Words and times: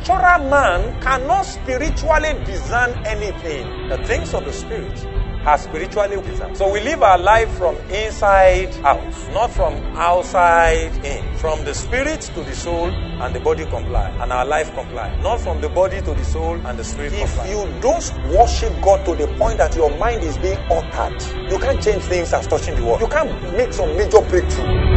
natural 0.00 0.48
man 0.48 1.00
cannot 1.02 1.42
spiritually 1.42 2.32
discern 2.44 2.90
anything. 3.06 3.88
The 3.88 3.98
things 4.04 4.32
of 4.32 4.44
the 4.44 4.52
spirit 4.52 5.06
are 5.44 5.58
spiritually 5.58 6.20
discerned. 6.22 6.56
So 6.56 6.70
we 6.72 6.80
live 6.80 7.02
our 7.02 7.18
life 7.18 7.50
from 7.56 7.76
inside 7.90 8.74
out, 8.84 9.02
not 9.32 9.50
from 9.50 9.74
outside 9.96 11.04
in. 11.04 11.36
From 11.36 11.64
the 11.64 11.74
spirit 11.74 12.20
to 12.34 12.42
the 12.42 12.54
soul 12.54 12.90
and 12.90 13.34
the 13.34 13.40
body 13.40 13.64
comply, 13.66 14.10
and 14.20 14.32
our 14.32 14.44
life 14.44 14.72
comply. 14.74 15.18
Not 15.22 15.40
from 15.40 15.60
the 15.60 15.68
body 15.68 16.00
to 16.00 16.14
the 16.14 16.24
soul 16.24 16.54
and 16.66 16.78
the 16.78 16.84
spirit 16.84 17.12
If 17.12 17.34
comply. 17.36 17.50
you 17.50 17.80
don't 17.80 18.28
worship 18.28 18.72
God 18.82 19.04
to 19.06 19.14
the 19.14 19.26
point 19.36 19.58
that 19.58 19.74
your 19.76 19.96
mind 19.98 20.22
is 20.22 20.36
being 20.38 20.58
altered, 20.70 21.20
you 21.50 21.58
can't 21.58 21.82
change 21.82 22.02
things 22.04 22.32
as 22.32 22.46
touching 22.46 22.76
the 22.76 22.84
world. 22.84 23.00
You 23.00 23.08
can't 23.08 23.30
make 23.54 23.72
some 23.72 23.96
major 23.96 24.20
breakthrough. 24.20 24.89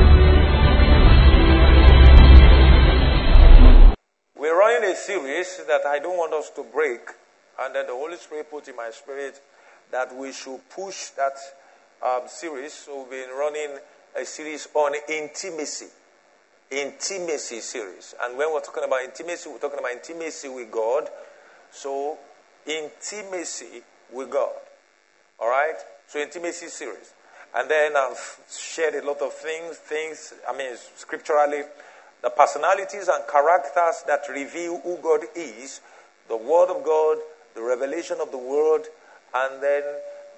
Series 5.05 5.59
that 5.67 5.85
I 5.85 5.99
don't 5.99 6.15
want 6.15 6.33
us 6.33 6.49
to 6.51 6.63
break, 6.63 7.01
and 7.59 7.75
then 7.75 7.87
the 7.87 7.93
Holy 7.93 8.15
Spirit 8.15 8.49
put 8.49 8.69
in 8.69 8.75
my 8.77 8.89
spirit 8.91 9.41
that 9.91 10.15
we 10.15 10.31
should 10.31 10.61
push 10.69 11.09
that 11.09 11.33
um, 12.01 12.21
series. 12.27 12.71
So 12.71 13.01
we've 13.01 13.25
been 13.25 13.35
running 13.37 13.79
a 14.15 14.23
series 14.23 14.69
on 14.73 14.93
intimacy. 15.09 15.87
Intimacy 16.71 17.59
series. 17.59 18.15
And 18.23 18.37
when 18.37 18.53
we're 18.53 18.61
talking 18.61 18.85
about 18.85 19.03
intimacy, 19.03 19.49
we're 19.49 19.57
talking 19.57 19.79
about 19.79 19.91
intimacy 19.91 20.47
with 20.47 20.71
God. 20.71 21.09
So, 21.69 22.17
intimacy 22.65 23.83
with 24.09 24.31
God. 24.31 24.53
All 25.37 25.49
right? 25.49 25.75
So, 26.07 26.19
intimacy 26.19 26.67
series. 26.67 27.13
And 27.53 27.69
then 27.69 27.97
I've 27.97 28.39
shared 28.49 28.95
a 28.95 29.05
lot 29.05 29.21
of 29.21 29.33
things, 29.33 29.75
things, 29.79 30.33
I 30.49 30.57
mean, 30.57 30.71
scripturally, 30.95 31.63
the 32.23 32.29
personalities 32.29 33.09
and 33.09 33.23
characters 33.27 34.03
that 34.07 34.23
reveal 34.29 34.79
who 34.79 34.97
God 35.03 35.25
is, 35.35 35.81
the 36.29 36.37
Word 36.37 36.69
of 36.69 36.83
God, 36.83 37.17
the 37.53 37.61
revelation 37.61 38.17
of 38.21 38.31
the 38.31 38.37
Word, 38.37 38.83
and 39.35 39.61
then 39.61 39.83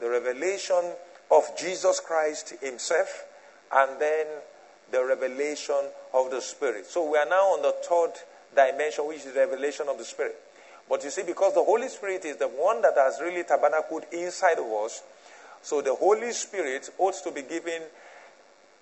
the 0.02 0.10
revelation 0.10 0.94
of 1.32 1.44
Jesus 1.58 2.00
Christ 2.00 2.56
Himself, 2.62 3.26
and 3.72 4.02
then 4.02 4.26
the 4.92 5.06
revelation 5.06 5.80
of 6.14 6.32
the 6.32 6.42
Spirit. 6.42 6.88
So 6.88 7.10
we 7.10 7.18
are 7.18 7.30
now 7.30 7.54
on 7.54 7.62
the 7.62 7.76
third 7.88 8.14
dimension, 8.56 9.08
which 9.08 9.20
is 9.20 9.34
the 9.34 9.42
revelation 9.42 9.88
of 9.88 10.00
the 10.00 10.06
Spirit. 10.06 10.36
But 10.90 11.04
you 11.04 11.12
see, 11.12 11.24
because 11.24 11.54
the 11.54 11.64
Holy 11.64 11.88
Spirit 11.90 12.26
is 12.26 12.38
the 12.38 12.48
one 12.48 12.82
that 12.82 12.96
has 12.96 13.20
really 13.22 13.44
tabernacled 13.44 14.06
inside 14.12 14.58
of 14.58 14.66
us, 14.86 15.04
so 15.62 15.82
the 15.82 15.96
Holy 15.96 16.32
Spirit 16.32 16.90
ought 16.98 17.16
to 17.24 17.32
be 17.32 17.42
given 17.44 17.82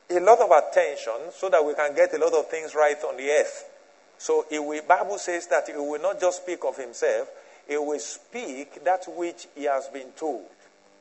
a 0.10 0.20
lot 0.20 0.40
of 0.40 0.52
attention 0.52 1.32
so 1.32 1.50
that 1.50 1.64
we 1.64 1.74
can 1.74 1.96
get 1.96 2.14
a 2.14 2.18
lot 2.18 2.34
of 2.34 2.50
things 2.50 2.76
right 2.76 3.02
on 3.04 3.18
the 3.18 3.30
earth. 3.30 3.70
So 4.18 4.46
the 4.50 4.84
Bible 4.88 5.18
says 5.18 5.48
that 5.48 5.68
he 5.68 5.74
will 5.74 6.02
not 6.02 6.20
just 6.20 6.44
speak 6.44 6.60
of 6.66 6.78
himself, 6.78 7.30
he 7.68 7.78
will 7.78 8.00
speak 8.00 8.84
that 8.84 9.06
which 9.08 9.48
he 9.56 9.64
has 9.66 9.88
been 9.88 10.12
told. 10.12 10.46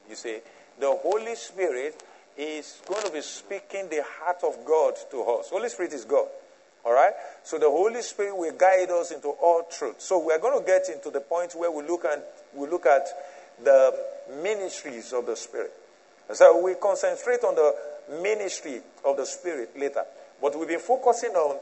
You 0.08 0.16
see, 0.16 0.38
the 0.78 0.90
Holy 1.02 1.34
Spirit 1.34 2.02
is 2.36 2.80
going 2.86 3.04
to 3.04 3.12
be 3.12 3.20
speaking 3.20 3.88
the 3.88 4.02
heart 4.18 4.38
of 4.44 4.64
God 4.64 4.94
to 5.10 5.22
us. 5.22 5.50
Holy 5.50 5.68
Spirit 5.68 5.92
is 5.92 6.04
God. 6.04 6.26
All 6.84 6.92
right? 6.92 7.12
So 7.44 7.58
the 7.58 7.70
Holy 7.70 8.02
Spirit 8.02 8.36
will 8.36 8.52
guide 8.52 8.90
us 8.90 9.12
into 9.12 9.28
all 9.28 9.62
truth. 9.70 10.00
So 10.00 10.24
we're 10.24 10.38
going 10.38 10.58
to 10.58 10.66
get 10.66 10.88
into 10.88 11.10
the 11.10 11.20
point 11.20 11.54
where 11.54 11.70
we 11.70 11.84
look 11.84 12.04
at 12.04 12.24
we 12.54 12.66
look 12.66 12.86
at 12.86 13.06
the 13.62 13.96
ministries 14.42 15.12
of 15.12 15.26
the 15.26 15.36
Spirit. 15.36 15.72
So 16.32 16.62
we 16.62 16.74
concentrate 16.74 17.44
on 17.44 17.54
the 17.54 17.74
ministry 18.22 18.80
of 19.04 19.16
the 19.16 19.26
Spirit 19.26 19.78
later. 19.78 20.04
But 20.40 20.58
we've 20.58 20.68
been 20.68 20.80
focusing 20.80 21.30
on, 21.30 21.58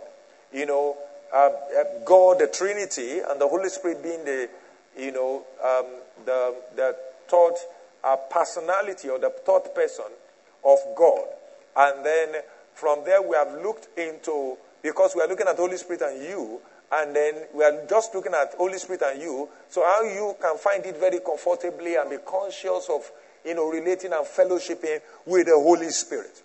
you 0.52 0.66
know, 0.66 0.96
uh, 1.32 1.36
uh, 1.36 1.84
God, 2.04 2.40
the 2.40 2.48
Trinity, 2.48 3.20
and 3.20 3.40
the 3.40 3.46
Holy 3.46 3.68
Spirit 3.68 4.02
being 4.02 4.24
the, 4.24 4.48
you 4.98 5.12
know, 5.12 5.44
um, 5.62 5.86
the, 6.24 6.54
the 6.74 6.96
third 7.28 7.54
uh, 8.02 8.16
personality 8.30 9.08
or 9.08 9.18
the 9.18 9.30
third 9.30 9.74
person 9.74 10.06
of 10.64 10.78
God. 10.96 11.24
And 11.76 12.04
then 12.04 12.42
from 12.74 13.04
there 13.04 13.22
we 13.22 13.36
have 13.36 13.52
looked 13.62 13.96
into, 13.98 14.56
because 14.82 15.14
we 15.14 15.22
are 15.22 15.28
looking 15.28 15.46
at 15.46 15.56
Holy 15.56 15.76
Spirit 15.76 16.02
and 16.02 16.22
you, 16.22 16.60
and 16.92 17.14
then 17.14 17.34
we 17.54 17.62
are 17.62 17.86
just 17.88 18.12
looking 18.14 18.34
at 18.34 18.54
Holy 18.54 18.78
Spirit 18.78 19.02
and 19.02 19.22
you, 19.22 19.48
so 19.68 19.84
how 19.84 20.02
you 20.02 20.34
can 20.40 20.58
find 20.58 20.84
it 20.84 20.96
very 20.98 21.20
comfortably 21.20 21.94
and 21.94 22.10
be 22.10 22.16
conscious 22.26 22.88
of, 22.90 23.08
you 23.44 23.54
know, 23.54 23.70
relating 23.70 24.12
and 24.12 24.26
fellowshipping 24.26 25.00
with 25.26 25.46
the 25.46 25.54
Holy 25.54 25.90
Spirit. 25.90 26.42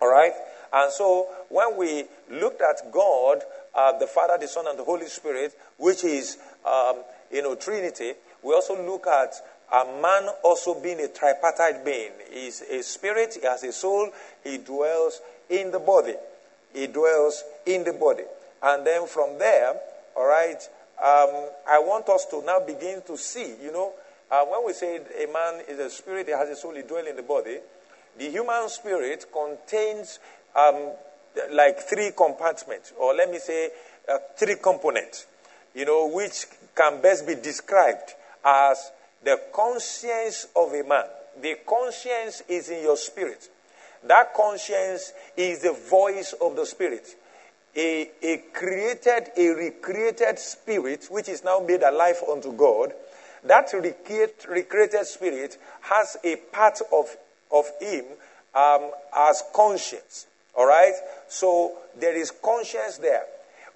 All 0.00 0.10
right? 0.10 0.32
And 0.72 0.92
so 0.92 1.28
when 1.48 1.76
we 1.76 2.04
looked 2.30 2.62
at 2.62 2.92
God, 2.92 3.42
uh, 3.74 3.98
the 3.98 4.06
Father, 4.06 4.38
the 4.38 4.48
Son, 4.48 4.66
and 4.68 4.78
the 4.78 4.84
Holy 4.84 5.06
Spirit, 5.06 5.52
which 5.78 6.04
is, 6.04 6.38
um, 6.64 6.96
you 7.32 7.42
know, 7.42 7.54
Trinity, 7.54 8.12
we 8.42 8.54
also 8.54 8.74
look 8.86 9.06
at 9.06 9.34
a 9.72 9.84
man 10.00 10.28
also 10.42 10.80
being 10.80 11.00
a 11.00 11.08
tripartite 11.08 11.84
being. 11.84 12.12
He's 12.32 12.62
a 12.62 12.82
spirit, 12.82 13.38
he 13.40 13.46
has 13.46 13.62
a 13.62 13.72
soul, 13.72 14.10
he 14.42 14.58
dwells 14.58 15.20
in 15.48 15.70
the 15.70 15.78
body. 15.78 16.14
He 16.72 16.86
dwells 16.86 17.44
in 17.66 17.84
the 17.84 17.92
body. 17.92 18.24
And 18.62 18.86
then 18.86 19.06
from 19.06 19.38
there, 19.38 19.74
all 20.16 20.26
right, 20.26 20.60
um, 20.98 21.48
I 21.68 21.78
want 21.78 22.08
us 22.08 22.26
to 22.26 22.42
now 22.44 22.60
begin 22.60 23.02
to 23.06 23.16
see, 23.16 23.54
you 23.62 23.72
know, 23.72 23.92
uh, 24.30 24.44
when 24.44 24.66
we 24.66 24.72
say 24.72 24.96
a 24.96 25.32
man 25.32 25.62
is 25.68 25.78
a 25.78 25.90
spirit, 25.90 26.26
he 26.26 26.32
has 26.32 26.48
a 26.48 26.56
soul, 26.56 26.74
he 26.74 26.82
dwells 26.82 27.08
in 27.08 27.16
the 27.16 27.22
body, 27.22 27.58
the 28.18 28.30
human 28.30 28.68
spirit 28.68 29.26
contains 29.32 30.18
um, 30.54 30.92
like 31.52 31.80
three 31.80 32.12
compartments, 32.16 32.92
or 32.98 33.14
let 33.14 33.30
me 33.30 33.38
say 33.38 33.70
uh, 34.08 34.18
three 34.36 34.56
components, 34.56 35.26
you 35.74 35.84
know, 35.84 36.08
which 36.08 36.46
can 36.74 37.00
best 37.00 37.26
be 37.26 37.34
described 37.34 38.14
as 38.44 38.90
the 39.22 39.38
conscience 39.52 40.46
of 40.56 40.72
a 40.72 40.82
man. 40.82 41.04
The 41.40 41.56
conscience 41.66 42.42
is 42.48 42.68
in 42.70 42.82
your 42.82 42.96
spirit. 42.96 43.48
That 44.04 44.34
conscience 44.34 45.12
is 45.36 45.60
the 45.60 45.72
voice 45.72 46.34
of 46.40 46.56
the 46.56 46.64
spirit. 46.64 47.06
A, 47.76 48.10
a 48.22 48.38
created, 48.52 49.28
a 49.36 49.48
recreated 49.48 50.38
spirit, 50.38 51.06
which 51.10 51.28
is 51.28 51.44
now 51.44 51.60
made 51.60 51.82
alive 51.82 52.20
unto 52.28 52.52
God, 52.52 52.92
that 53.44 53.72
recreate, 53.72 54.46
recreated 54.48 55.06
spirit 55.06 55.58
has 55.82 56.16
a 56.24 56.36
part 56.36 56.80
of, 56.92 57.16
of 57.50 57.66
him 57.80 58.04
um, 58.54 58.90
as 59.16 59.42
conscience. 59.54 60.26
All 60.56 60.66
right? 60.66 60.94
So 61.28 61.78
there 61.98 62.16
is 62.16 62.30
conscience 62.30 62.98
there. 62.98 63.24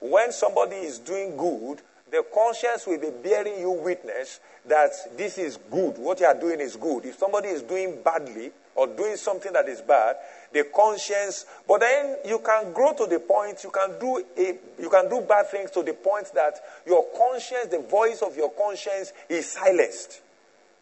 When 0.00 0.32
somebody 0.32 0.76
is 0.76 0.98
doing 0.98 1.36
good, 1.36 1.80
the 2.10 2.24
conscience 2.32 2.86
will 2.86 2.98
be 2.98 3.10
bearing 3.22 3.58
you 3.58 3.70
witness 3.70 4.40
that 4.66 4.90
this 5.16 5.38
is 5.38 5.58
good. 5.70 5.98
What 5.98 6.20
you 6.20 6.26
are 6.26 6.38
doing 6.38 6.60
is 6.60 6.76
good. 6.76 7.04
If 7.04 7.18
somebody 7.18 7.48
is 7.48 7.62
doing 7.62 8.02
badly 8.04 8.50
or 8.74 8.86
doing 8.86 9.16
something 9.16 9.52
that 9.52 9.68
is 9.68 9.80
bad, 9.80 10.16
the 10.54 10.64
conscience, 10.74 11.44
but 11.68 11.80
then 11.80 12.16
you 12.24 12.38
can 12.38 12.72
grow 12.72 12.94
to 12.94 13.06
the 13.06 13.18
point, 13.18 13.62
you 13.64 13.70
can 13.70 13.98
do 13.98 14.24
a, 14.38 14.58
you 14.80 14.88
can 14.88 15.10
do 15.10 15.20
bad 15.28 15.50
things 15.50 15.70
to 15.72 15.82
the 15.82 15.92
point 15.92 16.32
that 16.34 16.54
your 16.86 17.04
conscience, 17.16 17.66
the 17.70 17.80
voice 17.80 18.22
of 18.22 18.36
your 18.36 18.50
conscience 18.50 19.12
is 19.28 19.50
silenced. 19.50 20.22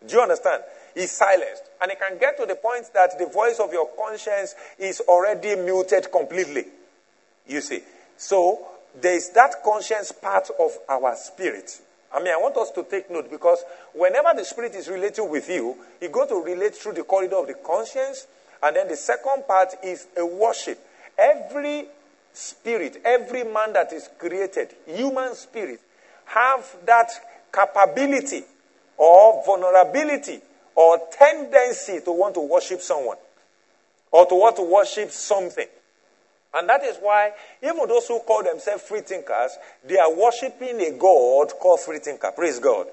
Do 0.06 0.16
you 0.16 0.22
understand? 0.22 0.62
Is 0.94 1.10
silenced. 1.10 1.62
And 1.80 1.90
it 1.90 1.98
can 1.98 2.18
get 2.18 2.36
to 2.38 2.44
the 2.44 2.56
point 2.56 2.92
that 2.92 3.18
the 3.18 3.26
voice 3.26 3.58
of 3.58 3.72
your 3.72 3.88
conscience 3.98 4.54
is 4.78 5.00
already 5.08 5.56
muted 5.56 6.12
completely. 6.12 6.66
You 7.48 7.62
see. 7.62 7.80
So 8.18 8.60
there 9.00 9.16
is 9.16 9.30
that 9.30 9.62
conscience 9.64 10.12
part 10.12 10.50
of 10.60 10.76
our 10.88 11.16
spirit. 11.16 11.80
I 12.14 12.18
mean, 12.18 12.34
I 12.34 12.36
want 12.36 12.58
us 12.58 12.70
to 12.72 12.82
take 12.82 13.10
note 13.10 13.30
because 13.30 13.64
whenever 13.94 14.32
the 14.36 14.44
spirit 14.44 14.74
is 14.74 14.88
relating 14.88 15.30
with 15.30 15.48
you, 15.48 15.76
you 16.00 16.10
go 16.10 16.26
to 16.26 16.42
relate 16.44 16.74
through 16.74 16.92
the 16.92 17.04
corridor 17.04 17.36
of 17.36 17.46
the 17.46 17.54
conscience, 17.54 18.26
and 18.62 18.76
then 18.76 18.88
the 18.88 18.96
second 18.96 19.46
part 19.46 19.74
is 19.82 20.06
a 20.16 20.24
worship. 20.24 20.78
Every 21.18 21.86
spirit, 22.32 23.00
every 23.04 23.44
man 23.44 23.72
that 23.72 23.92
is 23.92 24.08
created, 24.18 24.74
human 24.86 25.34
spirit, 25.34 25.80
have 26.26 26.64
that 26.86 27.10
capability 27.52 28.44
or 28.96 29.42
vulnerability 29.44 30.40
or 30.74 30.98
tendency 31.10 32.00
to 32.00 32.12
want 32.12 32.34
to 32.34 32.40
worship 32.40 32.80
someone 32.80 33.18
or 34.10 34.26
to 34.26 34.34
want 34.34 34.56
to 34.56 34.62
worship 34.62 35.10
something. 35.10 35.66
And 36.54 36.68
that 36.68 36.84
is 36.84 36.96
why 36.98 37.32
even 37.62 37.88
those 37.88 38.06
who 38.06 38.20
call 38.20 38.42
themselves 38.44 38.82
free 38.82 39.00
thinkers, 39.00 39.56
they 39.84 39.98
are 39.98 40.14
worshiping 40.14 40.80
a 40.80 40.92
God 40.98 41.52
called 41.58 41.80
free 41.80 41.98
thinker. 41.98 42.30
Praise 42.30 42.58
God. 42.58 42.86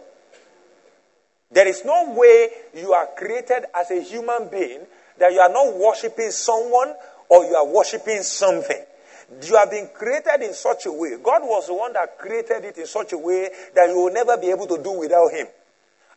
There 1.51 1.67
is 1.67 1.83
no 1.83 2.13
way 2.15 2.49
you 2.75 2.93
are 2.93 3.07
created 3.17 3.65
as 3.75 3.91
a 3.91 4.01
human 4.01 4.49
being 4.49 4.81
that 5.19 5.31
you 5.33 5.39
are 5.39 5.51
not 5.51 5.75
worshiping 5.77 6.31
someone 6.31 6.93
or 7.29 7.45
you 7.45 7.55
are 7.55 7.67
worshiping 7.67 8.23
something. 8.23 8.81
You 9.43 9.55
have 9.57 9.69
been 9.69 9.89
created 9.93 10.41
in 10.41 10.53
such 10.53 10.87
a 10.87 10.91
way. 10.91 11.17
God 11.21 11.43
was 11.43 11.67
the 11.67 11.75
one 11.75 11.93
that 11.93 12.17
created 12.17 12.65
it 12.65 12.77
in 12.77 12.87
such 12.87 13.13
a 13.13 13.17
way 13.17 13.49
that 13.75 13.89
you 13.89 13.95
will 13.95 14.13
never 14.13 14.37
be 14.37 14.49
able 14.49 14.65
to 14.67 14.81
do 14.81 14.91
without 14.91 15.31
Him. 15.31 15.47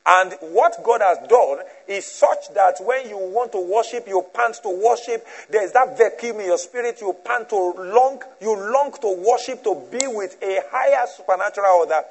And 0.05 0.33
what 0.41 0.83
God 0.83 1.01
has 1.01 1.19
done 1.29 1.59
is 1.87 2.05
such 2.07 2.53
that 2.55 2.79
when 2.81 3.09
you 3.09 3.19
want 3.19 3.53
to 3.53 3.61
worship, 3.61 4.09
you 4.09 4.25
pant 4.35 4.59
to 4.63 4.71
worship. 4.71 5.25
There's 5.49 5.71
that 5.73 5.97
vacuum 5.97 6.41
in 6.41 6.47
your 6.47 6.59
spirit. 6.59 7.01
You 7.01 7.15
pant 7.25 7.51
to 7.51 7.57
long, 7.57 8.21
you 8.41 8.57
long 8.57 8.93
to 9.01 9.25
worship, 9.25 9.63
to 9.63 9.81
be 9.93 10.05
with 10.09 10.43
a 10.43 10.61
higher 10.73 11.07
supernatural 11.07 11.81
order. 11.81 12.03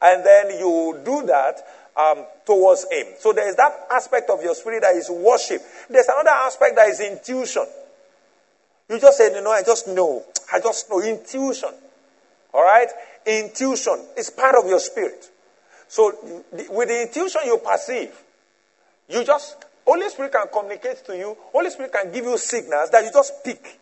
and 0.00 0.24
then 0.24 0.58
you 0.58 1.00
do 1.04 1.26
that 1.26 1.66
um, 1.98 2.24
towards 2.46 2.86
Him. 2.90 3.06
So 3.18 3.32
there 3.32 3.48
is 3.48 3.56
that 3.56 3.88
aspect 3.90 4.30
of 4.30 4.42
your 4.42 4.54
spirit 4.54 4.82
that 4.82 4.94
is 4.94 5.10
worship. 5.10 5.60
There's 5.90 6.06
another 6.06 6.30
aspect 6.30 6.76
that 6.76 6.88
is 6.88 7.00
intuition. 7.00 7.66
You 8.88 8.98
just 9.00 9.18
say, 9.18 9.34
you 9.34 9.42
know, 9.42 9.50
I 9.50 9.62
just 9.62 9.88
know. 9.88 10.24
I 10.52 10.60
just 10.60 10.88
know. 10.88 11.02
Intuition. 11.02 11.70
All 12.54 12.62
right? 12.62 12.88
Intuition 13.26 13.98
is 14.16 14.30
part 14.30 14.54
of 14.54 14.68
your 14.68 14.78
spirit. 14.78 15.30
So 15.88 16.16
with 16.70 16.88
the 16.88 17.02
intuition 17.02 17.42
you 17.44 17.58
perceive, 17.58 18.12
you 19.08 19.24
just, 19.24 19.56
Holy 19.86 20.08
Spirit 20.08 20.32
can 20.32 20.46
communicate 20.52 21.04
to 21.06 21.16
you. 21.16 21.36
Holy 21.52 21.70
Spirit 21.70 21.92
can 21.92 22.12
give 22.12 22.24
you 22.24 22.38
signals 22.38 22.90
that 22.90 23.04
you 23.04 23.10
just 23.12 23.44
pick. 23.44 23.77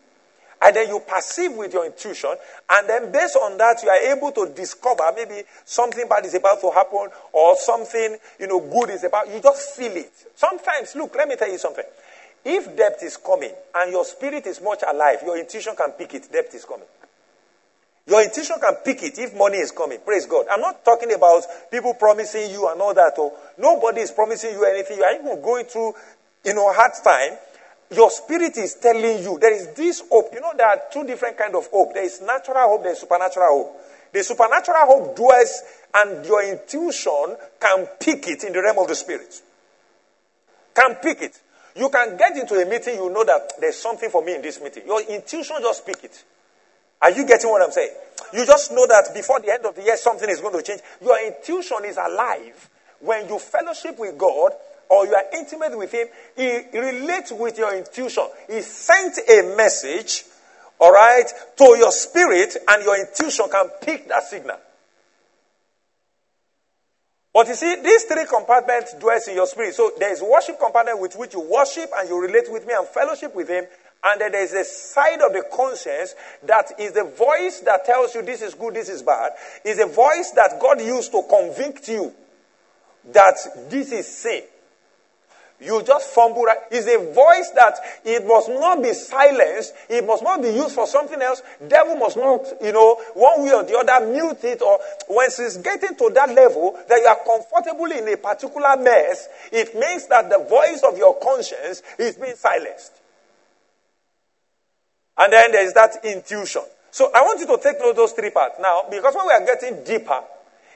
And 0.61 0.75
then 0.75 0.89
you 0.89 0.99
perceive 0.99 1.53
with 1.53 1.73
your 1.73 1.85
intuition. 1.85 2.33
And 2.69 2.89
then 2.89 3.11
based 3.11 3.35
on 3.35 3.57
that, 3.57 3.81
you 3.83 3.89
are 3.89 4.15
able 4.15 4.31
to 4.31 4.53
discover 4.53 5.03
maybe 5.15 5.43
something 5.65 6.07
bad 6.07 6.25
is 6.25 6.33
about 6.33 6.61
to 6.61 6.71
happen 6.71 7.09
or 7.31 7.55
something, 7.57 8.17
you 8.39 8.47
know, 8.47 8.59
good 8.59 8.89
is 8.89 9.03
about, 9.03 9.27
you 9.31 9.39
just 9.41 9.75
feel 9.75 9.95
it. 9.95 10.11
Sometimes, 10.35 10.95
look, 10.95 11.15
let 11.15 11.27
me 11.27 11.35
tell 11.35 11.51
you 11.51 11.57
something. 11.59 11.85
If 12.43 12.75
debt 12.77 12.99
is 13.03 13.17
coming 13.17 13.51
and 13.75 13.91
your 13.91 14.05
spirit 14.05 14.47
is 14.47 14.61
much 14.61 14.81
alive, 14.87 15.19
your 15.25 15.37
intuition 15.37 15.75
can 15.75 15.91
pick 15.91 16.13
it, 16.13 16.31
debt 16.31 16.53
is 16.53 16.65
coming. 16.65 16.87
Your 18.07 18.23
intuition 18.23 18.55
can 18.61 18.75
pick 18.85 19.03
it 19.03 19.19
if 19.19 19.35
money 19.35 19.57
is 19.57 19.71
coming. 19.71 19.99
Praise 19.99 20.25
God. 20.25 20.45
I'm 20.49 20.61
not 20.61 20.85
talking 20.85 21.11
about 21.13 21.43
people 21.69 21.93
promising 21.93 22.49
you 22.51 22.69
and 22.69 22.81
all 22.81 22.93
that. 22.93 23.13
Oh. 23.17 23.33
nobody 23.57 23.99
is 23.99 24.11
promising 24.11 24.51
you 24.51 24.63
anything. 24.63 24.97
You 24.97 25.03
are 25.03 25.13
even 25.13 25.41
going 25.41 25.65
through, 25.65 25.93
you 26.45 26.53
know, 26.53 26.71
hard 26.71 26.93
time. 27.03 27.37
Your 27.91 28.09
spirit 28.11 28.57
is 28.57 28.75
telling 28.75 29.23
you 29.23 29.37
there 29.39 29.53
is 29.53 29.73
this 29.73 30.03
hope. 30.11 30.33
You 30.33 30.41
know, 30.41 30.51
there 30.57 30.67
are 30.67 30.81
two 30.91 31.05
different 31.05 31.37
kind 31.37 31.55
of 31.55 31.67
hope. 31.67 31.93
There 31.93 32.03
is 32.03 32.21
natural 32.21 32.67
hope. 32.67 32.83
There 32.83 32.91
is 32.91 32.99
supernatural 32.99 33.47
hope. 33.47 33.81
The 34.13 34.23
supernatural 34.23 34.85
hope 34.85 35.15
dwells, 35.15 35.63
and 35.93 36.25
your 36.25 36.43
intuition 36.43 37.35
can 37.59 37.87
pick 37.99 38.27
it 38.27 38.43
in 38.43 38.53
the 38.53 38.61
realm 38.61 38.79
of 38.79 38.87
the 38.87 38.95
spirit. 38.95 39.41
Can 40.73 40.95
pick 40.95 41.21
it. 41.21 41.39
You 41.75 41.89
can 41.89 42.17
get 42.17 42.35
into 42.35 42.55
a 42.55 42.65
meeting. 42.65 42.95
You 42.95 43.09
know 43.09 43.23
that 43.23 43.53
there's 43.59 43.77
something 43.77 44.09
for 44.09 44.23
me 44.23 44.35
in 44.35 44.41
this 44.41 44.61
meeting. 44.61 44.83
Your 44.85 45.01
intuition 45.01 45.57
just 45.61 45.85
pick 45.85 46.03
it. 46.03 46.23
Are 47.01 47.11
you 47.11 47.25
getting 47.27 47.49
what 47.49 47.61
I'm 47.61 47.71
saying? 47.71 47.91
You 48.33 48.45
just 48.45 48.71
know 48.71 48.87
that 48.87 49.13
before 49.13 49.39
the 49.39 49.53
end 49.53 49.65
of 49.65 49.75
the 49.75 49.83
year, 49.83 49.97
something 49.97 50.29
is 50.29 50.41
going 50.41 50.55
to 50.55 50.63
change. 50.63 50.81
Your 51.01 51.25
intuition 51.25 51.85
is 51.85 51.97
alive. 51.97 52.69
When 52.99 53.27
you 53.29 53.37
fellowship 53.37 53.99
with 53.99 54.17
God 54.17 54.53
or 54.89 55.05
you 55.05 55.15
are 55.15 55.25
intimate 55.33 55.77
with 55.77 55.91
Him, 55.91 56.07
He 56.35 56.61
relates 56.73 57.31
with 57.31 57.57
your 57.57 57.75
intuition. 57.75 58.27
He 58.49 58.61
sent 58.61 59.17
a 59.29 59.55
message, 59.55 60.25
all 60.79 60.91
right, 60.91 61.25
to 61.57 61.63
your 61.77 61.91
spirit, 61.91 62.55
and 62.67 62.83
your 62.83 62.99
intuition 62.99 63.45
can 63.49 63.69
pick 63.81 64.07
that 64.07 64.23
signal. 64.23 64.57
But 67.37 67.49
you 67.49 67.53
see, 67.53 67.75
these 67.83 68.05
three 68.05 68.25
compartments 68.25 68.95
dwells 68.95 69.27
in 69.27 69.35
your 69.35 69.45
spirit. 69.45 69.75
So 69.75 69.91
there 69.99 70.11
is 70.11 70.23
worship 70.23 70.59
compartment 70.59 70.99
with 70.99 71.15
which 71.15 71.35
you 71.35 71.41
worship 71.41 71.87
and 71.95 72.09
you 72.09 72.19
relate 72.19 72.51
with 72.51 72.65
me 72.65 72.73
and 72.73 72.87
fellowship 72.87 73.35
with 73.35 73.47
Him. 73.47 73.65
And 74.03 74.21
then 74.21 74.31
there's 74.31 74.53
a 74.53 74.63
side 74.63 75.21
of 75.21 75.33
the 75.33 75.43
conscience 75.53 76.15
that 76.43 76.79
is 76.79 76.93
the 76.93 77.03
voice 77.03 77.59
that 77.59 77.85
tells 77.85 78.15
you 78.15 78.23
this 78.23 78.41
is 78.41 78.55
good, 78.55 78.73
this 78.73 78.89
is 78.89 79.03
bad. 79.03 79.33
Is 79.63 79.79
a 79.79 79.85
voice 79.85 80.31
that 80.31 80.59
God 80.59 80.81
used 80.81 81.11
to 81.11 81.21
convict 81.29 81.87
you 81.89 82.11
that 83.11 83.35
this 83.69 83.91
is 83.91 84.07
sin. 84.07 84.41
You 85.59 85.81
just 85.83 86.13
fumble. 86.13 86.43
Right? 86.43 86.57
It's 86.69 86.87
a 86.87 86.97
voice 87.13 87.49
that 87.55 87.75
it 88.05 88.25
must 88.27 88.49
not 88.49 88.81
be 88.81 88.93
silenced. 88.93 89.73
It 89.89 90.05
must 90.05 90.21
not 90.21 90.41
be 90.41 90.49
used 90.49 90.75
for 90.75 90.85
something 90.85 91.19
else. 91.21 91.41
Devil 91.67 91.95
must 91.95 92.15
not, 92.15 92.45
you 92.61 92.71
know, 92.71 93.01
one 93.15 93.43
way 93.43 93.53
or 93.53 93.63
the 93.63 93.77
other 93.77 94.05
mute 94.05 94.43
it. 94.43 94.61
Or 94.61 94.79
when 95.07 95.27
it's 95.27 95.57
getting 95.57 95.95
to 95.97 96.11
that 96.13 96.29
level 96.29 96.77
that 96.87 96.99
you 96.99 97.07
are 97.07 97.19
comfortable 97.25 97.91
in 97.91 98.07
a 98.07 98.17
particular 98.17 98.77
mess, 98.77 99.27
it 99.51 99.73
means 99.73 100.07
that 100.07 100.29
the 100.29 100.45
voice 100.47 100.83
of 100.87 100.97
your 100.97 101.17
conscience 101.19 101.81
is 101.97 102.15
being 102.15 102.35
silenced. 102.35 102.93
And 105.17 105.33
then 105.33 105.51
there 105.51 105.65
is 105.65 105.73
that 105.73 106.05
intuition. 106.05 106.61
So 106.91 107.11
I 107.13 107.21
want 107.21 107.39
you 107.39 107.47
to 107.47 107.57
take 107.61 107.79
those 107.79 108.11
three 108.11 108.29
parts. 108.29 108.59
Now, 108.61 108.83
because 108.89 109.15
when 109.15 109.25
we 109.25 109.33
are 109.33 109.45
getting 109.45 109.83
deeper 109.83 110.21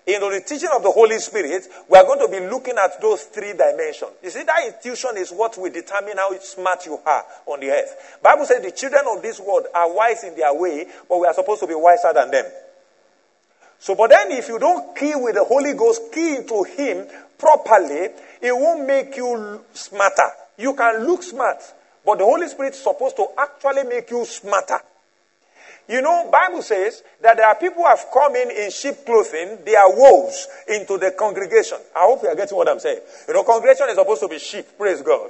into 0.08 0.30
the 0.30 0.42
teaching 0.42 0.70
of 0.76 0.82
the 0.82 0.92
Holy 0.92 1.20
Spirit, 1.20 1.68
we 1.90 1.98
are 1.98 2.04
going 2.04 2.20
to 2.20 2.28
be 2.28 2.40
looking 2.48 2.76
at 2.78 3.00
those 3.02 3.24
three 3.26 3.54
dimensions. 3.54 4.12
You 4.24 4.30
see, 4.32 4.44
that 4.44 4.66
intuition 4.68 5.18
is 5.18 5.32
what 5.32 5.58
will 5.58 5.72
determine 5.72 6.18
how 6.18 6.38
smart 6.40 6.86
you 6.86 7.00
are 7.06 7.26
on 7.46 7.60
the 7.60 7.70
earth. 7.70 8.20
Bible 8.24 8.46
says 8.46 8.64
the 8.64 8.72
children 8.72 9.04
of 9.16 9.22
this 9.22 9.40
world 9.40 9.68
are 9.74 9.94
wise 9.94 10.24
in 10.24 10.36
their 10.36 10.54
way, 10.54 10.88
but 11.08 11.20
we 11.20 11.28
are 11.28 11.34
supposed 11.34 11.62
to 11.62 11.68
be 11.68 11.76
wiser 11.76 12.12
than 12.14 12.32
them. 12.32 12.46
So, 13.80 13.96
but 13.96 14.10
then 14.12 14.32
if 14.32 14.48
you 14.48 14.60
don't 14.60 14.96
key 14.96 15.14
with 15.16 15.36
the 15.36 15.44
Holy 15.44 15.74
Ghost, 15.74 16.14
key 16.14 16.36
into 16.38 16.64
Him 16.64 17.08
properly, 17.38 18.10
it 18.42 18.54
won't 18.56 18.86
make 18.86 19.16
you 19.18 19.64
smarter. 19.74 20.30
You 20.58 20.74
can 20.76 21.06
look 21.06 21.24
smart, 21.24 21.58
but 22.06 22.20
the 22.20 22.26
Holy 22.26 22.48
Spirit 22.48 22.74
is 22.74 22.84
supposed 22.84 23.16
to 23.16 23.28
actually 23.38 23.84
make 23.84 24.10
you 24.12 24.26
smarter. 24.26 24.80
You 25.92 26.02
know, 26.02 26.30
Bible 26.32 26.62
says 26.62 27.04
that 27.20 27.36
there 27.36 27.46
are 27.46 27.56
people 27.56 27.84
who 27.84 27.86
have 27.90 28.06
come 28.14 28.34
in 28.38 28.50
in 28.50 28.72
sheep 28.72 29.06
clothing, 29.06 29.58
they 29.66 29.76
are 29.76 29.94
wolves 29.94 30.48
into 30.70 30.98
the 30.98 31.12
congregation. 31.12 31.80
I 31.94 32.06
hope 32.06 32.24
you 32.24 32.30
are 32.30 32.36
getting 32.36 32.56
what 32.56 32.70
I'm 32.70 32.80
saying. 32.80 33.02
You 33.28 33.34
know, 33.34 33.44
congregation 33.44 33.90
is 33.90 33.96
supposed 33.96 34.22
to 34.22 34.30
be 34.30 34.40
sheep, 34.40 34.66
praise 34.78 35.02
God. 35.02 35.30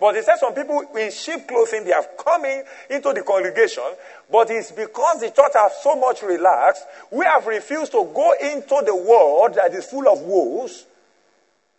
but 0.00 0.16
it 0.16 0.24
says 0.24 0.40
some 0.40 0.54
people 0.54 0.82
in 0.98 1.12
sheep 1.12 1.46
clothing, 1.46 1.84
they 1.84 1.92
have 1.92 2.08
come 2.18 2.44
in 2.46 2.64
into 2.90 3.12
the 3.12 3.22
congregation, 3.22 3.84
but 4.28 4.50
it's 4.50 4.72
because 4.72 5.20
the 5.20 5.30
church 5.30 5.52
has 5.54 5.80
so 5.80 5.94
much 5.94 6.20
relaxed, 6.24 6.82
we 7.12 7.24
have 7.24 7.46
refused 7.46 7.92
to 7.92 8.10
go 8.12 8.34
into 8.42 8.82
the 8.84 8.96
world 8.96 9.54
that 9.54 9.72
is 9.72 9.84
full 9.84 10.08
of 10.08 10.20
wolves. 10.22 10.84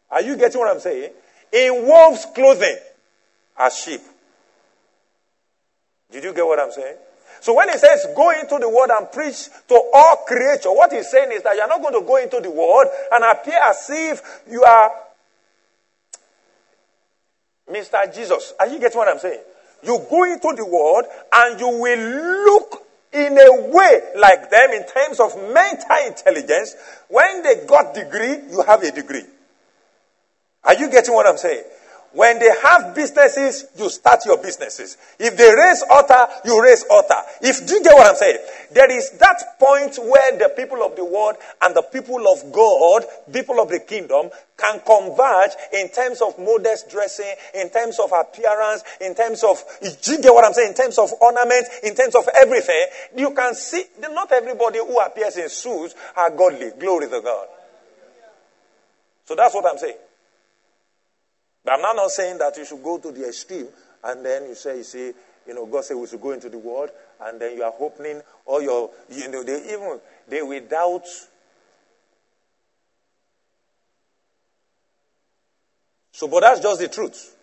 Are 0.10 0.22
you 0.22 0.38
getting 0.38 0.62
what 0.62 0.74
I'm 0.74 0.80
saying? 0.80 1.12
In 1.52 1.86
wolves' 1.86 2.26
clothing 2.34 2.78
as 3.60 3.78
sheep. 3.78 4.02
Did 6.10 6.24
you 6.24 6.34
get 6.34 6.46
what 6.46 6.58
I'm 6.58 6.72
saying? 6.72 6.96
So 7.42 7.54
when 7.54 7.70
he 7.70 7.78
says 7.78 8.08
go 8.16 8.32
into 8.32 8.58
the 8.60 8.70
world 8.70 8.90
and 8.92 9.12
preach 9.12 9.50
to 9.68 9.90
all 9.94 10.18
creature, 10.28 10.72
what 10.72 10.92
he's 10.92 11.10
saying 11.10 11.32
is 11.32 11.44
that 11.44 11.56
you're 11.56 11.68
not 11.68 11.82
going 11.82 11.94
to 11.94 12.06
go 12.06 12.18
into 12.18 12.40
the 12.42 12.52
world 12.52 12.88
and 13.12 13.24
appear 13.24 13.60
as 13.64 13.88
if 13.90 14.42
you 14.50 14.64
are 14.64 14.92
Mr. 17.72 18.14
Jesus. 18.14 18.54
Are 18.60 18.68
you 18.68 18.80
getting 18.80 18.98
what 18.98 19.08
I'm 19.08 19.20
saying? 19.20 19.42
You 19.84 20.06
go 20.10 20.24
into 20.24 20.54
the 20.56 20.66
world 20.66 21.06
and 21.34 21.60
you 21.60 21.68
will 21.68 22.46
look 22.46 22.84
in 23.14 23.38
a 23.38 23.68
way 23.70 24.02
like 24.16 24.50
them 24.50 24.72
in 24.72 24.86
terms 24.86 25.20
of 25.20 25.36
mental 25.54 25.98
intelligence. 26.06 26.76
When 27.08 27.44
they 27.44 27.66
got 27.66 27.94
degree, 27.94 28.38
you 28.50 28.64
have 28.66 28.84
a 28.84 28.92
degree. 28.92 29.24
Are 30.64 30.76
you 30.76 30.90
getting 30.90 31.14
what 31.14 31.28
I'm 31.28 31.38
saying? 31.38 31.64
When 32.14 32.40
they 32.40 32.50
have 32.64 32.96
businesses, 32.96 33.66
you 33.78 33.90
start 33.90 34.26
your 34.26 34.42
businesses. 34.42 34.98
If 35.20 35.38
they 35.38 35.54
raise 35.54 35.84
altar, 35.90 36.28
you 36.46 36.64
raise 36.64 36.86
altar. 36.90 37.22
If 37.42 37.68
do 37.68 37.76
you 37.76 37.84
get 37.84 37.94
what 37.94 38.08
I'm 38.08 38.16
saying? 38.16 38.38
There 38.72 38.90
is 38.90 39.12
that 39.20 39.60
point 39.60 39.98
where 39.98 40.38
the 40.38 40.54
people 40.56 40.84
of 40.84 40.96
the 40.96 41.04
world 41.04 41.36
and 41.62 41.76
the 41.76 41.82
people 41.82 42.28
of 42.28 42.52
God, 42.54 43.06
people 43.32 43.60
of 43.60 43.70
the 43.70 43.80
kingdom, 43.80 44.30
can 44.58 44.80
converge 44.80 45.52
in 45.74 45.90
terms 45.90 46.22
of 46.22 46.40
modest 46.40 46.90
dressing, 46.90 47.36
in 47.54 47.70
terms 47.70 48.00
of 48.00 48.12
appearance, 48.12 48.84
in 49.02 49.14
terms 49.14 49.44
of 49.44 49.62
do 50.02 50.14
you 50.14 50.22
get 50.22 50.34
what 50.34 50.46
I'm 50.46 50.54
saying? 50.54 50.70
In 50.70 50.76
terms 50.76 50.98
of 50.98 51.12
ornament, 51.22 51.68
in 51.84 51.94
terms 51.94 52.16
of 52.16 52.28
everything. 52.42 52.86
You 53.18 53.34
can 53.36 53.54
see 53.54 53.84
not 54.00 54.32
everybody 54.32 54.80
who 54.80 54.98
appears 55.00 55.38
in 55.38 55.50
suits 55.50 55.94
are 56.16 56.32
godly. 56.32 56.72
Glory 56.80 57.10
to 57.10 57.22
God. 57.22 57.48
So 59.26 59.36
that's 59.36 59.54
what 59.54 59.66
I'm 59.66 59.78
saying. 59.78 59.98
But 61.68 61.84
I'm 61.86 61.98
not 61.98 62.12
saying 62.12 62.38
that 62.38 62.56
you 62.56 62.64
should 62.64 62.82
go 62.82 62.98
to 62.98 63.12
the 63.12 63.28
extreme 63.28 63.68
and 64.02 64.26
then 64.26 64.46
you 64.46 64.56
say, 64.56 64.78
you 64.78 64.84
see, 64.86 65.12
you 65.46 65.54
know, 65.54 65.66
God 65.66 65.84
said 65.84 65.98
we 65.98 66.08
should 66.08 66.22
go 66.22 66.32
into 66.32 66.48
the 66.48 66.58
world 66.58 66.92
and 67.20 67.42
then 67.42 67.58
you 67.58 67.64
are 67.64 67.74
opening 67.78 68.22
all 68.46 68.62
your, 68.62 68.90
you 69.10 69.30
know, 69.30 69.44
they 69.44 69.74
even, 69.74 70.00
they 70.30 70.42
without 70.42 71.04
So, 76.14 76.30
but 76.30 76.40
that's 76.40 76.62
just 76.62 76.80
the 76.80 76.88
truth. 76.88 77.36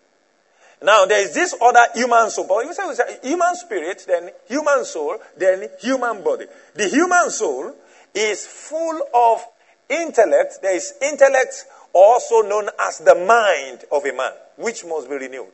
Now, 0.81 1.05
there 1.05 1.21
is 1.21 1.33
this 1.33 1.55
other 1.61 1.85
human 1.93 2.29
soul. 2.31 2.47
But 2.47 2.65
if 2.65 2.77
you 2.77 2.95
say, 2.95 3.19
human 3.21 3.55
spirit, 3.55 4.03
then 4.07 4.31
human 4.47 4.83
soul, 4.85 5.17
then 5.37 5.69
human 5.79 6.23
body. 6.23 6.47
The 6.73 6.89
human 6.89 7.29
soul 7.29 7.73
is 8.13 8.45
full 8.45 9.01
of 9.13 9.45
intellect. 9.87 10.59
There 10.61 10.75
is 10.75 10.93
intellect 11.01 11.65
also 11.95 12.41
known 12.41 12.69
as 12.79 12.99
the 12.99 13.15
mind 13.15 13.85
of 13.91 14.05
a 14.05 14.13
man, 14.13 14.33
which 14.57 14.83
must 14.85 15.09
be 15.09 15.15
renewed. 15.15 15.53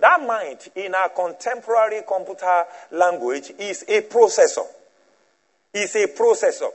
That 0.00 0.20
mind, 0.26 0.58
in 0.74 0.94
our 0.94 1.10
contemporary 1.10 2.02
computer 2.06 2.64
language, 2.90 3.52
is 3.58 3.84
a 3.86 4.02
processor. 4.02 4.66
Is 5.72 5.94
a 5.94 6.08
processor. 6.08 6.68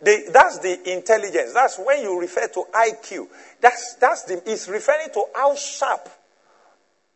The, 0.00 0.30
that's 0.32 0.60
the 0.60 0.92
intelligence. 0.92 1.52
That's 1.52 1.78
when 1.78 2.02
you 2.02 2.18
refer 2.18 2.46
to 2.46 2.64
IQ. 2.72 3.26
That's, 3.60 3.96
that's 3.96 4.22
the, 4.22 4.40
it's 4.50 4.68
referring 4.68 5.08
to 5.12 5.24
how 5.34 5.54
sharp, 5.56 6.08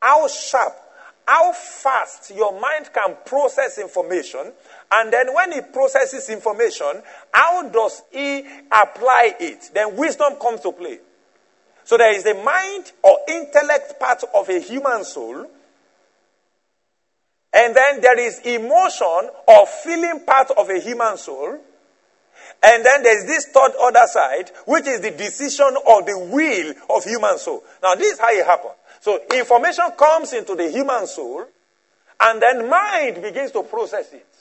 how 0.03 0.29
sharp 0.29 0.75
how 1.27 1.53
fast 1.53 2.33
your 2.35 2.59
mind 2.61 2.91
can 2.93 3.17
process 3.25 3.79
information, 3.79 4.53
and 4.91 5.13
then 5.13 5.35
when 5.35 5.53
he 5.53 5.61
processes 5.61 6.29
information, 6.29 7.03
how 7.33 7.69
does 7.69 8.03
he 8.13 8.47
apply 8.71 9.35
it? 9.41 9.71
Then 9.75 9.97
wisdom 9.97 10.35
comes 10.41 10.61
to 10.61 10.73
play. 10.73 10.99
So 11.85 11.97
there 11.97 12.15
is 12.15 12.25
the 12.25 12.35
mind 12.35 12.93
or 13.03 13.19
intellect 13.29 13.99
part 14.01 14.23
of 14.35 14.49
a 14.49 14.59
human 14.59 15.05
soul, 15.05 15.47
and 17.53 17.75
then 17.77 18.01
there 18.01 18.19
is 18.19 18.41
emotion 18.41 19.31
or 19.47 19.67
feeling 19.85 20.25
part 20.27 20.51
of 20.51 20.69
a 20.71 20.81
human 20.81 21.17
soul. 21.17 21.61
And 22.63 22.85
then 22.85 23.03
there's 23.03 23.27
this 23.27 23.47
third 23.47 23.73
other 23.81 24.07
side, 24.07 24.51
which 24.67 24.87
is 24.87 25.01
the 25.01 25.11
decision 25.13 25.77
or 25.87 26.03
the 26.03 26.19
will 26.19 26.97
of 26.97 27.05
human 27.05 27.39
soul. 27.39 27.63
Now, 27.83 27.95
this 27.95 28.15
is 28.15 28.19
how 28.19 28.33
it 28.33 28.45
happens. 28.45 28.75
So, 29.01 29.21
information 29.35 29.85
comes 29.97 30.33
into 30.33 30.55
the 30.55 30.71
human 30.71 31.07
soul, 31.07 31.45
and 32.21 32.43
then 32.43 32.69
mind 32.69 33.23
begins 33.23 33.53
to 33.53 33.63
process 33.63 34.13
it. 34.13 34.34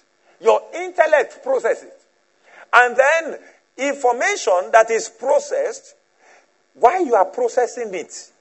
Your 0.44 0.62
intellect 0.76 1.42
processes 1.42 1.84
it. 1.84 2.02
And 2.74 2.96
then 2.98 3.40
information 3.78 4.72
that 4.72 4.92
is 4.92 5.10
processed, 5.10 5.96
while 6.74 7.06
you 7.06 7.16
are 7.16 7.26
processing 7.26 7.94
it, 7.94 8.32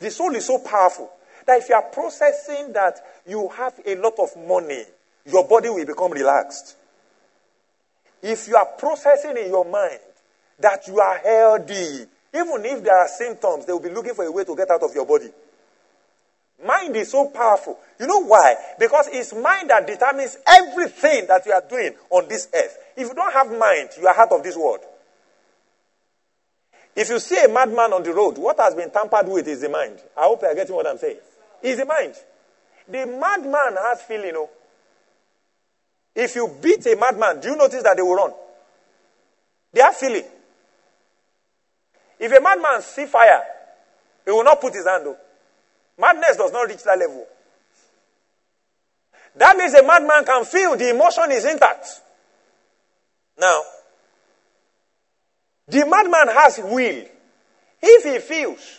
the 0.00 0.10
soul 0.10 0.34
is 0.34 0.46
so 0.46 0.58
powerful 0.58 1.10
that 1.46 1.58
if 1.58 1.68
you 1.68 1.74
are 1.74 1.82
processing 1.82 2.72
that 2.72 2.98
you 3.26 3.48
have 3.48 3.74
a 3.84 3.94
lot 3.96 4.14
of 4.18 4.36
money, 4.46 4.84
your 5.26 5.46
body 5.46 5.68
will 5.68 5.86
become 5.86 6.12
relaxed. 6.12 6.76
If 8.22 8.48
you 8.48 8.56
are 8.56 8.66
processing 8.78 9.36
in 9.36 9.48
your 9.48 9.64
mind 9.64 10.00
that 10.60 10.86
you 10.86 11.00
are 11.00 11.18
healthy, 11.18 12.06
even 12.34 12.64
if 12.64 12.84
there 12.84 12.96
are 12.96 13.08
symptoms, 13.08 13.66
they 13.66 13.72
will 13.72 13.80
be 13.80 13.90
looking 13.90 14.14
for 14.14 14.24
a 14.24 14.30
way 14.30 14.44
to 14.44 14.54
get 14.54 14.70
out 14.70 14.82
of 14.82 14.94
your 14.94 15.06
body. 15.06 15.30
Mind 16.64 16.94
is 16.96 17.10
so 17.10 17.28
powerful. 17.28 17.78
You 17.98 18.06
know 18.06 18.24
why? 18.24 18.54
Because 18.78 19.08
it's 19.12 19.34
mind 19.34 19.70
that 19.70 19.86
determines 19.86 20.36
everything 20.46 21.26
that 21.26 21.46
you 21.46 21.52
are 21.52 21.64
doing 21.68 21.94
on 22.10 22.28
this 22.28 22.48
earth. 22.54 22.78
If 22.96 23.08
you 23.08 23.14
don't 23.14 23.32
have 23.32 23.50
mind, 23.58 23.90
you 23.98 24.06
are 24.06 24.18
out 24.18 24.32
of 24.32 24.42
this 24.42 24.56
world. 24.56 24.80
If 26.94 27.08
you 27.08 27.18
see 27.18 27.42
a 27.42 27.48
madman 27.48 27.92
on 27.92 28.02
the 28.02 28.12
road, 28.12 28.36
what 28.36 28.58
has 28.58 28.74
been 28.74 28.90
tampered 28.90 29.28
with 29.28 29.48
is 29.48 29.60
the 29.60 29.68
mind. 29.68 29.98
I 30.16 30.24
hope 30.24 30.42
you 30.42 30.48
are 30.48 30.54
getting 30.54 30.74
what 30.74 30.86
I'm 30.86 30.98
saying. 30.98 31.18
It's 31.62 31.80
the 31.80 31.86
mind. 31.86 32.14
The 32.88 33.06
madman 33.06 33.76
has 33.80 34.02
feeling. 34.02 34.26
You 34.26 34.32
know? 34.32 34.50
If 36.14 36.34
you 36.34 36.54
beat 36.60 36.84
a 36.86 36.96
madman, 36.96 37.40
do 37.40 37.48
you 37.48 37.56
notice 37.56 37.82
that 37.82 37.96
they 37.96 38.02
will 38.02 38.16
run? 38.16 38.32
They 39.72 39.80
have 39.80 39.96
feeling. 39.96 40.24
If 42.18 42.32
a 42.32 42.40
madman 42.40 42.82
see 42.82 43.06
fire, 43.06 43.42
he 44.24 44.30
will 44.30 44.44
not 44.44 44.60
put 44.60 44.74
his 44.74 44.86
hand 44.86 45.06
up. 45.06 45.18
Madness 46.00 46.36
does 46.36 46.52
not 46.52 46.66
reach 46.68 46.82
that 46.84 46.98
level. 46.98 47.26
That 49.36 49.56
means 49.56 49.74
a 49.74 49.82
madman 49.82 50.24
can 50.24 50.44
feel 50.44 50.76
the 50.76 50.90
emotion 50.90 51.30
is 51.30 51.44
intact. 51.44 51.86
Now, 53.38 53.62
the 55.68 55.86
madman 55.86 56.34
has 56.34 56.58
will. 56.58 57.04
If 57.82 58.04
he 58.04 58.18
feels 58.18 58.78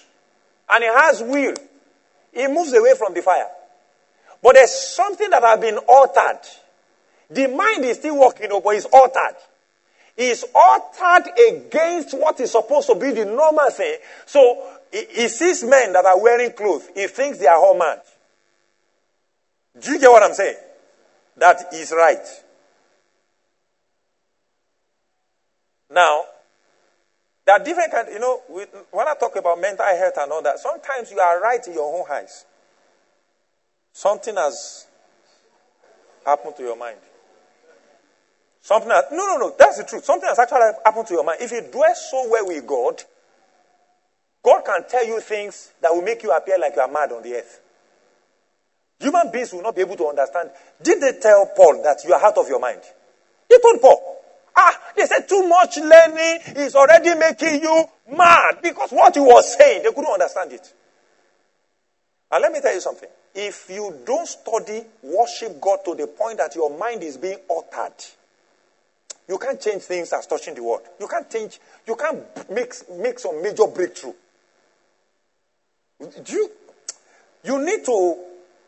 and 0.70 0.84
he 0.84 0.90
has 0.90 1.22
will, 1.22 1.54
he 2.34 2.48
moves 2.48 2.74
away 2.74 2.94
from 2.98 3.14
the 3.14 3.22
fire. 3.22 3.48
But 4.42 4.56
there's 4.56 4.74
something 4.74 5.30
that 5.30 5.44
has 5.44 5.60
been 5.60 5.78
altered. 5.78 6.42
The 7.30 7.48
mind 7.48 7.86
is 7.86 7.98
still 7.98 8.20
working, 8.20 8.48
oh, 8.52 8.62
but 8.62 8.76
it's 8.76 8.86
altered. 8.86 9.38
It's 10.18 10.44
altered 10.54 11.32
against 11.50 12.18
what 12.18 12.40
is 12.40 12.52
supposed 12.52 12.88
to 12.88 12.96
be 12.96 13.12
the 13.12 13.26
normal 13.26 13.70
thing. 13.70 13.98
So 14.26 14.68
he, 14.92 15.28
sees 15.28 15.64
men 15.64 15.94
that 15.94 16.06
are 16.06 16.22
wearing 16.22 16.52
clothes. 16.52 16.88
He 16.94 17.08
thinks 17.08 17.38
they 17.38 17.48
are 17.48 17.74
mad. 17.78 18.02
Do 19.80 19.92
you 19.92 20.00
get 20.00 20.12
what 20.12 20.24
I'm 20.24 20.34
saying? 20.34 20.58
That 21.38 21.74
is 21.74 21.94
right. 21.96 22.26
Now, 25.90 26.24
there 27.46 27.56
are 27.56 27.64
different 27.64 27.92
kinds, 27.92 28.10
you 28.14 28.20
know, 28.20 28.42
when 28.92 29.08
I 29.08 29.14
talk 29.20 29.36
about 29.36 29.60
mental 29.60 29.86
health 29.86 30.14
and 30.20 30.32
all 30.32 30.42
that, 30.44 30.60
sometimes 30.60 31.12
you 31.12 31.20
are 31.20 31.42
right 31.42 31.66
in 31.66 31.74
your 31.74 32.00
own 32.00 32.06
eyes. 32.12 32.46
Something 33.94 34.36
has 34.36 34.88
happened 36.26 36.56
to 36.58 36.64
your 36.64 36.78
mind. 36.78 36.98
Something 38.62 38.92
has, 38.92 39.06
no, 39.12 39.26
no, 39.26 39.38
no, 39.38 39.56
that's 39.58 39.78
the 39.78 39.84
truth. 39.84 40.06
Something 40.06 40.30
has 40.30 40.38
actually 40.38 40.72
happened 40.86 41.08
to 41.08 41.14
your 41.16 41.24
mind. 41.24 41.42
If 41.42 41.52
you 41.52 41.62
dwell 41.62 41.96
so 41.96 42.30
well 42.30 42.48
with 42.48 42.66
God, 42.68 43.04
God 44.44 44.64
can 44.64 44.88
tell 44.88 45.06
you 45.06 45.20
things 45.20 45.72
that 45.82 45.94
will 45.94 46.02
make 46.02 46.24
you 46.24 46.32
appear 46.32 46.58
like 46.60 46.76
you 46.76 46.82
are 46.82 46.92
mad 46.92 47.12
on 47.12 47.24
the 47.24 47.36
earth. 47.36 47.60
Human 49.00 49.32
beings 49.32 49.52
will 49.52 49.64
not 49.64 49.76
be 49.76 49.82
able 49.82 49.98
to 49.98 50.08
understand. 50.08 50.52
Did 50.82 51.02
they 51.02 51.20
tell 51.20 51.48
Paul 51.56 51.82
that 51.84 52.04
you 52.06 52.14
are 52.14 52.24
out 52.24 52.38
of 52.38 52.48
your 52.48 52.60
mind? 52.60 52.82
He 53.50 53.58
told 53.60 53.82
Paul, 53.82 54.22
Ah, 54.56 54.80
they 54.96 55.06
said 55.06 55.28
too 55.28 55.48
much 55.48 55.78
learning 55.78 56.40
is 56.58 56.76
already 56.76 57.16
making 57.16 57.62
you 57.62 57.86
mad 58.16 58.62
because 58.62 58.92
what 58.92 59.16
he 59.16 59.22
was 59.22 59.58
saying, 59.58 59.82
they 59.84 59.90
couldn't 59.90 60.12
understand 60.12 60.52
it. 60.52 60.74
And 62.32 62.42
let 62.42 62.52
me 62.52 62.62
tell 62.62 62.74
you 62.74 62.82
something. 62.82 63.10
If 63.34 63.70
you 63.70 63.96
don't 64.06 64.28
study 64.28 64.84
worship 65.02 65.60
God 65.60 65.80
to 65.86 65.96
the 65.96 66.08
point 66.08 66.38
that 66.38 66.54
your 66.56 66.78
mind 66.78 67.02
is 67.02 67.18
being 67.18 67.38
altered, 67.48 67.94
you 69.28 69.38
can't 69.38 69.60
change 69.60 69.84
things 69.84 70.12
as 70.14 70.28
touching 70.28 70.56
the 70.56 70.64
word. 70.64 70.82
You 71.00 71.08
can't 71.08 71.30
change, 71.30 71.60
you 71.88 71.96
can't 71.96 72.50
make, 72.50 72.74
make 72.92 73.20
some 73.20 73.42
major 73.42 73.68
breakthrough. 73.68 74.14
Do 76.00 76.34
you, 76.34 76.52
you 77.44 77.64
need 77.64 77.86
to 77.86 78.16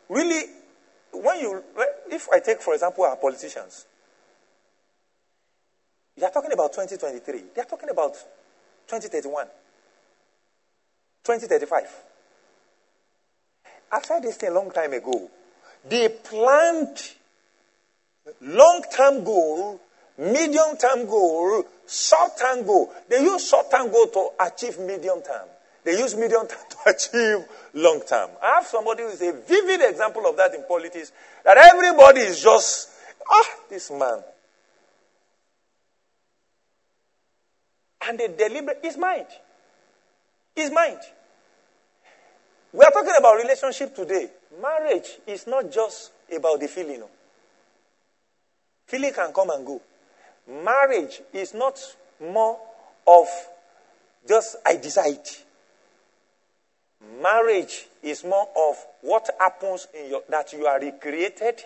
really, 0.10 0.44
when 1.14 1.40
you, 1.40 1.64
if 2.12 2.28
I 2.32 2.40
take, 2.40 2.62
for 2.62 2.74
example, 2.74 3.04
our 3.04 3.16
politicians, 3.16 3.86
they 6.16 6.26
are 6.26 6.32
talking 6.32 6.52
about 6.52 6.72
2023. 6.74 7.44
They 7.56 7.62
are 7.62 7.66
talking 7.66 7.90
about 7.90 8.14
2031, 8.88 9.48
2035. 11.24 11.84
I 13.92 14.02
said 14.02 14.24
this 14.24 14.38
thing 14.38 14.50
a 14.50 14.54
long 14.54 14.72
time 14.72 14.94
ago. 14.94 15.30
They 15.88 16.10
planned 16.10 16.98
long 18.42 18.84
term 18.96 19.24
goal, 19.24 19.80
medium 20.18 20.78
term 20.78 21.06
goal, 21.06 21.64
short 21.88 22.38
term 22.38 22.66
goal. 22.66 22.92
They 23.10 23.22
use 23.22 23.48
short 23.48 23.70
term 23.72 23.92
goal 23.92 24.08
to 24.08 24.30
achieve 24.40 24.80
medium 24.80 25.22
term. 25.22 25.48
They 25.84 25.98
use 25.98 26.16
medium 26.16 26.48
term 26.48 26.60
to 26.70 26.78
achieve 26.90 27.46
long 27.74 28.02
term. 28.08 28.30
I 28.42 28.56
have 28.56 28.68
somebody 28.68 29.04
who 29.04 29.10
is 29.10 29.22
a 29.22 29.34
vivid 29.34 29.82
example 29.90 30.26
of 30.28 30.38
that 30.38 30.54
in 30.54 30.64
politics. 30.68 31.12
That 31.44 31.58
everybody 31.58 32.22
is 32.22 32.42
just, 32.42 32.90
ah, 33.30 33.50
this 33.70 33.92
man. 33.92 34.24
And 38.08 38.20
the 38.20 38.28
deliberate 38.38 38.80
is 38.84 38.98
mind. 38.98 39.28
Is 40.56 40.72
mind. 40.72 41.00
We 42.74 42.84
are 42.84 42.92
talking 42.92 43.14
about 43.18 43.36
relationship 43.38 43.96
today. 43.96 44.30
Marriage 44.62 45.20
is 45.28 45.48
not 45.48 45.72
just 45.72 46.12
about 46.36 46.60
the 46.60 46.68
feeling. 46.68 47.04
Feeling 48.88 49.14
can 49.14 49.32
come 49.32 49.50
and 49.52 49.66
go. 49.66 49.82
Marriage 50.48 51.22
is 51.32 51.54
not 51.54 51.80
more 52.22 52.60
of 53.08 53.28
just 54.28 54.58
I 54.66 54.78
decide. 54.78 55.28
Marriage 57.22 57.88
is 58.02 58.24
more 58.24 58.48
of 58.70 58.76
what 59.02 59.30
happens 59.40 59.88
in 59.94 60.10
your 60.10 60.24
that 60.30 60.54
you 60.54 60.66
are 60.66 60.80
recreated 60.80 61.62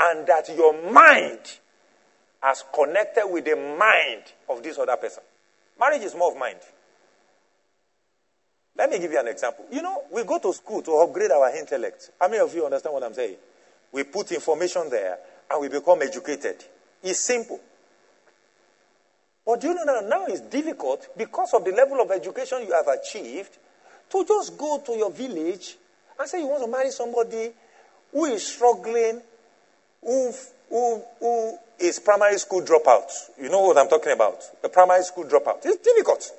and 0.00 0.26
that 0.26 0.48
your 0.56 0.90
mind 0.90 1.58
has 2.42 2.64
connected 2.74 3.26
with 3.26 3.44
the 3.44 3.56
mind 3.56 4.22
of 4.48 4.62
this 4.62 4.78
other 4.78 4.96
person. 4.96 5.22
Marriage 5.78 6.02
is 6.02 6.14
more 6.14 6.32
of 6.32 6.38
mind. 6.38 6.58
Let 8.76 8.90
me 8.90 8.98
give 8.98 9.12
you 9.12 9.20
an 9.20 9.28
example. 9.28 9.66
You 9.70 9.82
know, 9.82 10.04
we 10.10 10.24
go 10.24 10.38
to 10.38 10.52
school 10.54 10.80
to 10.82 10.96
upgrade 10.98 11.30
our 11.30 11.54
intellect. 11.54 12.10
How 12.18 12.28
many 12.28 12.40
of 12.40 12.54
you 12.54 12.64
understand 12.64 12.94
what 12.94 13.02
I'm 13.02 13.12
saying? 13.12 13.36
We 13.92 14.04
put 14.04 14.32
information 14.32 14.88
there 14.88 15.18
and 15.50 15.60
we 15.60 15.68
become 15.68 16.00
educated. 16.00 16.64
It's 17.02 17.20
simple. 17.20 17.60
But 19.44 19.60
do 19.60 19.68
you 19.68 19.74
know 19.74 19.84
now, 19.84 20.00
now 20.00 20.26
it's 20.26 20.40
difficult 20.42 21.08
because 21.16 21.54
of 21.54 21.64
the 21.64 21.72
level 21.72 22.00
of 22.00 22.10
education 22.10 22.62
you 22.62 22.72
have 22.72 22.88
achieved 22.88 23.58
to 24.10 24.24
just 24.24 24.56
go 24.58 24.82
to 24.84 24.92
your 24.92 25.10
village 25.10 25.76
and 26.18 26.28
say 26.28 26.40
you 26.40 26.46
want 26.46 26.64
to 26.64 26.70
marry 26.70 26.90
somebody 26.90 27.50
who 28.12 28.24
is 28.26 28.46
struggling, 28.46 29.22
who, 30.02 30.32
who, 30.68 31.02
who 31.18 31.58
is 31.78 31.98
primary 32.00 32.38
school 32.38 32.62
dropout. 32.62 33.10
You 33.40 33.48
know 33.48 33.60
what 33.60 33.78
I'm 33.78 33.88
talking 33.88 34.12
about? 34.12 34.40
The 34.62 34.68
primary 34.68 35.02
school 35.04 35.24
dropout. 35.24 35.64
It's 35.64 35.82
difficult. 35.82 36.30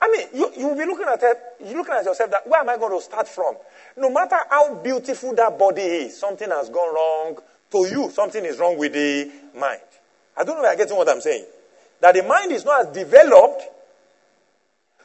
I 0.00 0.08
mean, 0.08 0.28
you, 0.34 0.52
you'll 0.56 0.76
be 0.76 0.84
looking 0.84 1.06
at 1.08 1.22
it, 1.22 1.38
you're 1.64 1.76
looking 1.76 1.94
at 1.94 2.04
yourself 2.04 2.30
that 2.30 2.46
where 2.46 2.60
am 2.60 2.68
I 2.68 2.76
going 2.76 2.96
to 2.96 3.02
start 3.02 3.26
from? 3.26 3.56
No 3.96 4.10
matter 4.10 4.36
how 4.50 4.74
beautiful 4.74 5.34
that 5.34 5.58
body 5.58 5.82
is, 5.82 6.18
something 6.18 6.50
has 6.50 6.68
gone 6.68 6.94
wrong 6.94 7.38
to 7.72 7.78
you. 7.88 8.10
Something 8.10 8.44
is 8.44 8.58
wrong 8.58 8.78
with 8.78 8.92
the 8.92 9.30
mind. 9.58 9.80
I 10.36 10.44
don't 10.44 10.56
know 10.56 10.70
if 10.70 10.76
you're 10.76 10.86
getting 10.86 10.96
what 10.98 11.08
I'm 11.08 11.20
saying. 11.20 11.46
That 12.00 12.14
the 12.14 12.22
mind 12.22 12.52
is 12.52 12.64
not 12.64 12.86
as 12.86 12.94
developed. 12.94 13.62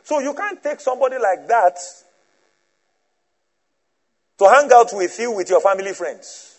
So 0.03 0.19
you 0.19 0.33
can't 0.33 0.61
take 0.61 0.79
somebody 0.79 1.17
like 1.17 1.47
that 1.47 1.77
to 4.39 4.49
hang 4.49 4.71
out 4.73 4.89
with 4.93 5.19
you 5.19 5.31
with 5.31 5.49
your 5.49 5.61
family 5.61 5.93
friends. 5.93 6.51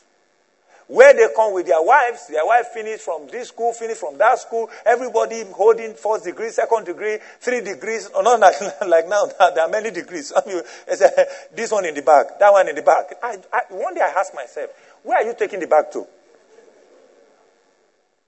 Where 0.86 1.14
they 1.14 1.26
come 1.34 1.54
with 1.54 1.66
their 1.66 1.82
wives, 1.82 2.26
their 2.28 2.44
wife 2.44 2.66
finish 2.68 3.00
from 3.00 3.26
this 3.28 3.48
school, 3.48 3.72
finish 3.72 3.96
from 3.96 4.18
that 4.18 4.38
school, 4.38 4.68
everybody 4.84 5.44
holding 5.44 5.94
first 5.94 6.24
degree, 6.24 6.50
second 6.50 6.84
degree, 6.84 7.18
three 7.40 7.60
degrees, 7.60 8.08
or 8.14 8.22
not 8.24 8.40
like, 8.40 8.54
like 8.86 9.08
now, 9.08 9.24
there 9.54 9.64
are 9.64 9.68
many 9.68 9.90
degrees. 9.90 10.32
I 10.36 10.46
mean, 10.46 10.62
a, 10.88 10.92
uh, 10.92 11.24
this 11.54 11.70
one 11.72 11.86
in 11.86 11.94
the 11.94 12.02
back, 12.02 12.38
that 12.38 12.52
one 12.52 12.68
in 12.68 12.76
the 12.76 12.82
back. 12.82 13.14
I, 13.22 13.38
I, 13.52 13.60
one 13.70 13.94
day 13.94 14.02
I 14.02 14.20
asked 14.20 14.34
myself, 14.34 14.70
where 15.02 15.18
are 15.18 15.24
you 15.24 15.34
taking 15.36 15.60
the 15.60 15.66
bag 15.66 15.90
to? 15.92 16.06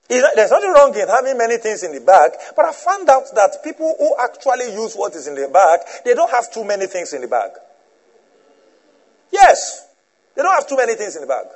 There's 0.09 0.51
nothing 0.51 0.71
wrong 0.71 0.95
in 0.95 1.09
having 1.09 1.39
many 1.39 1.57
things 1.57 1.83
in 1.83 1.93
the 1.93 2.01
bag, 2.01 2.33
but 2.55 2.67
I 2.67 2.73
found 2.73 3.09
out 3.09 3.25
that 3.35 3.65
people 3.65 3.95
who 3.99 4.15
actually 4.23 4.75
use 4.75 4.95
what 4.95 5.15
is 5.15 5.27
in 5.27 5.35
the 5.35 5.49
bag, 5.49 5.81
they 6.05 6.15
don't 6.15 6.31
have 6.31 6.53
too 6.53 6.65
many 6.65 6.87
things 6.87 7.13
in 7.15 7.23
the 7.23 7.29
bag. 7.29 7.53
Yes, 9.33 9.87
they 10.35 10.43
don't 10.43 10.55
have 10.55 10.69
too 10.69 10.77
many 10.77 10.95
things 10.95 11.17
in 11.17 11.23
the 11.23 11.29
bag. 11.29 11.47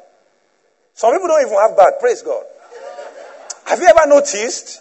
Some 0.95 1.12
people 1.12 1.28
don't 1.28 1.47
even 1.47 1.59
have 1.59 1.76
bag. 1.76 1.95
Praise 2.00 2.23
God. 2.23 2.45
Have 3.67 3.78
you 3.81 3.87
ever 3.87 4.09
noticed 4.09 4.81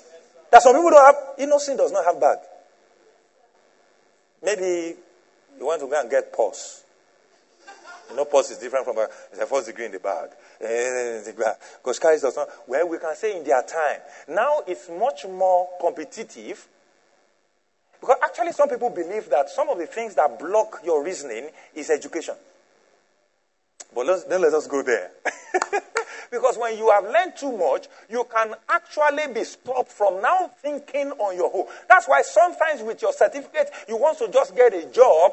that 0.49 0.61
some 0.61 0.73
people 0.73 0.89
don't 0.91 1.05
have, 1.05 1.23
innocent 1.37 1.77
does 1.77 1.91
not 1.91 2.05
have 2.05 2.19
bag? 2.21 2.37
Maybe 4.41 4.95
you 5.59 5.65
want 5.65 5.81
to 5.81 5.87
go 5.87 5.99
and 5.99 6.09
get 6.09 6.31
purse. 6.31 6.83
Know, 8.15 8.25
purse 8.25 8.51
is 8.51 8.57
different 8.57 8.85
from 8.85 8.97
a, 8.97 9.07
it's 9.31 9.39
a 9.39 9.45
first 9.45 9.67
degree 9.67 9.85
in 9.85 9.91
the 9.91 9.99
bag. 9.99 10.29
Eh, 10.61 11.21
because 11.83 11.99
carries 11.99 12.21
does 12.21 12.35
not. 12.35 12.47
Well, 12.67 12.87
we 12.87 12.97
can 12.97 13.15
say 13.15 13.37
in 13.37 13.43
their 13.43 13.61
time. 13.63 13.99
Now 14.29 14.61
it's 14.65 14.89
much 14.89 15.25
more 15.25 15.67
competitive. 15.79 16.67
Because 17.99 18.17
actually, 18.23 18.51
some 18.53 18.69
people 18.69 18.89
believe 18.89 19.29
that 19.29 19.49
some 19.49 19.69
of 19.69 19.77
the 19.77 19.87
things 19.87 20.15
that 20.15 20.39
block 20.39 20.81
your 20.85 21.03
reasoning 21.03 21.49
is 21.75 21.89
education. 21.89 22.35
But 23.93 24.05
let's, 24.05 24.23
then 24.25 24.41
let 24.41 24.53
us 24.53 24.67
go 24.67 24.83
there. 24.83 25.11
because 26.31 26.57
when 26.57 26.77
you 26.77 26.91
have 26.91 27.03
learned 27.05 27.33
too 27.37 27.55
much, 27.57 27.87
you 28.09 28.25
can 28.31 28.53
actually 28.69 29.33
be 29.33 29.43
stopped 29.43 29.91
from 29.91 30.21
now 30.21 30.51
thinking 30.61 31.11
on 31.11 31.35
your 31.35 31.51
own. 31.53 31.65
That's 31.89 32.07
why 32.07 32.21
sometimes 32.21 32.81
with 32.81 33.01
your 33.01 33.13
certificate, 33.13 33.71
you 33.87 33.97
want 33.97 34.17
to 34.19 34.29
just 34.29 34.55
get 34.55 34.73
a 34.73 34.85
job 34.91 35.31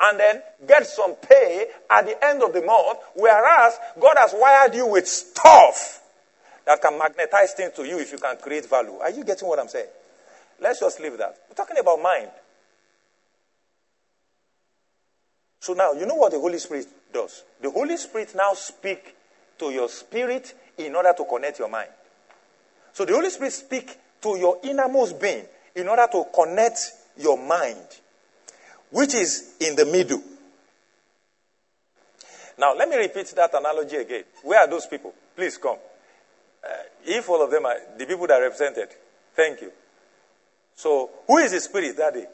and 0.00 0.18
then 0.18 0.42
get 0.66 0.86
some 0.86 1.14
pay 1.16 1.66
at 1.90 2.06
the 2.06 2.24
end 2.24 2.42
of 2.42 2.52
the 2.52 2.62
month, 2.62 2.98
whereas 3.14 3.78
God 4.00 4.14
has 4.18 4.34
wired 4.36 4.74
you 4.74 4.86
with 4.86 5.08
stuff 5.08 6.02
that 6.66 6.80
can 6.80 6.98
magnetize 6.98 7.52
things 7.54 7.72
to 7.74 7.84
you 7.84 7.98
if 7.98 8.12
you 8.12 8.18
can 8.18 8.36
create 8.36 8.68
value. 8.68 8.94
Are 9.00 9.10
you 9.10 9.24
getting 9.24 9.48
what 9.48 9.58
I'm 9.58 9.68
saying? 9.68 9.88
Let's 10.60 10.80
just 10.80 11.00
leave 11.00 11.18
that. 11.18 11.36
We're 11.48 11.54
talking 11.54 11.78
about 11.78 12.00
mind. 12.00 12.30
So 15.60 15.72
now, 15.72 15.92
you 15.92 16.06
know 16.06 16.14
what 16.14 16.32
the 16.32 16.38
Holy 16.38 16.58
Spirit 16.58 16.86
does? 17.12 17.42
The 17.60 17.70
Holy 17.70 17.96
Spirit 17.96 18.34
now 18.36 18.54
speak 18.54 19.16
to 19.58 19.70
your 19.70 19.88
spirit 19.88 20.54
in 20.78 20.94
order 20.94 21.12
to 21.16 21.24
connect 21.24 21.58
your 21.58 21.68
mind. 21.68 21.90
So 22.92 23.04
the 23.04 23.14
Holy 23.14 23.30
Spirit 23.30 23.52
speak 23.52 23.98
to 24.22 24.36
your 24.36 24.58
innermost 24.62 25.20
being 25.20 25.44
in 25.74 25.88
order 25.88 26.06
to 26.12 26.24
connect 26.34 26.92
your 27.16 27.36
mind 27.38 27.86
which 28.90 29.14
is 29.14 29.54
in 29.60 29.76
the 29.76 29.86
middle. 29.86 30.22
Now, 32.58 32.74
let 32.74 32.88
me 32.88 32.96
repeat 32.96 33.32
that 33.36 33.54
analogy 33.54 33.96
again. 33.96 34.24
Where 34.42 34.60
are 34.60 34.68
those 34.68 34.86
people? 34.86 35.14
Please 35.36 35.56
come. 35.58 35.76
Uh, 36.64 36.68
if 37.04 37.28
all 37.28 37.42
of 37.42 37.50
them 37.50 37.66
are 37.66 37.76
the 37.96 38.04
people 38.04 38.26
that 38.26 38.40
are 38.40 38.42
represented, 38.42 38.88
thank 39.34 39.60
you. 39.60 39.70
So, 40.74 41.10
who 41.26 41.38
is 41.38 41.52
the 41.52 41.60
spirit 41.60 41.96
that 41.96 42.14
day? 42.14 42.26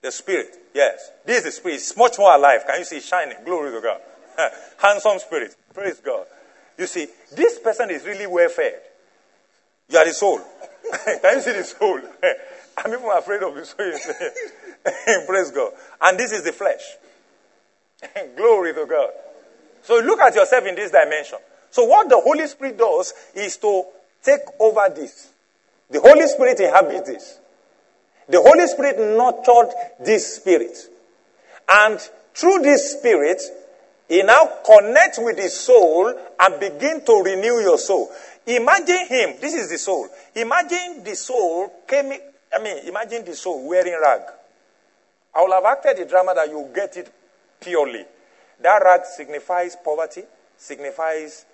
The 0.00 0.10
spirit, 0.10 0.56
yes. 0.74 1.10
This 1.24 1.44
is 1.44 1.56
spirit. 1.56 1.76
It's 1.76 1.96
much 1.96 2.18
more 2.18 2.34
alive. 2.34 2.64
Can 2.66 2.80
you 2.80 2.84
see 2.84 3.00
shining? 3.00 3.36
Glory 3.44 3.70
to 3.70 3.80
God. 3.80 4.00
Handsome 4.78 5.18
spirit. 5.20 5.54
Praise 5.72 6.00
God. 6.00 6.26
You 6.76 6.86
see, 6.86 7.06
this 7.36 7.60
person 7.60 7.90
is 7.90 8.04
really 8.04 8.26
well 8.26 8.48
fed. 8.48 8.80
You 9.88 9.98
are 9.98 10.04
the 10.04 10.14
soul. 10.14 10.40
Can 11.04 11.36
you 11.36 11.40
see 11.40 11.52
the 11.52 11.64
soul? 11.64 12.00
I'm 12.78 12.92
even 12.92 13.08
afraid 13.14 13.42
of 13.42 13.54
you. 13.54 13.60
the 13.60 13.66
soul. 13.66 14.30
Praise 15.26 15.50
God. 15.50 15.72
And 16.00 16.18
this 16.18 16.32
is 16.32 16.42
the 16.42 16.52
flesh. 16.52 16.82
Glory 18.36 18.74
to 18.74 18.86
God. 18.86 19.10
So 19.82 19.98
look 20.00 20.20
at 20.20 20.34
yourself 20.34 20.66
in 20.66 20.74
this 20.74 20.90
dimension. 20.90 21.38
So 21.70 21.84
what 21.84 22.08
the 22.08 22.20
Holy 22.20 22.46
Spirit 22.46 22.78
does 22.78 23.12
is 23.34 23.56
to 23.58 23.84
take 24.22 24.40
over 24.60 24.92
this. 24.94 25.30
The 25.90 26.00
Holy 26.00 26.26
Spirit 26.26 26.60
inhabits 26.60 27.08
this. 27.08 27.38
The 28.28 28.40
Holy 28.40 28.66
Spirit 28.66 28.98
nurtured 28.98 29.74
this 30.04 30.36
spirit. 30.36 30.76
And 31.68 31.98
through 32.34 32.60
this 32.60 32.92
spirit, 32.92 33.42
he 34.08 34.22
now 34.22 34.48
connects 34.64 35.18
with 35.18 35.38
his 35.38 35.58
soul 35.58 36.12
and 36.40 36.60
begin 36.60 37.04
to 37.04 37.22
renew 37.24 37.60
your 37.60 37.78
soul. 37.78 38.10
Imagine 38.46 39.06
him, 39.06 39.34
this 39.40 39.54
is 39.54 39.70
the 39.70 39.78
soul. 39.78 40.08
Imagine 40.34 41.04
the 41.04 41.14
soul 41.14 41.72
came, 41.86 42.12
I 42.54 42.62
mean, 42.62 42.88
imagine 42.88 43.24
the 43.24 43.34
soul 43.34 43.68
wearing 43.68 43.98
rag. 44.00 44.22
I 45.34 45.42
will 45.42 45.52
have 45.52 45.64
acted 45.64 45.96
the 45.96 46.04
drama 46.04 46.34
that 46.34 46.48
you 46.48 46.68
get 46.74 46.96
it 46.96 47.12
purely. 47.60 48.04
That 48.60 48.82
rag 48.84 49.04
signifies 49.04 49.76
poverty, 49.76 50.22
signifies 50.56 51.44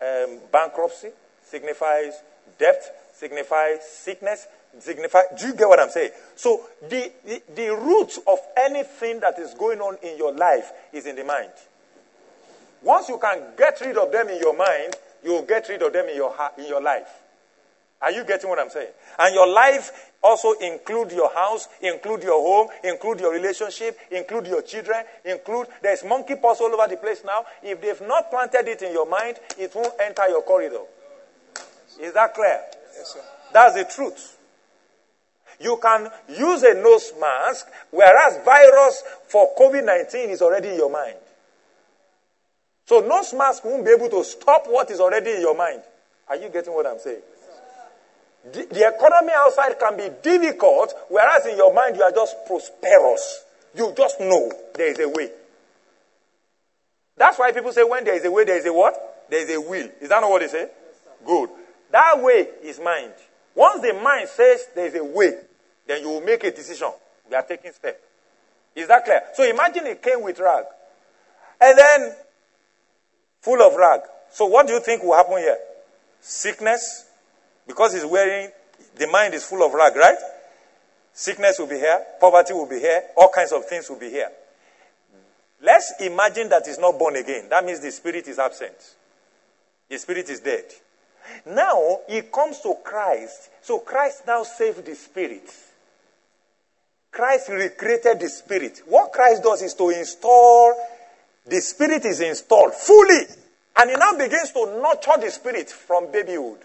um, 0.00 0.38
bankruptcy, 0.52 1.08
signifies 1.42 2.22
debt, 2.58 2.82
signifies 3.14 3.78
sickness, 3.88 4.46
signify 4.78 5.20
do 5.38 5.46
you 5.46 5.54
get 5.54 5.68
what 5.68 5.78
i'm 5.78 5.88
saying 5.88 6.10
so 6.34 6.60
the, 6.88 7.12
the, 7.24 7.40
the 7.54 7.68
root 7.68 8.18
of 8.26 8.40
anything 8.56 9.20
that 9.20 9.38
is 9.38 9.54
going 9.54 9.78
on 9.78 9.96
in 10.02 10.18
your 10.18 10.34
life 10.34 10.72
is 10.92 11.06
in 11.06 11.14
the 11.14 11.22
mind 11.22 11.52
once 12.82 13.08
you 13.08 13.16
can 13.16 13.40
get 13.56 13.80
rid 13.82 13.96
of 13.96 14.10
them 14.10 14.28
in 14.28 14.40
your 14.40 14.56
mind 14.56 14.96
you 15.24 15.32
will 15.32 15.42
get 15.42 15.68
rid 15.68 15.82
of 15.82 15.92
them 15.92 16.08
in 16.08 16.16
your, 16.16 16.34
in 16.58 16.66
your 16.68 16.82
life. 16.82 17.08
Are 18.00 18.12
you 18.12 18.24
getting 18.24 18.50
what 18.50 18.58
I'm 18.58 18.68
saying? 18.68 18.92
And 19.18 19.34
your 19.34 19.48
life 19.48 20.12
also 20.24 20.52
include 20.54 21.12
your 21.12 21.32
house, 21.32 21.68
include 21.82 22.22
your 22.22 22.40
home, 22.40 22.68
include 22.82 23.20
your 23.20 23.32
relationship, 23.32 23.98
include 24.10 24.46
your 24.46 24.62
children, 24.62 25.04
include 25.24 25.68
there's 25.82 26.02
monkeypox 26.02 26.60
all 26.60 26.72
over 26.72 26.88
the 26.88 26.96
place 26.96 27.22
now. 27.24 27.44
If 27.62 27.80
they've 27.82 28.08
not 28.08 28.30
planted 28.30 28.66
it 28.66 28.82
in 28.82 28.92
your 28.92 29.06
mind, 29.06 29.38
it 29.58 29.72
won't 29.74 29.92
enter 30.00 30.26
your 30.28 30.42
corridor. 30.42 30.80
Is 32.00 32.14
that 32.14 32.34
clear? 32.34 32.60
Yes, 32.96 33.12
sir. 33.12 33.20
That's 33.52 33.74
the 33.74 33.84
truth. 33.84 34.38
You 35.60 35.78
can 35.80 36.08
use 36.28 36.62
a 36.62 36.74
nose 36.74 37.12
mask, 37.20 37.68
whereas 37.90 38.44
virus 38.44 39.02
for 39.28 39.50
COVID-19 39.58 40.30
is 40.30 40.42
already 40.42 40.70
in 40.70 40.76
your 40.76 40.90
mind. 40.90 41.16
So 42.86 43.00
nose 43.00 43.32
mask 43.34 43.64
won't 43.64 43.84
be 43.84 43.92
able 43.92 44.08
to 44.10 44.24
stop 44.24 44.64
what 44.66 44.90
is 44.90 45.00
already 45.00 45.32
in 45.32 45.40
your 45.40 45.56
mind. 45.56 45.82
Are 46.28 46.36
you 46.36 46.48
getting 46.48 46.72
what 46.72 46.86
I'm 46.86 46.98
saying? 46.98 47.22
The, 48.52 48.94
economy 48.94 49.32
outside 49.34 49.78
can 49.78 49.96
be 49.96 50.10
difficult, 50.22 50.92
whereas 51.08 51.46
in 51.46 51.56
your 51.56 51.72
mind 51.72 51.96
you 51.96 52.02
are 52.02 52.12
just 52.12 52.36
prosperous. 52.46 53.44
You 53.74 53.92
just 53.96 54.20
know 54.20 54.52
there 54.74 54.88
is 54.88 54.98
a 54.98 55.08
way. 55.08 55.30
That's 57.16 57.38
why 57.38 57.52
people 57.52 57.72
say 57.72 57.84
when 57.84 58.04
there 58.04 58.16
is 58.16 58.24
a 58.24 58.30
way, 58.30 58.44
there 58.44 58.58
is 58.58 58.66
a 58.66 58.72
what? 58.72 59.26
There 59.30 59.40
is 59.40 59.50
a 59.50 59.60
will. 59.60 59.88
Is 60.00 60.08
that 60.10 60.20
not 60.20 60.30
what 60.30 60.42
they 60.42 60.48
say? 60.48 60.68
Good. 61.24 61.48
That 61.90 62.20
way 62.20 62.48
is 62.62 62.78
mind. 62.80 63.12
Once 63.54 63.80
the 63.80 63.94
mind 63.94 64.28
says 64.28 64.66
there 64.74 64.86
is 64.86 64.94
a 64.94 65.04
way, 65.04 65.38
then 65.86 66.02
you 66.02 66.08
will 66.10 66.20
make 66.20 66.44
a 66.44 66.50
decision. 66.50 66.90
We 67.28 67.36
are 67.36 67.42
taking 67.42 67.72
step. 67.72 68.00
Is 68.74 68.88
that 68.88 69.04
clear? 69.04 69.22
So 69.34 69.48
imagine 69.48 69.86
it 69.86 70.02
came 70.02 70.22
with 70.22 70.38
rag. 70.38 70.64
And 71.60 71.78
then 71.78 72.14
full 73.40 73.62
of 73.62 73.74
rag. 73.74 74.00
So 74.32 74.46
what 74.46 74.66
do 74.66 74.72
you 74.72 74.80
think 74.80 75.02
will 75.02 75.14
happen 75.14 75.38
here? 75.38 75.58
Sickness, 76.20 77.06
because 77.66 77.94
he's 77.94 78.04
wearing, 78.04 78.50
the 78.96 79.06
mind 79.06 79.34
is 79.34 79.44
full 79.44 79.64
of 79.64 79.72
rag, 79.72 79.96
right? 79.96 80.18
Sickness 81.12 81.58
will 81.58 81.66
be 81.66 81.76
here, 81.76 82.04
poverty 82.20 82.52
will 82.52 82.68
be 82.68 82.78
here, 82.78 83.02
all 83.16 83.28
kinds 83.28 83.52
of 83.52 83.64
things 83.66 83.88
will 83.88 83.98
be 83.98 84.10
here. 84.10 84.30
Let's 85.62 85.94
imagine 86.00 86.48
that 86.50 86.66
he's 86.66 86.78
not 86.78 86.98
born 86.98 87.16
again. 87.16 87.48
That 87.48 87.64
means 87.64 87.80
the 87.80 87.90
spirit 87.90 88.28
is 88.28 88.38
absent. 88.38 88.74
The 89.88 89.98
spirit 89.98 90.28
is 90.28 90.40
dead. 90.40 90.64
Now 91.46 92.00
he 92.08 92.22
comes 92.22 92.60
to 92.60 92.74
Christ. 92.84 93.50
So 93.62 93.78
Christ 93.78 94.24
now 94.26 94.42
saved 94.42 94.84
the 94.84 94.94
spirit. 94.94 95.50
Christ 97.10 97.48
recreated 97.48 98.20
the 98.20 98.28
spirit. 98.28 98.82
What 98.86 99.12
Christ 99.12 99.42
does 99.42 99.62
is 99.62 99.74
to 99.74 99.88
install 99.90 100.74
the 101.46 101.60
spirit 101.60 102.04
is 102.04 102.20
installed 102.20 102.74
fully. 102.74 103.20
And 103.76 103.90
he 103.90 103.96
now 103.96 104.12
begins 104.16 104.52
to 104.52 104.80
nurture 104.80 105.20
the 105.20 105.30
spirit 105.30 105.68
from 105.68 106.10
babyhood. 106.10 106.58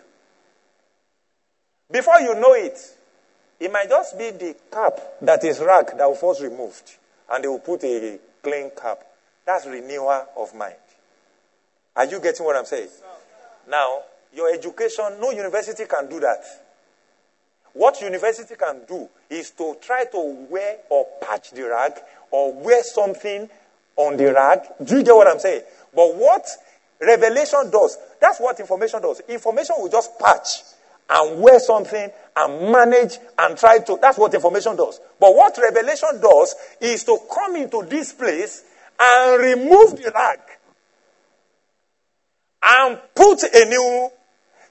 Before 1.92 2.20
you 2.20 2.36
know 2.36 2.54
it, 2.54 2.78
it 3.60 3.72
might 3.72 3.90
just 3.90 4.18
be 4.18 4.32
the 4.32 4.56
cap 4.72 5.00
that 5.22 5.44
is 5.44 5.60
rag 5.60 5.98
that 5.98 6.06
will 6.06 6.16
first 6.16 6.42
removed. 6.42 6.98
And 7.32 7.44
they 7.44 7.48
will 7.48 7.60
put 7.60 7.84
a 7.84 8.20
clean 8.44 8.72
cap. 8.80 9.00
That's 9.46 9.66
renewal 9.66 10.26
of 10.38 10.54
mind. 10.56 10.76
Are 11.96 12.06
you 12.06 12.20
getting 12.22 12.46
what 12.46 12.56
I'm 12.56 12.66
saying? 12.66 12.90
Now, 13.68 14.04
your 14.34 14.54
education, 14.54 15.20
no 15.20 15.32
university 15.32 15.86
can 15.86 16.08
do 16.08 16.20
that. 16.20 16.44
What 17.74 18.02
university 18.02 18.56
can 18.56 18.82
do 18.88 19.10
is 19.30 19.52
to 19.52 19.76
try 19.82 20.06
to 20.06 20.48
wear 20.50 20.78
or 20.90 21.08
patch 21.22 21.52
the 21.52 21.64
rag 21.64 21.94
or 22.32 22.54
wear 22.54 22.84
something 22.84 23.50
on 23.96 24.18
the 24.18 24.34
rag. 24.34 24.60
Do 24.84 24.98
you 24.98 25.04
get 25.04 25.16
what 25.16 25.28
I'm 25.28 25.40
saying? 25.40 25.64
But 25.94 26.16
what 26.16 26.48
revelation 27.00 27.70
does, 27.72 27.98
that's 28.20 28.40
what 28.40 28.60
information 28.60 29.02
does. 29.02 29.22
Information 29.28 29.76
will 29.80 29.90
just 29.90 30.18
patch 30.20 30.64
and 31.10 31.42
wear 31.42 31.60
something 31.60 32.10
and 32.36 32.72
manage 32.72 33.18
and 33.38 33.58
try 33.58 33.80
to. 33.80 33.98
That's 34.02 34.18
what 34.18 34.34
information 34.34 34.76
does. 34.76 35.00
But 35.20 35.36
what 35.36 35.58
revelation 35.58 36.22
does 36.22 36.56
is 36.82 37.04
to 37.06 37.18
come 37.34 37.56
into 37.56 37.84
this 37.88 38.14
place 38.14 38.64
and 39.00 39.42
remove 39.42 40.02
the 40.02 40.12
rag 40.14 40.40
and 42.64 43.00
put 43.16 43.44
a 43.44 43.66
new. 43.66 44.10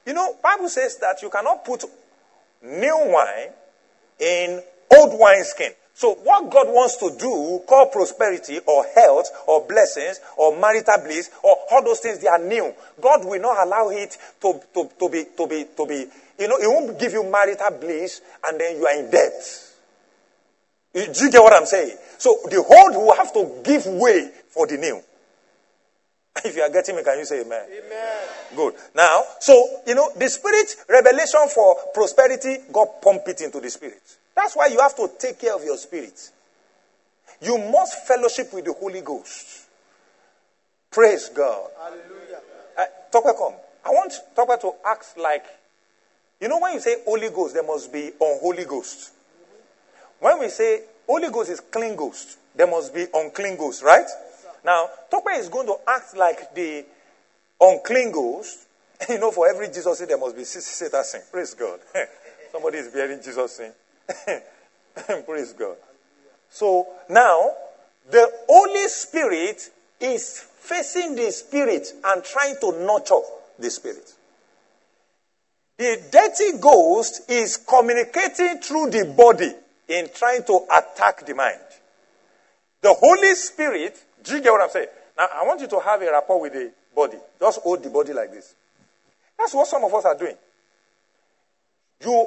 You 0.06 0.14
know, 0.14 0.36
Bible 0.42 0.68
says 0.68 0.96
that 0.98 1.20
you 1.20 1.28
cannot 1.28 1.64
put 1.64 1.84
new 2.62 2.98
wine 3.06 3.50
in 4.18 4.62
old 4.96 5.18
wineskin. 5.18 5.72
So 5.98 6.14
what 6.14 6.48
God 6.48 6.68
wants 6.68 6.96
to 6.98 7.10
do, 7.18 7.60
call 7.66 7.86
prosperity 7.86 8.60
or 8.64 8.84
health 8.94 9.30
or 9.48 9.66
blessings 9.66 10.20
or 10.36 10.56
marital 10.56 10.98
bliss 11.02 11.28
or 11.42 11.56
all 11.72 11.82
those 11.82 11.98
things, 11.98 12.20
they 12.20 12.28
are 12.28 12.38
new. 12.38 12.72
God 13.00 13.24
will 13.24 13.40
not 13.40 13.66
allow 13.66 13.88
it 13.88 14.16
to, 14.40 14.60
to, 14.74 14.90
to 14.96 15.08
be, 15.08 15.24
to 15.36 15.46
be, 15.48 15.64
to 15.76 15.86
be, 15.86 16.06
you 16.38 16.48
know, 16.48 16.56
it 16.56 16.66
won't 16.66 16.98
give 16.98 17.12
you 17.12 17.24
marital 17.24 17.78
bliss 17.78 18.20
and 18.46 18.60
then 18.60 18.76
you 18.76 18.86
are 18.86 18.98
in 18.98 19.10
debt. 19.10 19.64
Do 20.94 21.00
you 21.00 21.30
get 21.30 21.42
what 21.42 21.52
I'm 21.52 21.66
saying? 21.66 21.96
So 22.18 22.38
the 22.50 22.56
old 22.58 22.96
will 22.96 23.14
have 23.16 23.32
to 23.34 23.60
give 23.62 23.86
way 23.86 24.30
for 24.48 24.66
the 24.66 24.76
new. 24.76 25.02
If 26.44 26.56
you 26.56 26.62
are 26.62 26.70
getting 26.70 26.96
me, 26.96 27.02
can 27.02 27.18
you 27.18 27.24
say 27.24 27.40
amen? 27.40 27.66
Amen. 27.66 28.28
Good. 28.54 28.74
Now, 28.94 29.24
so, 29.40 29.82
you 29.86 29.94
know, 29.94 30.10
the 30.16 30.28
spirit 30.28 30.74
revelation 30.88 31.40
for 31.52 31.76
prosperity, 31.92 32.58
God 32.72 32.86
pump 33.02 33.22
it 33.26 33.40
into 33.40 33.60
the 33.60 33.70
spirit. 33.70 34.02
That's 34.34 34.54
why 34.54 34.66
you 34.66 34.78
have 34.80 34.94
to 34.96 35.10
take 35.18 35.40
care 35.40 35.54
of 35.54 35.64
your 35.64 35.76
spirit. 35.76 36.30
You 37.40 37.58
must 37.58 38.06
fellowship 38.06 38.52
with 38.52 38.64
the 38.64 38.72
Holy 38.72 39.00
Ghost. 39.00 39.66
Praise 40.90 41.28
God. 41.28 41.70
Hallelujah. 41.78 42.40
Uh, 42.76 42.84
Tokwe, 43.12 43.36
come. 43.36 43.54
I 43.84 43.90
want 43.90 44.12
Tokwe 44.36 44.60
to 44.60 44.72
act 44.86 45.18
like, 45.18 45.44
you 46.40 46.48
know, 46.48 46.60
when 46.60 46.74
you 46.74 46.80
say 46.80 46.96
Holy 47.04 47.30
Ghost, 47.30 47.54
there 47.54 47.64
must 47.64 47.92
be 47.92 48.12
unholy 48.20 48.64
ghost. 48.64 49.12
When 50.20 50.40
we 50.40 50.48
say 50.48 50.82
Holy 51.06 51.30
Ghost 51.30 51.50
is 51.50 51.60
clean 51.60 51.96
ghost, 51.96 52.38
there 52.54 52.66
must 52.66 52.94
be 52.94 53.06
unclean 53.12 53.56
ghost, 53.56 53.82
right? 53.82 54.06
Now, 54.64 54.88
Tokwe 55.12 55.38
is 55.38 55.48
going 55.48 55.66
to 55.66 55.76
act 55.86 56.16
like 56.16 56.54
the 56.54 56.84
unclean 57.60 58.12
ghost. 58.12 58.64
You 59.08 59.20
know, 59.20 59.30
for 59.30 59.48
every 59.48 59.68
Jesus 59.68 60.00
there 60.00 60.18
must 60.18 60.34
be 60.36 60.42
Satan 60.42 61.04
sing. 61.04 61.20
Praise 61.30 61.54
God. 61.54 61.78
Somebody 62.52 62.78
is 62.78 62.88
bearing 62.88 63.22
Jesus 63.22 63.52
sing. 63.52 63.72
Praise 65.24 65.52
God. 65.52 65.76
So 66.50 66.88
now, 67.08 67.52
the 68.10 68.28
Holy 68.48 68.88
Spirit 68.88 69.70
is 70.00 70.40
facing 70.40 71.14
the 71.14 71.30
Spirit 71.30 71.92
and 72.04 72.24
trying 72.24 72.56
to 72.60 72.72
nurture 72.84 73.20
the 73.56 73.70
Spirit. 73.70 74.14
The 75.78 76.02
dirty 76.10 76.58
ghost 76.58 77.30
is 77.30 77.56
communicating 77.56 78.58
through 78.58 78.90
the 78.90 79.04
body 79.16 79.52
in 79.88 80.08
trying 80.12 80.42
to 80.44 80.66
attack 80.76 81.24
the 81.24 81.34
mind. 81.34 81.60
The 82.82 82.92
Holy 82.92 83.34
Spirit, 83.36 83.96
do 84.22 84.34
you 84.34 84.42
get 84.42 84.50
what 84.50 84.62
I'm 84.62 84.70
saying? 84.70 84.88
Now, 85.16 85.28
I 85.34 85.44
want 85.44 85.60
you 85.60 85.68
to 85.68 85.80
have 85.80 86.02
a 86.02 86.10
rapport 86.10 86.40
with 86.40 86.52
the 86.52 86.72
body. 86.94 87.18
Just 87.38 87.60
hold 87.60 87.82
the 87.82 87.90
body 87.90 88.12
like 88.12 88.32
this. 88.32 88.54
That's 89.38 89.54
what 89.54 89.68
some 89.68 89.84
of 89.84 89.94
us 89.94 90.04
are 90.04 90.18
doing. 90.18 90.34
You 92.04 92.26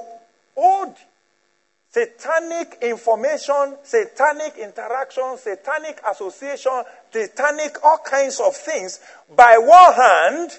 hold 0.56 0.96
satanic 1.90 2.78
information, 2.82 3.78
satanic 3.84 4.58
interaction, 4.58 5.38
satanic 5.38 6.00
association, 6.10 6.84
satanic 7.12 7.84
all 7.84 7.98
kinds 7.98 8.40
of 8.40 8.56
things 8.56 9.02
by 9.36 9.58
one 9.58 9.94
hand, 9.94 10.52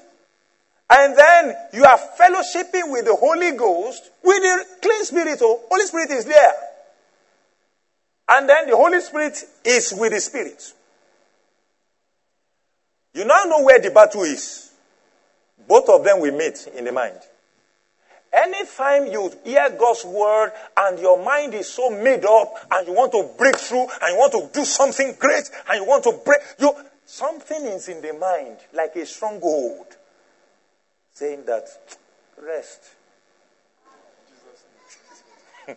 and 0.94 1.16
then 1.16 1.56
you 1.72 1.84
are 1.84 1.98
fellowshipping 1.98 2.92
with 2.92 3.06
the 3.06 3.16
Holy 3.18 3.52
Ghost, 3.52 4.10
with 4.22 4.42
the 4.42 4.66
clean 4.82 5.04
spirit. 5.06 5.38
Oh, 5.40 5.62
Holy 5.70 5.86
Spirit 5.86 6.10
is 6.10 6.26
there. 6.26 6.52
And 8.28 8.46
then 8.46 8.68
the 8.68 8.76
Holy 8.76 9.00
Spirit 9.00 9.42
is 9.64 9.94
with 9.96 10.12
the 10.12 10.20
Spirit. 10.20 10.74
You 13.14 13.24
now 13.24 13.44
know 13.44 13.62
where 13.62 13.78
the 13.78 13.90
battle 13.90 14.22
is. 14.24 14.70
Both 15.66 15.88
of 15.88 16.04
them 16.04 16.20
will 16.20 16.36
meet 16.36 16.68
in 16.76 16.84
the 16.84 16.92
mind. 16.92 17.20
Anytime 18.30 19.06
you 19.06 19.32
hear 19.44 19.70
God's 19.70 20.04
word 20.04 20.52
and 20.76 20.98
your 20.98 21.22
mind 21.24 21.54
is 21.54 21.68
so 21.70 21.88
made 21.88 22.24
up 22.26 22.54
and 22.70 22.86
you 22.86 22.92
want 22.92 23.12
to 23.12 23.30
break 23.38 23.56
through 23.56 23.86
and 24.02 24.12
you 24.12 24.18
want 24.18 24.32
to 24.32 24.50
do 24.52 24.64
something 24.66 25.14
great 25.18 25.50
and 25.70 25.82
you 25.82 25.88
want 25.88 26.04
to 26.04 26.20
break, 26.22 26.40
you, 26.58 26.74
something 27.06 27.64
is 27.64 27.88
in 27.88 28.02
the 28.02 28.12
mind 28.12 28.58
like 28.74 28.94
a 28.96 29.06
stronghold 29.06 29.96
saying 31.22 31.44
that 31.46 31.68
rest. 32.42 32.82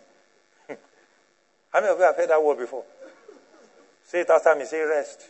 How 1.70 1.80
many 1.80 1.92
of 1.92 1.98
you 1.98 2.04
have 2.04 2.16
heard 2.16 2.30
that 2.30 2.42
word 2.42 2.58
before? 2.58 2.82
Say 4.04 4.22
it 4.22 4.30
after 4.30 4.56
me. 4.56 4.64
Say 4.64 4.80
rest. 4.80 5.22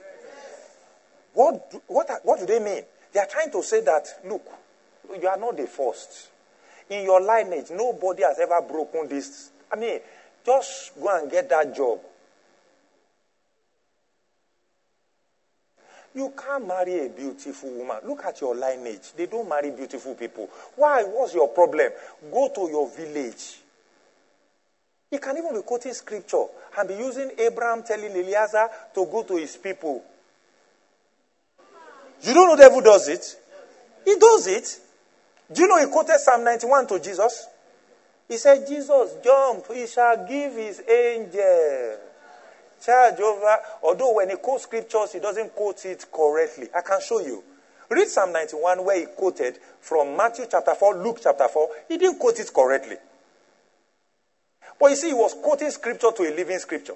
What 1.34 1.70
do, 1.70 1.82
what, 1.88 2.08
what 2.22 2.40
do 2.40 2.46
they 2.46 2.60
mean? 2.60 2.82
They 3.12 3.20
are 3.20 3.26
trying 3.26 3.50
to 3.52 3.62
say 3.62 3.82
that, 3.82 4.06
look, 4.24 4.42
you 5.20 5.28
are 5.28 5.36
not 5.36 5.58
the 5.58 5.66
first. 5.66 6.30
In 6.88 7.04
your 7.04 7.20
lineage, 7.20 7.66
nobody 7.72 8.22
has 8.22 8.38
ever 8.38 8.62
broken 8.62 9.08
this. 9.08 9.50
I 9.70 9.76
mean, 9.76 10.00
just 10.46 10.98
go 10.98 11.14
and 11.14 11.30
get 11.30 11.50
that 11.50 11.76
job. 11.76 12.00
You 16.16 16.32
can't 16.34 16.66
marry 16.66 17.04
a 17.04 17.08
beautiful 17.10 17.70
woman. 17.72 17.98
Look 18.06 18.24
at 18.24 18.40
your 18.40 18.56
lineage. 18.56 19.12
They 19.14 19.26
don't 19.26 19.46
marry 19.46 19.70
beautiful 19.70 20.14
people. 20.14 20.48
Why? 20.74 21.02
What's 21.04 21.34
your 21.34 21.48
problem? 21.48 21.90
Go 22.32 22.50
to 22.54 22.70
your 22.70 22.88
village. 22.88 23.58
He 25.10 25.18
can 25.18 25.36
even 25.36 25.54
be 25.54 25.60
quoting 25.60 25.92
scripture 25.92 26.46
and 26.78 26.88
be 26.88 26.94
using 26.94 27.32
Abraham 27.38 27.82
telling 27.82 28.12
Eliezer 28.12 28.66
to 28.94 29.04
go 29.04 29.24
to 29.24 29.36
his 29.36 29.58
people. 29.58 30.02
You 32.22 32.32
don't 32.32 32.48
know 32.48 32.56
the 32.56 32.62
devil 32.62 32.80
does 32.80 33.08
it? 33.08 33.38
He 34.06 34.16
does 34.16 34.46
it. 34.46 34.80
Do 35.52 35.60
you 35.60 35.68
know 35.68 35.78
he 35.78 35.92
quoted 35.92 36.18
Psalm 36.18 36.42
91 36.44 36.86
to 36.86 36.98
Jesus? 36.98 37.46
He 38.26 38.38
said, 38.38 38.66
Jesus, 38.66 39.16
jump, 39.22 39.66
he 39.70 39.86
shall 39.86 40.26
give 40.26 40.54
his 40.54 40.82
angel 40.88 42.05
charge 42.84 43.20
over. 43.20 43.56
Although 43.82 44.14
when 44.14 44.30
he 44.30 44.36
quotes 44.36 44.64
scriptures, 44.64 45.12
he 45.12 45.20
doesn't 45.20 45.54
quote 45.54 45.84
it 45.84 46.06
correctly. 46.12 46.68
I 46.74 46.80
can 46.80 47.00
show 47.00 47.20
you. 47.20 47.42
Read 47.88 48.08
Psalm 48.08 48.32
91 48.32 48.84
where 48.84 49.00
he 49.00 49.06
quoted 49.06 49.58
from 49.80 50.16
Matthew 50.16 50.46
chapter 50.50 50.74
4, 50.74 50.96
Luke 50.96 51.18
chapter 51.22 51.46
4. 51.48 51.68
He 51.88 51.98
didn't 51.98 52.18
quote 52.18 52.38
it 52.40 52.52
correctly. 52.52 52.96
But 54.78 54.90
you 54.90 54.96
see, 54.96 55.08
he 55.08 55.14
was 55.14 55.34
quoting 55.34 55.70
scripture 55.70 56.10
to 56.10 56.22
a 56.22 56.32
living 56.34 56.58
scripture. 56.58 56.94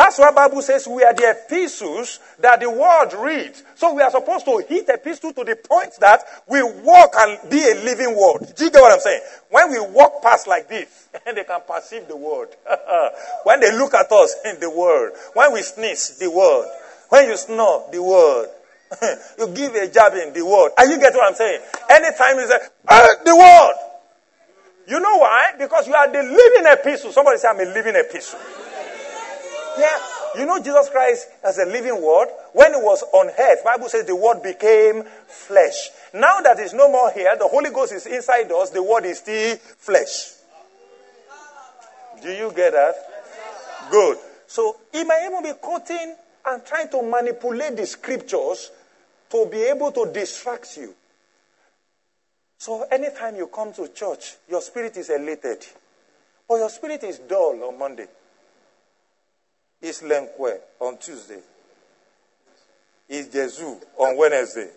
That's 0.00 0.18
why 0.18 0.32
Bible 0.32 0.62
says 0.62 0.88
we 0.88 1.04
are 1.04 1.12
the 1.12 1.36
epistles 1.36 2.20
that 2.38 2.60
the 2.60 2.70
world 2.70 3.12
reads. 3.12 3.62
So 3.74 3.92
we 3.92 4.00
are 4.00 4.10
supposed 4.10 4.46
to 4.46 4.64
hit 4.66 4.88
epistle 4.88 5.34
to 5.34 5.44
the 5.44 5.56
point 5.56 5.92
that 6.00 6.24
we 6.48 6.62
walk 6.62 7.12
and 7.18 7.50
be 7.50 7.60
a 7.60 7.74
living 7.84 8.16
word. 8.16 8.50
Do 8.56 8.64
you 8.64 8.70
get 8.70 8.80
what 8.80 8.92
I'm 8.92 9.00
saying? 9.00 9.20
When 9.50 9.70
we 9.70 9.78
walk 9.78 10.22
past 10.22 10.46
like 10.46 10.70
this, 10.70 11.08
and 11.26 11.36
they 11.36 11.44
can 11.44 11.60
perceive 11.68 12.08
the 12.08 12.16
word. 12.16 12.48
when 13.44 13.60
they 13.60 13.76
look 13.76 13.92
at 13.92 14.10
us 14.10 14.36
in 14.46 14.58
the 14.60 14.70
word. 14.70 15.12
When 15.34 15.52
we 15.52 15.60
sneeze, 15.60 16.16
the 16.16 16.30
word. 16.30 16.72
When 17.10 17.28
you 17.28 17.36
snore, 17.36 17.86
the 17.92 18.02
word. 18.02 18.48
you 19.38 19.48
give 19.54 19.74
a 19.74 19.86
jab 19.86 20.14
in 20.14 20.32
the 20.32 20.46
word. 20.46 20.70
Are 20.78 20.86
you 20.86 20.98
get 20.98 21.12
what 21.12 21.28
I'm 21.28 21.34
saying? 21.34 21.60
Anytime 21.90 22.36
you 22.36 22.46
say, 22.48 22.58
uh, 22.88 23.06
the 23.22 23.36
word. 23.36 23.74
You 24.88 24.98
know 24.98 25.18
why? 25.18 25.52
Because 25.58 25.86
you 25.86 25.92
are 25.92 26.10
the 26.10 26.22
living 26.22 26.72
epistle. 26.72 27.12
Somebody 27.12 27.36
say, 27.36 27.48
I'm 27.48 27.60
a 27.60 27.64
living 27.64 27.96
epistle. 27.96 28.40
Yeah. 29.78 29.98
You 30.36 30.46
know 30.46 30.58
Jesus 30.62 30.88
Christ 30.90 31.28
as 31.42 31.58
a 31.58 31.66
living 31.66 32.00
word? 32.00 32.28
When 32.52 32.72
he 32.72 32.80
was 32.80 33.02
on 33.12 33.28
earth, 33.28 33.64
Bible 33.64 33.88
says 33.88 34.06
the 34.06 34.16
word 34.16 34.42
became 34.42 35.04
flesh. 35.26 35.90
Now 36.14 36.40
that 36.40 36.58
is 36.60 36.72
no 36.72 36.90
more 36.90 37.10
here, 37.10 37.36
the 37.36 37.48
Holy 37.48 37.70
Ghost 37.70 37.92
is 37.92 38.06
inside 38.06 38.50
us, 38.52 38.70
the 38.70 38.82
word 38.82 39.04
is 39.04 39.18
still 39.18 39.56
flesh. 39.56 40.34
Do 42.22 42.30
you 42.30 42.52
get 42.54 42.72
that? 42.72 42.94
Good. 43.90 44.18
So 44.46 44.76
he 44.92 45.04
might 45.04 45.26
even 45.26 45.42
be 45.42 45.52
quoting 45.60 46.14
and 46.46 46.64
trying 46.64 46.88
to 46.90 47.02
manipulate 47.02 47.76
the 47.76 47.86
scriptures 47.86 48.70
to 49.30 49.46
be 49.50 49.62
able 49.62 49.92
to 49.92 50.10
distract 50.12 50.76
you. 50.76 50.94
So 52.58 52.82
anytime 52.90 53.36
you 53.36 53.46
come 53.46 53.72
to 53.74 53.88
church, 53.88 54.36
your 54.48 54.60
spirit 54.60 54.96
is 54.96 55.08
elated. 55.08 55.64
But 56.48 56.56
your 56.56 56.68
spirit 56.68 57.04
is 57.04 57.18
dull 57.20 57.62
on 57.64 57.78
Monday. 57.78 58.06
It's 59.82 60.02
Lenkwe 60.02 60.58
on 60.80 60.98
Tuesday. 60.98 61.40
It's 63.08 63.32
Jesu 63.32 63.76
on 63.96 64.16
Wednesday. 64.16 64.68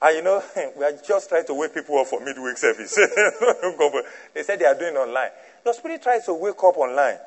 And 0.00 0.16
you 0.16 0.22
know, 0.22 0.42
we 0.76 0.84
are 0.84 0.92
just 1.06 1.28
trying 1.28 1.46
to 1.46 1.54
wake 1.54 1.74
people 1.74 1.98
up 1.98 2.06
for 2.06 2.20
midweek 2.20 2.56
service. 2.56 2.94
they 4.34 4.42
said 4.42 4.58
they 4.58 4.64
are 4.64 4.78
doing 4.78 4.96
online. 4.96 5.30
Your 5.64 5.74
spirit 5.74 6.02
tries 6.02 6.24
to 6.26 6.34
wake 6.34 6.62
up 6.62 6.76
online. 6.76 7.18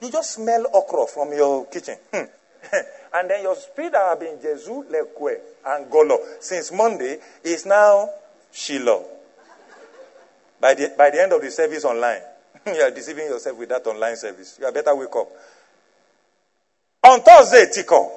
You 0.00 0.10
just 0.10 0.34
smell 0.34 0.66
okra 0.72 1.06
from 1.06 1.32
your 1.32 1.66
kitchen. 1.66 1.96
Hmm. 2.12 2.24
and 3.14 3.30
then 3.30 3.42
your 3.42 3.56
spirit 3.56 3.92
that 3.92 4.08
have 4.08 4.20
been 4.20 4.40
Jesu, 4.40 4.84
Lekwe, 4.84 5.36
and 5.66 5.90
Golo 5.90 6.18
since 6.40 6.72
Monday 6.72 7.18
is 7.44 7.66
now 7.66 8.08
Shiloh. 8.52 9.04
By 10.60 10.74
the, 10.74 10.94
by 10.96 11.10
the 11.10 11.22
end 11.22 11.32
of 11.32 11.40
the 11.40 11.50
service 11.50 11.84
online, 11.84 12.20
you 12.66 12.80
are 12.80 12.90
deceiving 12.90 13.26
yourself 13.26 13.56
with 13.58 13.68
that 13.68 13.86
online 13.86 14.16
service. 14.16 14.58
You 14.60 14.66
are 14.66 14.72
better 14.72 14.94
wake 14.94 15.14
up. 15.16 15.28
On 17.04 17.20
Thursday, 17.20 17.66
Tico. 17.72 18.10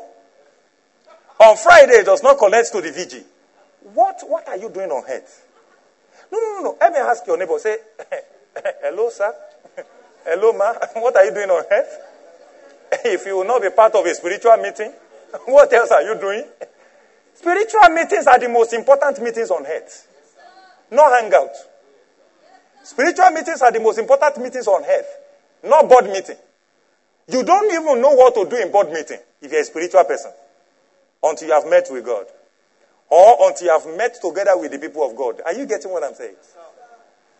On 1.39 1.57
Friday, 1.57 1.93
it 1.93 2.05
does 2.05 2.21
not 2.23 2.37
connect 2.37 2.71
to 2.71 2.81
the 2.81 2.89
VG. 2.89 3.23
What, 3.93 4.19
what 4.27 4.47
are 4.47 4.57
you 4.57 4.69
doing 4.69 4.89
on 4.91 5.03
earth? 5.09 5.45
No, 6.31 6.39
no, 6.39 6.55
no, 6.55 6.61
no. 6.63 6.77
Let 6.79 6.93
me 6.93 6.99
ask 6.99 7.25
your 7.27 7.37
neighbor. 7.37 7.59
Say, 7.59 7.77
hello, 8.81 9.09
sir. 9.09 9.33
hello, 10.25 10.53
ma. 10.53 10.73
What 11.01 11.15
are 11.15 11.25
you 11.25 11.33
doing 11.33 11.49
on 11.49 11.63
earth? 11.71 11.99
if 13.05 13.25
you 13.25 13.37
will 13.37 13.45
not 13.45 13.61
be 13.61 13.69
part 13.69 13.95
of 13.95 14.05
a 14.05 14.13
spiritual 14.13 14.57
meeting, 14.57 14.91
what 15.45 15.71
else 15.73 15.91
are 15.91 16.03
you 16.03 16.15
doing? 16.19 16.43
Spiritual 17.33 17.89
meetings 17.89 18.27
are 18.27 18.39
the 18.39 18.49
most 18.49 18.73
important 18.73 19.21
meetings 19.21 19.49
on 19.49 19.65
earth. 19.65 20.07
No 20.91 21.11
hangout. 21.11 21.51
Spiritual 22.83 23.31
meetings 23.31 23.61
are 23.61 23.71
the 23.71 23.79
most 23.79 23.97
important 23.97 24.37
meetings 24.37 24.67
on 24.67 24.83
earth. 24.83 25.07
Not 25.63 25.87
board 25.87 26.05
meeting. 26.05 26.35
You 27.27 27.43
don't 27.43 27.71
even 27.71 28.01
know 28.01 28.11
what 28.11 28.35
to 28.35 28.45
do 28.45 28.61
in 28.61 28.71
board 28.71 28.91
meeting 28.91 29.19
if 29.41 29.51
you're 29.51 29.61
a 29.61 29.65
spiritual 29.65 30.03
person 30.03 30.31
until 31.23 31.47
you 31.47 31.53
have 31.53 31.65
met 31.69 31.87
with 31.89 32.05
God. 32.05 32.25
Or 33.09 33.49
until 33.49 33.67
you 33.67 33.79
have 33.79 33.97
met 33.97 34.15
together 34.21 34.57
with 34.57 34.71
the 34.71 34.79
people 34.79 35.09
of 35.09 35.15
God. 35.15 35.41
Are 35.45 35.53
you 35.53 35.65
getting 35.65 35.91
what 35.91 36.03
I'm 36.03 36.13
saying? 36.13 36.35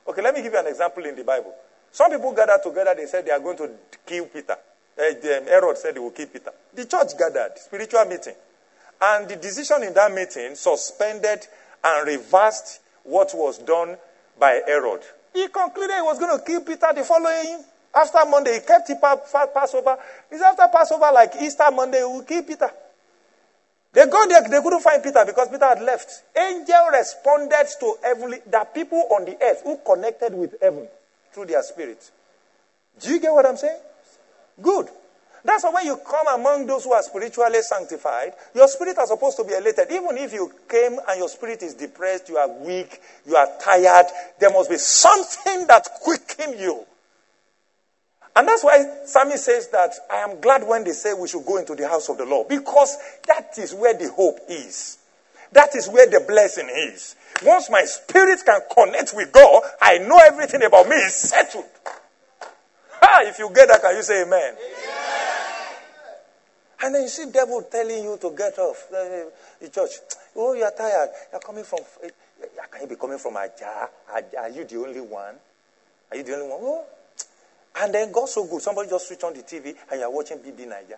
Okay, 0.07 0.21
let 0.21 0.33
me 0.33 0.41
give 0.41 0.53
you 0.53 0.59
an 0.59 0.67
example 0.67 1.05
in 1.05 1.15
the 1.15 1.23
Bible. 1.23 1.53
Some 1.91 2.11
people 2.11 2.33
gathered 2.33 2.63
together, 2.63 2.95
they 2.95 3.05
said 3.05 3.25
they 3.25 3.31
are 3.31 3.39
going 3.39 3.57
to 3.57 3.69
kill 4.05 4.25
Peter. 4.25 4.55
Uh, 4.97 5.01
Herod 5.45 5.77
said 5.77 5.95
he 5.95 5.99
will 5.99 6.11
kill 6.11 6.27
Peter. 6.27 6.51
The 6.73 6.85
church 6.85 7.17
gathered, 7.17 7.57
spiritual 7.57 8.05
meeting. 8.05 8.35
And 9.01 9.27
the 9.27 9.35
decision 9.35 9.83
in 9.83 9.93
that 9.93 10.13
meeting 10.13 10.55
suspended 10.55 11.45
and 11.83 12.07
reversed 12.07 12.79
what 13.03 13.31
was 13.33 13.57
done 13.57 13.97
by 14.39 14.61
Herod. 14.65 15.01
He 15.33 15.47
concluded 15.47 15.95
he 15.95 16.01
was 16.01 16.19
going 16.19 16.37
to 16.37 16.45
kill 16.45 16.61
Peter 16.61 16.87
the 16.93 17.03
following 17.03 17.63
after 17.93 18.19
Monday. 18.29 18.55
He 18.55 18.59
kept 18.59 18.89
it 18.89 19.01
Passover. 19.01 19.97
It's 20.31 20.41
after 20.41 20.67
Passover, 20.71 21.11
like 21.13 21.33
Easter 21.41 21.69
Monday, 21.71 21.99
he 21.99 22.03
will 22.03 22.23
kill 22.23 22.43
Peter. 22.43 22.69
They 23.93 24.07
got 24.07 24.27
there, 24.27 24.41
they 24.41 24.61
couldn't 24.61 24.81
find 24.81 25.03
Peter 25.03 25.23
because 25.25 25.49
Peter 25.49 25.65
had 25.65 25.81
left. 25.81 26.23
Angel 26.35 26.87
responded 26.91 27.67
to 27.79 27.95
heavenly, 28.03 28.39
the 28.49 28.67
people 28.73 29.05
on 29.11 29.25
the 29.25 29.37
earth 29.39 29.61
who 29.63 29.77
connected 29.85 30.33
with 30.33 30.55
heaven 30.59 30.87
through 31.31 31.45
their 31.45 31.61
spirit. 31.61 32.09
Do 32.99 33.13
you 33.13 33.19
get 33.19 33.31
what 33.31 33.45
I'm 33.45 33.57
saying? 33.57 33.79
Good. 34.61 34.89
That's 35.45 35.63
why 35.63 35.71
when 35.71 35.85
you 35.85 35.97
come 35.97 36.27
among 36.39 36.67
those 36.67 36.85
who 36.85 36.93
are 36.93 37.03
spiritually 37.03 37.61
sanctified, 37.61 38.33
your 38.55 38.67
spirit 38.67 38.97
are 38.97 39.07
supposed 39.07 39.35
to 39.37 39.43
be 39.43 39.53
elated. 39.53 39.91
Even 39.91 40.17
if 40.17 40.31
you 40.31 40.51
came 40.69 40.97
and 41.07 41.19
your 41.19 41.27
spirit 41.27 41.61
is 41.63 41.73
depressed, 41.73 42.29
you 42.29 42.37
are 42.37 42.49
weak, 42.49 43.01
you 43.25 43.35
are 43.35 43.49
tired, 43.61 44.05
there 44.39 44.51
must 44.51 44.69
be 44.69 44.77
something 44.77 45.67
that 45.67 45.87
quicken 46.01 46.57
you. 46.57 46.85
And 48.35 48.47
that's 48.47 48.63
why 48.63 48.83
psalmist 49.05 49.45
says 49.45 49.67
that 49.69 49.91
I 50.09 50.17
am 50.17 50.39
glad 50.39 50.65
when 50.65 50.85
they 50.85 50.91
say 50.91 51.13
we 51.13 51.27
should 51.27 51.45
go 51.45 51.57
into 51.57 51.75
the 51.75 51.87
house 51.87 52.09
of 52.09 52.17
the 52.17 52.25
Lord 52.25 52.47
because 52.47 52.97
that 53.27 53.57
is 53.57 53.73
where 53.73 53.93
the 53.93 54.09
hope 54.11 54.39
is. 54.49 54.97
That 55.51 55.75
is 55.75 55.87
where 55.87 56.09
the 56.09 56.25
blessing 56.27 56.69
is. 56.69 57.15
Once 57.43 57.69
my 57.69 57.83
spirit 57.83 58.39
can 58.45 58.61
connect 58.73 59.13
with 59.13 59.31
God, 59.31 59.61
I 59.81 59.99
know 59.99 60.19
everything 60.25 60.63
about 60.63 60.87
me 60.87 60.95
is 60.95 61.13
settled. 61.13 61.65
If 63.25 63.39
you 63.39 63.49
get 63.53 63.67
that, 63.67 63.81
can 63.81 63.95
you 63.95 64.03
say 64.03 64.23
amen? 64.23 64.55
amen. 64.55 65.02
And 66.83 66.93
then 66.93 67.03
you 67.03 67.07
see 67.07 67.31
devil 67.31 67.61
telling 67.71 68.03
you 68.03 68.17
to 68.19 68.35
get 68.35 68.59
off 68.59 68.89
the, 68.91 69.31
the 69.61 69.69
church. 69.69 69.91
Oh, 70.35 70.51
you 70.51 70.63
are 70.63 70.73
tired. 70.75 71.09
You're 71.31 71.39
coming 71.39 71.63
from. 71.63 71.79
Eh, 72.03 72.09
eh, 72.43 72.47
can 72.69 72.81
you 72.81 72.87
be 72.87 72.95
coming 72.97 73.17
from 73.17 73.35
Ajah? 73.35 73.87
Are 74.11 74.49
you 74.49 74.65
the 74.65 74.75
only 74.77 74.99
one? 74.99 75.35
Are 76.11 76.17
you 76.17 76.23
the 76.23 76.33
only 76.33 76.49
one? 76.49 76.59
Oh. 76.61 76.85
And 77.77 77.93
then 77.93 78.11
God 78.11 78.27
so 78.27 78.45
good. 78.45 78.61
Somebody 78.61 78.89
just 78.89 79.07
switch 79.07 79.23
on 79.23 79.33
the 79.33 79.43
TV 79.43 79.73
and 79.91 80.01
you're 80.01 80.11
watching 80.11 80.39
BB 80.39 80.67
Naija. 80.67 80.97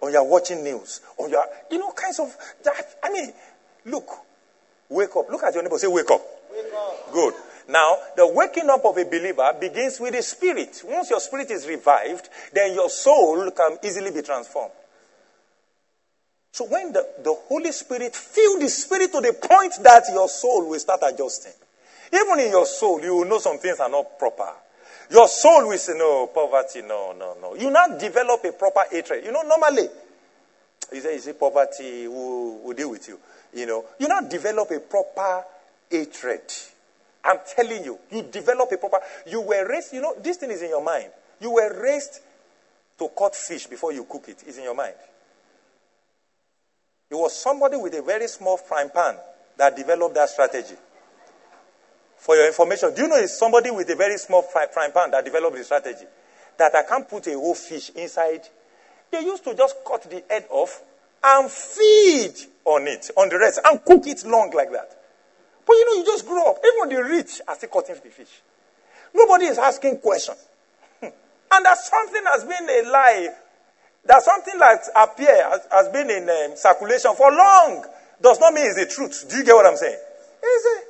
Or 0.00 0.10
you're 0.10 0.24
watching 0.24 0.64
news. 0.64 1.02
Or 1.18 1.28
you're, 1.28 1.44
you 1.70 1.78
know, 1.78 1.92
kinds 1.92 2.20
of 2.20 2.34
that. 2.64 2.96
I 3.02 3.12
mean, 3.12 3.30
look, 3.84 4.08
wake 4.88 5.14
up. 5.14 5.28
Look 5.28 5.42
at 5.42 5.52
your 5.52 5.62
neighbor. 5.62 5.76
Say, 5.76 5.88
wake 5.88 6.10
up. 6.10 6.22
Wake 6.50 6.72
up. 6.72 7.12
Good. 7.12 7.34
Now, 7.68 7.96
the 8.16 8.26
waking 8.26 8.68
up 8.68 8.84
of 8.84 8.96
a 8.98 9.04
believer 9.04 9.54
begins 9.60 10.00
with 10.00 10.14
the 10.14 10.22
spirit. 10.22 10.82
Once 10.84 11.10
your 11.10 11.20
spirit 11.20 11.50
is 11.50 11.66
revived, 11.66 12.28
then 12.52 12.74
your 12.74 12.90
soul 12.90 13.50
can 13.50 13.78
easily 13.84 14.10
be 14.10 14.22
transformed. 14.22 14.72
So 16.52 16.66
when 16.66 16.92
the, 16.92 17.06
the 17.22 17.32
Holy 17.48 17.72
Spirit 17.72 18.14
fill 18.14 18.58
the 18.58 18.68
spirit 18.68 19.12
to 19.12 19.20
the 19.20 19.32
point 19.32 19.74
that 19.82 20.04
your 20.12 20.28
soul 20.28 20.68
will 20.68 20.80
start 20.80 21.00
adjusting. 21.04 21.52
Even 22.12 22.40
in 22.40 22.50
your 22.50 22.66
soul, 22.66 23.00
you 23.00 23.16
will 23.16 23.24
know 23.24 23.38
some 23.38 23.58
things 23.58 23.78
are 23.78 23.88
not 23.88 24.18
proper. 24.18 24.50
Your 25.10 25.28
soul 25.28 25.68
will 25.68 25.78
say, 25.78 25.94
no, 25.96 26.26
poverty, 26.28 26.82
no, 26.82 27.12
no, 27.12 27.36
no. 27.40 27.54
You 27.54 27.70
now 27.70 27.86
develop 27.98 28.44
a 28.44 28.52
proper 28.52 28.82
hatred. 28.90 29.24
You 29.24 29.32
know, 29.32 29.42
normally, 29.42 29.88
you 30.92 31.00
say, 31.00 31.14
you 31.14 31.20
say 31.20 31.32
poverty 31.32 32.08
will, 32.08 32.58
will 32.58 32.74
deal 32.74 32.90
with 32.90 33.08
you. 33.08 33.18
You 33.54 33.66
know, 33.66 33.84
you 33.98 34.08
now 34.08 34.20
develop 34.20 34.70
a 34.70 34.80
proper 34.80 35.44
hatred. 35.90 36.42
I'm 37.24 37.38
telling 37.54 37.84
you, 37.84 37.98
you 38.10 38.22
develop 38.22 38.72
a 38.72 38.76
proper. 38.76 39.00
You 39.26 39.40
were 39.42 39.68
raised, 39.68 39.92
you 39.92 40.00
know, 40.00 40.14
this 40.22 40.38
thing 40.38 40.50
is 40.50 40.62
in 40.62 40.70
your 40.70 40.82
mind. 40.82 41.10
You 41.40 41.52
were 41.52 41.82
raised 41.82 42.20
to 42.98 43.08
cut 43.16 43.34
fish 43.34 43.66
before 43.66 43.92
you 43.92 44.04
cook 44.04 44.28
it. 44.28 44.42
It's 44.46 44.58
in 44.58 44.64
your 44.64 44.74
mind. 44.74 44.94
It 47.10 47.14
was 47.14 47.36
somebody 47.36 47.76
with 47.76 47.94
a 47.94 48.02
very 48.02 48.28
small 48.28 48.56
frying 48.56 48.90
pan 48.90 49.16
that 49.56 49.76
developed 49.76 50.14
that 50.14 50.28
strategy. 50.28 50.76
For 52.18 52.36
your 52.36 52.46
information, 52.46 52.94
do 52.94 53.02
you 53.02 53.08
know 53.08 53.16
it's 53.16 53.38
somebody 53.38 53.70
with 53.70 53.88
a 53.90 53.96
very 53.96 54.18
small 54.18 54.42
frying 54.42 54.92
pan 54.92 55.10
that 55.10 55.24
developed 55.24 55.56
the 55.56 55.64
strategy? 55.64 56.04
That 56.58 56.74
I 56.74 56.82
can't 56.82 57.08
put 57.08 57.26
a 57.26 57.32
whole 57.32 57.54
fish 57.54 57.90
inside. 57.96 58.42
They 59.10 59.20
used 59.22 59.42
to 59.44 59.54
just 59.54 59.76
cut 59.86 60.02
the 60.02 60.22
head 60.28 60.46
off 60.50 60.82
and 61.24 61.50
feed 61.50 62.34
on 62.64 62.86
it, 62.86 63.10
on 63.16 63.28
the 63.28 63.38
rest, 63.38 63.60
and 63.64 63.84
cook 63.84 64.06
it 64.06 64.24
long 64.24 64.50
like 64.54 64.70
that. 64.72 64.99
But 65.70 65.76
you 65.76 65.84
know, 65.86 66.00
you 66.00 66.04
just 66.04 66.26
grow 66.26 66.50
up. 66.50 66.56
Even 66.66 66.96
the 66.96 67.04
rich 67.04 67.40
are 67.46 67.54
still 67.54 67.68
cutting 67.68 67.94
the 68.02 68.10
fish. 68.10 68.42
Nobody 69.14 69.44
is 69.44 69.56
asking 69.56 69.98
questions. 69.98 70.44
and 71.00 71.12
that 71.64 71.78
something 71.78 72.22
has 72.26 72.42
been 72.42 72.68
a 72.68 72.90
lie. 72.90 73.28
That 74.04 74.20
something 74.20 74.58
that 74.58 74.80
appear 74.96 75.48
has, 75.48 75.68
has 75.70 75.88
been 75.90 76.10
in 76.10 76.28
um, 76.28 76.56
circulation 76.56 77.14
for 77.14 77.30
long 77.30 77.84
does 78.20 78.40
not 78.40 78.52
mean 78.52 78.66
it's 78.66 78.80
the 78.80 78.86
truth. 78.92 79.30
Do 79.30 79.36
you 79.36 79.44
get 79.44 79.54
what 79.54 79.64
I'm 79.64 79.76
saying? 79.76 79.94
Is 79.94 80.64
it? 80.66 80.84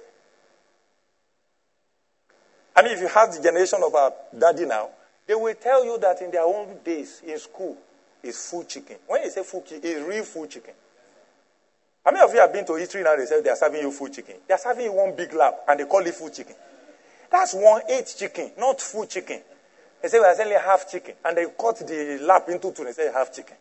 I 2.77 2.83
mean, 2.83 2.93
if 2.93 3.01
you 3.01 3.09
have 3.09 3.35
the 3.37 3.43
generation 3.43 3.81
of 3.85 3.95
our 3.95 4.15
daddy 4.39 4.65
now, 4.65 4.89
they 5.27 5.35
will 5.35 5.55
tell 5.57 5.85
you 5.85 5.99
that 5.99 6.23
in 6.23 6.31
their 6.31 6.45
own 6.45 6.79
days 6.83 7.21
in 7.27 7.39
school 7.39 7.77
is 8.23 8.49
full 8.49 8.65
chicken. 8.65 8.97
When 9.07 9.25
you 9.25 9.31
say 9.31 9.43
full 9.43 9.61
chicken, 9.61 9.83
it's 9.85 10.09
real 10.09 10.25
full 10.25 10.47
chicken. 10.47 10.73
How 12.11 12.15
many 12.15 12.25
of 12.25 12.35
you 12.35 12.41
have 12.41 12.53
been 12.53 12.65
to 12.65 12.73
eatery 12.73 13.05
now? 13.05 13.15
They 13.15 13.25
say 13.25 13.41
they 13.41 13.51
are 13.51 13.57
serving 13.57 13.83
you 13.83 13.93
full 13.93 14.09
chicken. 14.09 14.35
They 14.49 14.53
are 14.53 14.59
serving 14.59 14.85
you 14.85 14.93
one 14.93 15.15
big 15.15 15.33
lap 15.33 15.61
and 15.69 15.79
they 15.79 15.85
call 15.85 16.05
it 16.05 16.13
full 16.13 16.31
chicken. 16.31 16.57
That's 17.31 17.55
one 17.55 17.83
eight 17.89 18.13
chicken, 18.19 18.51
not 18.59 18.81
full 18.81 19.07
chicken. 19.07 19.41
They 20.03 20.09
say 20.09 20.19
we 20.19 20.25
are 20.25 20.35
selling 20.35 20.59
half 20.59 20.91
chicken 20.91 21.15
and 21.25 21.37
they 21.37 21.47
cut 21.57 21.79
the 21.87 22.19
lap 22.23 22.49
into 22.49 22.73
two 22.73 22.83
and 22.83 22.89
they 22.89 22.93
say 22.95 23.13
half 23.13 23.33
chicken. 23.33 23.57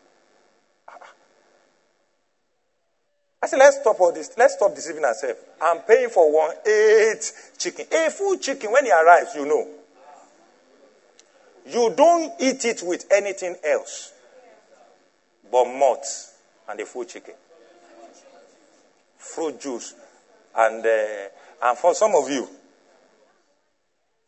I 3.40 3.46
said, 3.46 3.60
let's 3.60 3.80
stop 3.80 4.00
all 4.00 4.12
this. 4.12 4.32
Let's 4.36 4.54
stop 4.54 4.74
deceiving 4.74 5.04
ourselves. 5.04 5.38
I'm 5.62 5.78
paying 5.82 6.08
for 6.08 6.34
one 6.34 6.50
eight 6.66 7.32
chicken. 7.56 7.86
A 7.92 8.10
full 8.10 8.36
chicken, 8.36 8.72
when 8.72 8.84
it 8.84 8.90
arrives, 8.90 9.32
you 9.36 9.46
know. 9.46 9.68
You 11.66 11.94
don't 11.96 12.32
eat 12.40 12.64
it 12.64 12.82
with 12.82 13.06
anything 13.12 13.54
else 13.62 14.12
but 15.52 15.66
malt 15.66 16.04
and 16.68 16.80
a 16.80 16.84
full 16.84 17.04
chicken 17.04 17.34
fruit 19.20 19.60
juice. 19.60 19.94
And, 20.56 20.84
uh, 20.84 21.28
and 21.62 21.78
for 21.78 21.94
some 21.94 22.14
of 22.14 22.28
you 22.28 22.48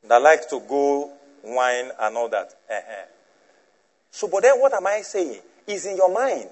that 0.08 0.22
like 0.22 0.48
to 0.50 0.60
go 0.68 1.10
wine 1.42 1.90
and 1.98 2.16
all 2.16 2.28
that. 2.28 2.54
Uh-huh. 2.70 3.06
So, 4.10 4.28
but 4.28 4.42
then 4.42 4.60
what 4.60 4.72
am 4.74 4.86
I 4.86 5.00
saying? 5.02 5.40
Is 5.66 5.86
in 5.86 5.96
your 5.96 6.12
mind. 6.12 6.50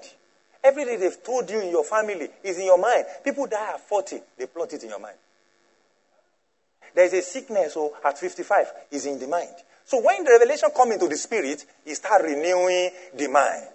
Everything 0.63 0.99
they've 0.99 1.23
told 1.23 1.49
you 1.49 1.59
in 1.59 1.69
your 1.69 1.83
family 1.83 2.29
is 2.43 2.57
in 2.57 2.65
your 2.65 2.77
mind. 2.77 3.05
People 3.23 3.47
die 3.47 3.73
at 3.73 3.81
40, 3.81 4.21
they 4.37 4.45
plot 4.45 4.71
it 4.73 4.83
in 4.83 4.89
your 4.89 4.99
mind. 4.99 5.17
There's 6.93 7.13
a 7.13 7.21
sickness 7.21 7.73
so 7.73 7.93
at 8.03 8.17
55 8.17 8.67
is 8.91 9.05
in 9.05 9.19
the 9.19 9.27
mind. 9.27 9.55
So 9.85 10.01
when 10.01 10.23
the 10.23 10.31
revelation 10.31 10.69
comes 10.75 10.93
into 10.93 11.07
the 11.07 11.17
spirit, 11.17 11.65
it 11.85 11.95
start 11.95 12.23
renewing 12.23 12.91
the 13.15 13.27
mind. 13.27 13.67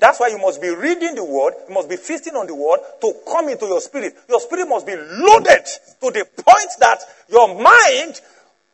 That's 0.00 0.20
why 0.20 0.28
you 0.28 0.38
must 0.38 0.62
be 0.62 0.68
reading 0.68 1.14
the 1.14 1.24
word, 1.24 1.54
you 1.68 1.74
must 1.74 1.88
be 1.88 1.96
feasting 1.96 2.34
on 2.34 2.46
the 2.46 2.54
word 2.54 2.80
to 3.00 3.14
come 3.30 3.48
into 3.48 3.66
your 3.66 3.80
spirit. 3.80 4.14
Your 4.28 4.40
spirit 4.40 4.68
must 4.68 4.86
be 4.86 4.94
loaded 4.94 5.66
to 6.00 6.10
the 6.10 6.24
point 6.36 6.70
that 6.80 7.00
your 7.28 7.60
mind 7.60 8.20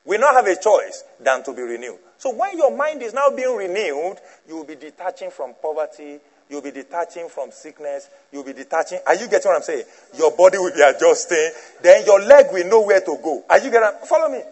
will 0.04 0.20
not 0.20 0.34
have 0.34 0.46
a 0.46 0.60
choice 0.60 1.04
than 1.20 1.42
to 1.44 1.52
be 1.54 1.62
renewed. 1.62 1.98
So 2.18 2.34
when 2.34 2.56
your 2.58 2.76
mind 2.76 3.02
is 3.02 3.14
now 3.14 3.30
being 3.30 3.56
renewed, 3.56 4.16
you 4.48 4.56
will 4.56 4.64
be 4.64 4.76
detaching 4.76 5.30
from 5.30 5.54
poverty, 5.60 6.18
you'll 6.48 6.62
be 6.62 6.70
detaching 6.70 7.28
from 7.28 7.50
sickness, 7.50 8.08
you'll 8.32 8.44
be 8.44 8.52
detaching. 8.52 8.98
Are 9.06 9.14
you 9.14 9.28
getting 9.28 9.50
what 9.50 9.56
I'm 9.56 9.62
saying? 9.62 9.84
Your 10.18 10.30
body 10.36 10.58
will 10.58 10.72
be 10.74 10.82
adjusting, 10.82 11.50
then 11.82 12.04
your 12.04 12.20
leg 12.20 12.46
will 12.52 12.66
know 12.68 12.82
where 12.82 13.00
to 13.00 13.18
go. 13.22 13.44
Are 13.48 13.58
you 13.58 13.70
getting 13.70 14.06
follow 14.06 14.28
me? 14.28 14.42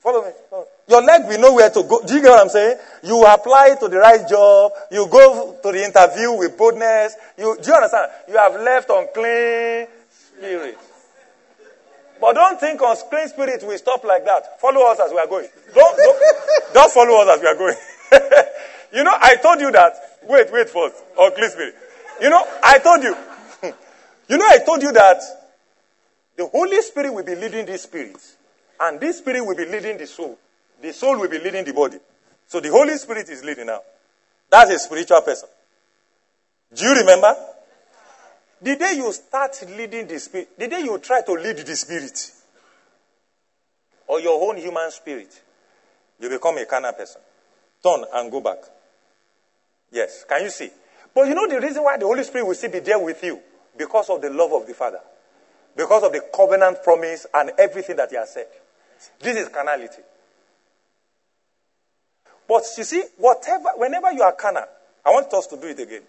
Follow 0.00 0.24
me. 0.24 0.32
Follow 0.50 0.62
me. 0.62 0.68
Your 0.88 1.02
leg 1.02 1.22
will 1.26 1.38
know 1.40 1.54
where 1.54 1.70
to 1.70 1.82
go. 1.84 2.02
Do 2.04 2.14
you 2.14 2.22
get 2.22 2.30
what 2.30 2.40
I'm 2.40 2.48
saying? 2.48 2.76
You 3.02 3.24
apply 3.24 3.76
to 3.80 3.88
the 3.88 3.98
right 3.98 4.28
job, 4.28 4.72
you 4.90 5.06
go 5.08 5.58
to 5.62 5.72
the 5.72 5.84
interview 5.84 6.32
with 6.32 6.58
boldness. 6.58 7.14
You 7.38 7.56
do 7.60 7.70
you 7.70 7.74
understand? 7.74 8.10
You 8.28 8.36
have 8.36 8.54
left 8.60 8.90
unclean 8.90 9.86
spirit. 10.10 10.78
But 12.22 12.34
don't 12.34 12.60
think 12.60 12.80
on 12.82 12.96
clean 13.10 13.28
spirit 13.28 13.64
we 13.66 13.76
stop 13.78 14.04
like 14.04 14.24
that. 14.24 14.60
Follow 14.60 14.86
us 14.90 15.00
as 15.00 15.10
we 15.10 15.18
are 15.18 15.26
going. 15.26 15.48
Don't, 15.74 15.96
don't, 15.96 16.22
don't 16.74 16.92
follow 16.92 17.20
us 17.22 17.36
as 17.36 17.40
we 17.40 17.48
are 17.48 17.56
going. 17.56 17.74
you 18.94 19.02
know, 19.02 19.14
I 19.20 19.34
told 19.36 19.60
you 19.60 19.72
that. 19.72 19.92
Wait, 20.28 20.52
wait 20.52 20.70
first. 20.70 21.02
Unclean 21.18 21.50
spirit. 21.50 21.74
You 22.20 22.30
know, 22.30 22.46
I 22.62 22.78
told 22.78 23.02
you. 23.02 23.16
you 24.28 24.38
know, 24.38 24.46
I 24.48 24.58
told 24.58 24.82
you 24.82 24.92
that 24.92 25.20
the 26.36 26.46
Holy 26.46 26.80
Spirit 26.82 27.12
will 27.12 27.24
be 27.24 27.34
leading 27.34 27.66
this 27.66 27.82
spirit. 27.82 28.16
And 28.78 29.00
this 29.00 29.18
spirit 29.18 29.44
will 29.44 29.56
be 29.56 29.64
leading 29.64 29.98
the 29.98 30.06
soul. 30.06 30.38
The 30.82 30.92
soul 30.92 31.18
will 31.20 31.28
be 31.28 31.38
leading 31.38 31.64
the 31.64 31.72
body. 31.72 31.98
So 32.46 32.60
the 32.60 32.70
Holy 32.70 32.96
Spirit 32.96 33.28
is 33.28 33.44
leading 33.44 33.66
now. 33.66 33.80
That's 34.50 34.70
a 34.70 34.78
spiritual 34.78 35.20
person. 35.22 35.48
Do 36.74 36.84
you 36.84 36.94
remember? 36.94 37.34
The 38.60 38.76
day 38.76 38.94
you 38.96 39.12
start 39.12 39.56
leading 39.76 40.06
the 40.06 40.18
spirit, 40.18 40.58
the 40.58 40.68
day 40.68 40.80
you 40.80 40.98
try 40.98 41.22
to 41.22 41.32
lead 41.32 41.58
the 41.58 41.74
spirit, 41.74 42.30
or 44.06 44.20
your 44.20 44.48
own 44.48 44.56
human 44.56 44.90
spirit, 44.90 45.42
you 46.20 46.28
become 46.28 46.58
a 46.58 46.66
carnal 46.66 46.92
person. 46.92 47.20
Turn 47.82 48.04
and 48.14 48.30
go 48.30 48.40
back. 48.40 48.58
Yes. 49.90 50.24
Can 50.28 50.42
you 50.42 50.50
see? 50.50 50.70
But 51.14 51.28
you 51.28 51.34
know 51.34 51.48
the 51.48 51.60
reason 51.60 51.82
why 51.82 51.96
the 51.96 52.06
Holy 52.06 52.22
Spirit 52.22 52.46
will 52.46 52.54
still 52.54 52.70
be 52.70 52.78
there 52.78 52.98
with 52.98 53.22
you? 53.22 53.40
Because 53.76 54.10
of 54.10 54.22
the 54.22 54.30
love 54.30 54.52
of 54.52 54.66
the 54.66 54.74
Father. 54.74 55.00
Because 55.76 56.04
of 56.04 56.12
the 56.12 56.22
covenant 56.34 56.82
promise 56.82 57.26
and 57.34 57.50
everything 57.58 57.96
that 57.96 58.10
He 58.10 58.16
has 58.16 58.32
said. 58.32 58.46
This 59.20 59.36
is 59.36 59.48
carnality. 59.48 60.02
But 62.52 62.64
you 62.76 62.84
see, 62.84 63.02
whatever, 63.16 63.70
whenever 63.76 64.12
you 64.12 64.20
are 64.20 64.32
carnal, 64.32 64.66
I 65.06 65.08
want 65.08 65.32
us 65.32 65.46
to 65.46 65.56
do 65.56 65.68
it 65.68 65.80
again. 65.80 66.02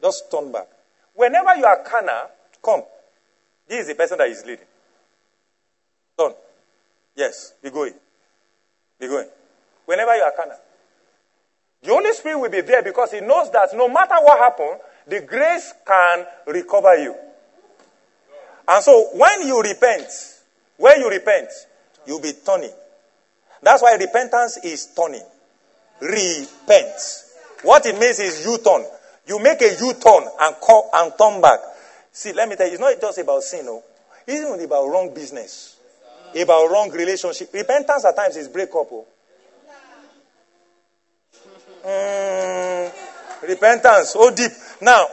Just 0.00 0.30
turn 0.30 0.52
back. 0.52 0.68
Whenever 1.12 1.56
you 1.56 1.64
are 1.64 1.82
carnal, 1.82 2.30
come. 2.64 2.82
This 3.66 3.80
is 3.80 3.88
the 3.88 3.94
person 3.96 4.16
that 4.18 4.28
is 4.28 4.44
leading. 4.46 4.64
Turn. 6.16 6.34
Yes, 7.16 7.54
be 7.60 7.70
going. 7.70 7.94
Be 9.00 9.08
going. 9.08 9.26
Whenever 9.86 10.14
you 10.14 10.22
are 10.22 10.32
carnal. 10.36 10.58
The 11.82 11.90
Holy 11.90 12.12
Spirit 12.12 12.38
will 12.38 12.50
be 12.50 12.60
there 12.60 12.84
because 12.84 13.10
He 13.10 13.20
knows 13.20 13.50
that 13.50 13.70
no 13.74 13.88
matter 13.88 14.14
what 14.20 14.38
happens, 14.38 14.80
the 15.08 15.22
grace 15.22 15.74
can 15.84 16.24
recover 16.46 16.96
you. 16.96 17.16
And 18.68 18.84
so 18.84 19.08
when 19.14 19.48
you 19.48 19.60
repent, 19.60 20.06
when 20.76 21.00
you 21.00 21.10
repent, 21.10 21.48
you'll 22.06 22.20
be 22.20 22.34
turning. 22.46 22.70
That's 23.60 23.82
why 23.82 23.94
repentance 23.94 24.58
is 24.62 24.94
turning. 24.94 25.24
Repent. 26.00 27.24
What 27.62 27.86
it 27.86 27.98
means 27.98 28.18
is 28.20 28.44
U 28.46 28.58
turn. 28.58 28.84
You 29.28 29.38
make 29.40 29.60
a 29.60 29.68
U-turn 29.68 30.24
and 30.40 30.56
call, 30.56 30.88
and 30.94 31.12
turn 31.18 31.40
back. 31.42 31.60
See, 32.10 32.32
let 32.32 32.48
me 32.48 32.56
tell 32.56 32.66
you, 32.66 32.72
it's 32.72 32.80
not 32.80 32.98
just 32.98 33.18
about 33.18 33.42
sin, 33.42 33.66
no. 33.66 33.82
It's 34.26 34.40
even 34.40 34.64
about 34.64 34.88
wrong 34.88 35.12
business, 35.14 35.76
about 36.34 36.70
wrong 36.70 36.90
relationship. 36.90 37.52
Repentance 37.52 38.06
at 38.06 38.16
times 38.16 38.36
is 38.36 38.48
breakup. 38.48 38.88
Oh. 38.90 39.06
Mm, 41.84 42.90
repentance, 43.48 44.14
oh 44.16 44.34
deep. 44.34 44.50
Now, 44.80 45.06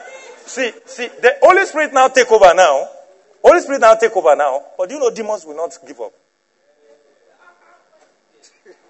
see, 0.46 0.72
see, 0.86 1.08
the 1.08 1.38
Holy 1.42 1.66
Spirit 1.66 1.94
now 1.94 2.08
take 2.08 2.32
over 2.32 2.54
now. 2.54 2.88
Holy 3.44 3.60
Spirit 3.60 3.82
now 3.82 3.96
take 3.96 4.16
over 4.16 4.36
now. 4.36 4.64
But 4.78 4.90
you 4.90 5.00
know 5.00 5.12
demons 5.12 5.46
will 5.46 5.58
not 5.58 5.78
give 5.86 6.00
up. 6.00 6.14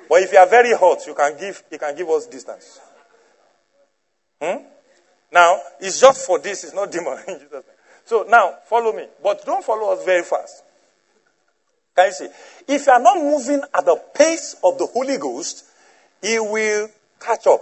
But 0.08 0.22
if 0.22 0.32
you 0.32 0.38
are 0.38 0.48
very 0.48 0.74
hot, 0.74 1.06
you 1.08 1.14
can 1.14 1.38
give, 1.38 1.64
you 1.72 1.80
can 1.80 1.96
give 1.96 2.10
us 2.10 2.28
distance. 2.28 2.80
Hmm? 4.42 4.64
Now, 5.32 5.60
it's 5.80 6.00
just 6.00 6.26
for 6.26 6.40
this, 6.40 6.64
it's 6.64 6.74
not 6.74 6.92
demon. 6.92 7.18
so 8.06 8.26
now, 8.30 8.56
follow 8.66 8.94
me. 8.94 9.08
But 9.22 9.44
don't 9.46 9.64
follow 9.66 9.94
us 9.94 10.06
very 10.06 10.24
fast. 10.24 10.64
Can 11.96 12.08
you 12.08 12.12
see? 12.12 12.28
If 12.68 12.86
you 12.88 12.94
are 12.94 13.00
not 13.00 13.18
moving 13.18 13.62
at 13.74 13.86
the 13.86 14.02
pace 14.14 14.56
of 14.64 14.78
the 14.78 14.86
Holy 14.86 15.18
Ghost, 15.18 15.66
he 16.22 16.40
will 16.40 16.90
catch 17.20 17.48
up. 17.48 17.62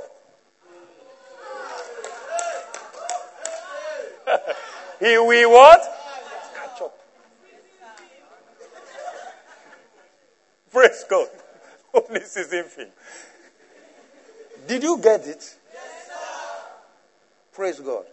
he 5.00 5.18
will 5.18 5.52
what? 5.52 5.82
Catch 6.56 6.82
up. 6.82 6.98
Praise 10.72 11.06
God. 11.10 11.28
Only 11.94 12.22
season 12.22 12.66
film. 12.66 12.90
Did 14.68 14.84
you 14.84 14.98
get 15.02 15.28
it? 15.28 15.58
Praise 17.54 17.80
God. 17.80 18.06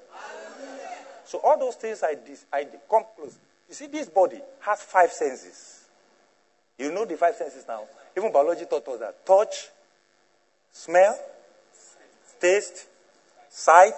So 1.24 1.38
all 1.38 1.58
those 1.58 1.76
things 1.76 2.02
I 2.02 2.14
did, 2.14 2.38
I 2.52 2.64
did, 2.64 2.80
come 2.90 3.04
close. 3.16 3.38
You 3.68 3.74
see, 3.74 3.86
this 3.86 4.08
body 4.08 4.40
has 4.60 4.82
five 4.82 5.12
senses. 5.12 5.84
You 6.78 6.92
know 6.92 7.04
the 7.04 7.16
five 7.16 7.36
senses 7.36 7.64
now. 7.68 7.84
Even 8.16 8.32
biology 8.32 8.64
taught 8.64 8.86
us 8.88 8.98
that 9.00 9.24
touch, 9.24 9.68
smell, 10.72 11.16
taste, 12.40 12.86
sight, 13.48 13.94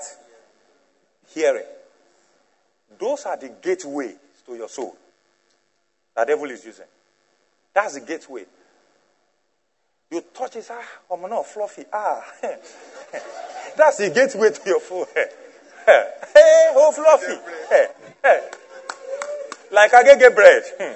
hearing. 1.28 1.64
Those 2.98 3.24
are 3.24 3.36
the 3.36 3.48
gateways 3.62 4.16
to 4.46 4.54
your 4.54 4.68
soul 4.68 4.96
that 6.14 6.26
devil 6.26 6.50
is 6.50 6.64
using. 6.64 6.84
That's 7.74 7.94
the 7.94 8.00
gateway. 8.00 8.44
You 10.12 10.22
touch 10.34 10.56
it, 10.56 10.68
ah, 10.70 10.84
I'm 11.10 11.22
not 11.22 11.46
fluffy. 11.46 11.86
Ah, 11.90 12.22
That's 13.76 13.96
the 13.96 14.10
gateway 14.10 14.50
to 14.50 14.60
your 14.66 14.80
forehead. 14.80 15.30
Hey, 16.34 16.72
oh 16.74 16.92
fluffy. 16.92 17.40
Hey, 17.68 17.86
hey. 18.22 18.48
Like 19.72 19.92
I 19.94 20.02
get 20.02 20.34
bread. 20.34 20.62
Hmm. 20.78 20.94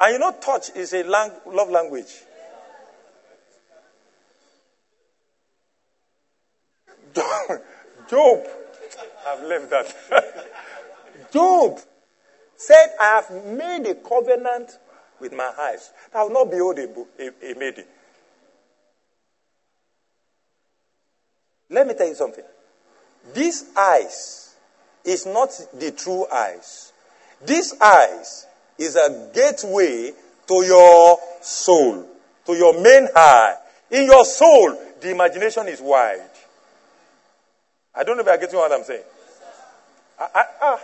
And 0.00 0.12
you 0.12 0.18
know, 0.18 0.32
touch 0.32 0.70
is 0.76 0.92
a 0.92 1.02
lang- 1.04 1.32
love 1.46 1.70
language. 1.70 2.12
Job, 7.14 8.46
I've 9.26 9.42
left 9.44 9.70
that. 9.70 9.94
Job 11.32 11.80
said, 12.56 12.94
I 13.00 13.22
have 13.22 13.44
made 13.46 13.86
a 13.86 13.94
covenant 13.94 14.78
with 15.20 15.32
my 15.32 15.52
eyes. 15.58 15.90
I 16.14 16.22
will 16.22 16.30
not 16.30 16.50
behold 16.50 16.78
a, 16.78 16.88
a, 17.18 17.52
a 17.52 17.58
maiden. 17.58 17.84
Let 21.70 21.86
me 21.86 21.94
tell 21.94 22.08
you 22.08 22.14
something. 22.14 22.44
This 23.34 23.64
eyes 23.76 24.54
is 25.04 25.26
not 25.26 25.50
the 25.74 25.90
true 25.92 26.26
eyes. 26.32 26.92
This 27.44 27.74
eyes 27.80 28.46
is 28.78 28.96
a 28.96 29.30
gateway 29.34 30.12
to 30.48 30.54
your 30.64 31.18
soul, 31.40 32.06
to 32.46 32.54
your 32.54 32.80
main 32.80 33.08
eye. 33.14 33.56
In 33.90 34.06
your 34.06 34.24
soul, 34.24 34.76
the 35.00 35.10
imagination 35.10 35.68
is 35.68 35.80
wide. 35.80 36.30
I 37.94 38.04
don't 38.04 38.16
know 38.16 38.22
if 38.22 38.26
you're 38.26 38.36
getting 38.38 38.58
what 38.58 38.72
I'm 38.72 38.84
saying. 38.84 39.02
I, 40.18 40.28
I, 40.34 40.44
ah, 40.60 40.80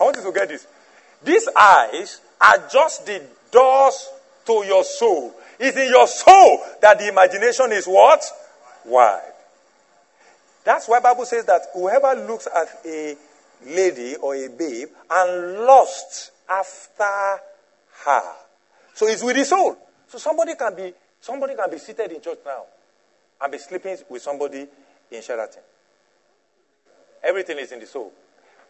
I 0.00 0.04
want 0.04 0.16
you 0.16 0.22
to 0.22 0.32
get 0.32 0.48
this. 0.48 0.66
These 1.22 1.48
eyes 1.58 2.20
are 2.40 2.68
just 2.70 3.06
the 3.06 3.22
doors 3.54 4.10
to 4.46 4.52
your 4.66 4.84
soul. 4.84 5.34
It's 5.58 5.76
in 5.76 5.88
your 5.88 6.06
soul 6.06 6.60
that 6.82 6.98
the 6.98 7.08
imagination 7.08 7.72
is 7.72 7.86
what? 7.86 8.22
Wide. 8.84 9.32
That's 10.64 10.88
why 10.88 11.00
Bible 11.00 11.24
says 11.24 11.44
that 11.46 11.62
whoever 11.72 12.14
looks 12.26 12.46
at 12.46 12.68
a 12.84 13.16
lady 13.66 14.16
or 14.16 14.34
a 14.34 14.48
babe 14.48 14.88
and 15.10 15.60
lusts 15.60 16.30
after 16.48 17.42
her. 18.04 18.32
So 18.94 19.06
it's 19.06 19.22
with 19.22 19.36
the 19.36 19.44
soul. 19.44 19.76
So 20.08 20.18
somebody 20.18 20.54
can 20.54 20.74
be 20.74 20.92
somebody 21.20 21.54
can 21.54 21.70
be 21.70 21.78
seated 21.78 22.12
in 22.12 22.20
church 22.20 22.38
now 22.44 22.64
and 23.40 23.52
be 23.52 23.58
sleeping 23.58 23.96
with 24.08 24.22
somebody 24.22 24.66
in 25.10 25.22
Sheraton. 25.22 25.62
Everything 27.22 27.58
is 27.58 27.72
in 27.72 27.80
the 27.80 27.86
soul. 27.86 28.12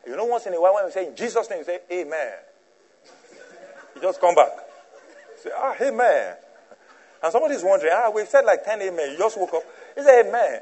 You 0.06 0.16
know, 0.16 0.26
once 0.26 0.46
in 0.46 0.54
a 0.54 0.60
while 0.60 0.74
when 0.74 0.84
we 0.84 0.90
say 0.90 1.06
in 1.06 1.16
Jesus' 1.16 1.48
name, 1.48 1.60
you 1.60 1.64
say 1.64 1.78
Amen. 1.90 2.32
you 3.96 4.02
just 4.02 4.20
come 4.20 4.34
back. 4.34 4.63
Say, 5.44 5.50
ah, 5.54 5.74
Amen. 5.78 6.36
And 7.22 7.32
somebody 7.32 7.54
is 7.54 7.62
wondering, 7.62 7.92
ah, 7.94 8.10
we've 8.10 8.26
said 8.26 8.46
like 8.46 8.64
10 8.64 8.80
Amen. 8.80 9.12
You 9.12 9.18
just 9.18 9.38
woke 9.38 9.52
up. 9.52 9.62
He 9.94 10.02
said 10.02 10.26
Amen. 10.26 10.60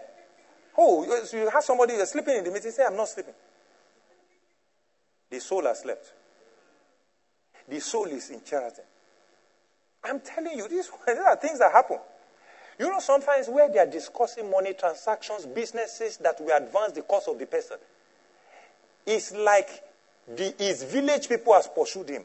Oh, 0.76 1.04
you 1.32 1.48
have 1.50 1.62
somebody 1.62 1.94
you're 1.94 2.06
sleeping 2.06 2.36
in 2.36 2.44
the 2.44 2.50
meeting, 2.50 2.72
say, 2.72 2.84
I'm 2.84 2.96
not 2.96 3.08
sleeping. 3.08 3.34
The 5.30 5.40
soul 5.40 5.64
has 5.64 5.80
slept. 5.80 6.12
The 7.68 7.80
soul 7.80 8.06
is 8.06 8.30
in 8.30 8.42
charity. 8.42 8.82
I'm 10.02 10.18
telling 10.20 10.58
you, 10.58 10.66
these, 10.66 10.90
these 11.06 11.16
are 11.16 11.36
things 11.36 11.60
that 11.60 11.70
happen. 11.70 11.98
You 12.78 12.90
know, 12.90 12.98
sometimes 12.98 13.48
where 13.48 13.70
they 13.70 13.78
are 13.78 13.86
discussing 13.86 14.50
money 14.50 14.74
transactions, 14.74 15.46
businesses 15.46 16.16
that 16.18 16.40
will 16.40 16.56
advance 16.56 16.92
the 16.94 17.02
cause 17.02 17.28
of 17.28 17.38
the 17.38 17.46
person, 17.46 17.76
it's 19.06 19.32
like 19.32 19.68
the, 20.26 20.54
his 20.58 20.82
village 20.82 21.28
people 21.28 21.52
has 21.52 21.68
pursued 21.68 22.08
him. 22.08 22.24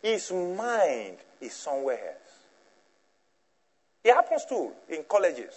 His 0.00 0.30
mind 0.30 1.16
is 1.42 1.52
somewhere 1.52 1.98
else. 1.98 2.32
It 4.04 4.14
happens 4.14 4.44
too 4.48 4.72
in 4.88 5.04
colleges. 5.08 5.54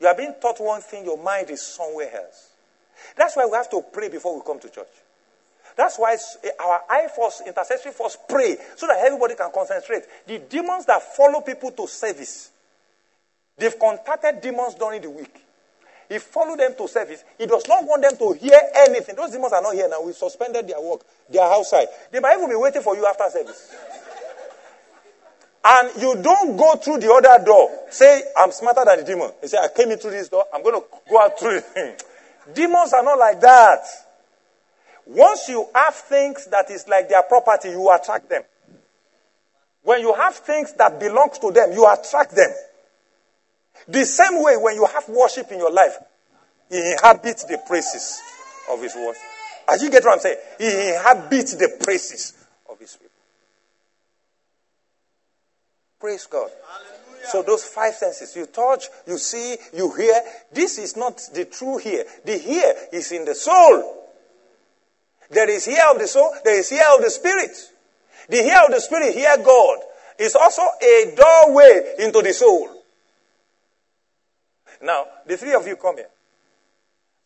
You 0.00 0.08
are 0.08 0.16
being 0.16 0.34
taught 0.40 0.60
one 0.60 0.80
thing, 0.80 1.04
your 1.04 1.22
mind 1.22 1.50
is 1.50 1.62
somewhere 1.62 2.10
else. 2.14 2.50
That's 3.16 3.36
why 3.36 3.46
we 3.46 3.52
have 3.52 3.70
to 3.70 3.82
pray 3.92 4.08
before 4.08 4.34
we 4.36 4.42
come 4.44 4.58
to 4.60 4.68
church. 4.68 4.88
That's 5.76 5.98
why 5.98 6.16
eh, 6.44 6.50
our 6.60 6.82
I 6.90 7.08
force, 7.08 7.42
intercessory 7.46 7.92
force, 7.92 8.18
pray 8.28 8.56
so 8.76 8.86
that 8.86 8.98
everybody 8.98 9.34
can 9.34 9.50
concentrate. 9.52 10.02
The 10.26 10.38
demons 10.40 10.86
that 10.86 11.02
follow 11.16 11.40
people 11.40 11.70
to 11.72 11.86
service, 11.86 12.50
they've 13.56 13.78
contacted 13.78 14.40
demons 14.40 14.74
during 14.74 15.00
the 15.00 15.10
week. 15.10 15.42
He 16.08 16.18
followed 16.18 16.58
them 16.58 16.74
to 16.76 16.88
service. 16.88 17.24
He 17.38 17.46
does 17.46 17.66
not 17.66 17.84
want 17.86 18.02
them 18.02 18.16
to 18.18 18.32
hear 18.38 18.60
anything. 18.86 19.16
Those 19.16 19.30
demons 19.30 19.52
are 19.54 19.62
not 19.62 19.74
here 19.74 19.88
now. 19.88 20.02
We 20.02 20.12
suspended 20.12 20.68
their 20.68 20.80
work. 20.80 21.00
They 21.30 21.38
are 21.38 21.50
outside. 21.50 21.86
They 22.10 22.20
might 22.20 22.36
even 22.36 22.50
be 22.50 22.56
waiting 22.56 22.82
for 22.82 22.94
you 22.94 23.06
after 23.06 23.30
service. 23.30 23.74
And 25.64 26.02
you 26.02 26.20
don't 26.20 26.56
go 26.56 26.74
through 26.76 26.98
the 26.98 27.12
other 27.12 27.44
door. 27.44 27.70
Say, 27.90 28.22
I'm 28.36 28.50
smarter 28.50 28.84
than 28.84 28.98
the 28.98 29.04
demon. 29.04 29.30
He 29.40 29.48
say, 29.48 29.58
I 29.58 29.68
came 29.68 29.90
in 29.90 29.98
through 29.98 30.10
this 30.10 30.28
door. 30.28 30.44
I'm 30.52 30.62
going 30.62 30.80
to 30.80 30.86
go 31.08 31.20
out 31.20 31.38
through 31.38 31.60
it. 31.76 32.04
Demons 32.54 32.92
are 32.92 33.04
not 33.04 33.18
like 33.18 33.40
that. 33.40 33.84
Once 35.06 35.48
you 35.48 35.68
have 35.74 35.94
things 35.94 36.46
that 36.50 36.70
is 36.70 36.88
like 36.88 37.08
their 37.08 37.22
property, 37.22 37.70
you 37.70 37.90
attract 37.92 38.28
them. 38.28 38.42
When 39.82 40.00
you 40.00 40.14
have 40.14 40.34
things 40.34 40.72
that 40.74 40.98
belongs 40.98 41.38
to 41.38 41.50
them, 41.50 41.72
you 41.72 41.88
attract 41.88 42.34
them. 42.34 42.50
The 43.88 44.04
same 44.04 44.42
way 44.42 44.56
when 44.56 44.76
you 44.76 44.86
have 44.86 45.08
worship 45.08 45.50
in 45.50 45.58
your 45.58 45.72
life, 45.72 45.96
he 46.70 46.92
inhabits 46.92 47.44
the 47.44 47.58
praises 47.66 48.20
of 48.70 48.80
his 48.80 48.94
worship. 48.94 49.22
As 49.68 49.82
you 49.82 49.90
get 49.90 50.04
what 50.04 50.14
I'm 50.14 50.20
saying, 50.20 50.38
he 50.58 50.94
inhabits 50.94 51.54
the 51.54 51.78
praises 51.82 52.34
of 52.70 52.78
his 52.78 52.96
people. 52.96 53.10
Praise 56.02 56.26
God. 56.26 56.50
Hallelujah. 56.66 57.28
So 57.28 57.42
those 57.44 57.62
five 57.62 57.94
senses, 57.94 58.34
you 58.34 58.46
touch, 58.46 58.86
you 59.06 59.18
see, 59.18 59.56
you 59.72 59.94
hear. 59.94 60.20
This 60.52 60.76
is 60.78 60.96
not 60.96 61.22
the 61.32 61.44
true 61.44 61.78
hear. 61.78 62.04
The 62.24 62.38
hear 62.38 62.74
is 62.92 63.12
in 63.12 63.24
the 63.24 63.36
soul. 63.36 64.08
There 65.30 65.48
is 65.48 65.64
hear 65.64 65.84
of 65.92 66.00
the 66.00 66.08
soul, 66.08 66.34
there 66.44 66.58
is 66.58 66.68
hear 66.68 66.82
of 66.92 67.04
the 67.04 67.08
spirit. 67.08 67.56
The 68.28 68.42
hear 68.42 68.62
of 68.66 68.72
the 68.72 68.80
spirit, 68.80 69.14
hear 69.14 69.36
God, 69.44 69.78
is 70.18 70.34
also 70.34 70.62
a 70.82 71.14
doorway 71.16 71.94
into 72.00 72.20
the 72.20 72.32
soul. 72.32 72.82
Now, 74.82 75.06
the 75.24 75.36
three 75.36 75.54
of 75.54 75.64
you 75.68 75.76
come 75.76 75.98
here. 75.98 76.10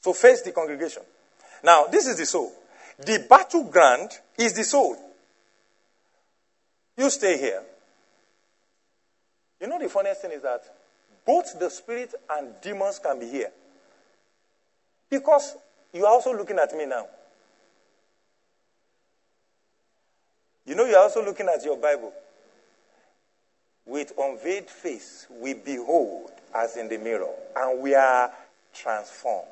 So 0.02 0.12
face 0.12 0.42
the 0.42 0.52
congregation. 0.52 1.02
Now, 1.64 1.86
this 1.86 2.06
is 2.06 2.18
the 2.18 2.26
soul. 2.26 2.52
The 2.98 3.24
battleground 3.26 4.10
is 4.36 4.52
the 4.52 4.64
soul. 4.64 4.98
You 6.98 7.08
stay 7.08 7.38
here. 7.38 7.62
You 9.66 9.72
know, 9.72 9.80
the 9.80 9.88
funniest 9.88 10.20
thing 10.20 10.30
is 10.30 10.42
that 10.42 10.62
both 11.26 11.58
the 11.58 11.68
spirit 11.68 12.14
and 12.30 12.54
demons 12.62 13.00
can 13.00 13.18
be 13.18 13.26
here. 13.26 13.50
Because 15.10 15.56
you 15.92 16.06
are 16.06 16.12
also 16.12 16.32
looking 16.32 16.56
at 16.60 16.72
me 16.72 16.86
now. 16.86 17.08
You 20.64 20.76
know, 20.76 20.84
you 20.84 20.94
are 20.94 21.02
also 21.02 21.24
looking 21.24 21.48
at 21.48 21.64
your 21.64 21.76
Bible. 21.78 22.12
With 23.84 24.12
unveiled 24.16 24.70
face, 24.70 25.26
we 25.28 25.54
behold 25.54 26.30
as 26.54 26.76
in 26.76 26.86
the 26.86 26.98
mirror, 26.98 27.34
and 27.56 27.82
we 27.82 27.92
are 27.96 28.30
transformed. 28.72 29.48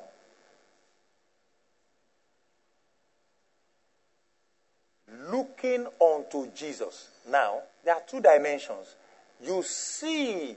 Looking 5.29 5.87
unto 6.01 6.49
Jesus. 6.55 7.09
Now, 7.27 7.63
there 7.83 7.95
are 7.95 8.01
two 8.07 8.21
dimensions. 8.21 8.95
You 9.43 9.63
see 9.63 10.55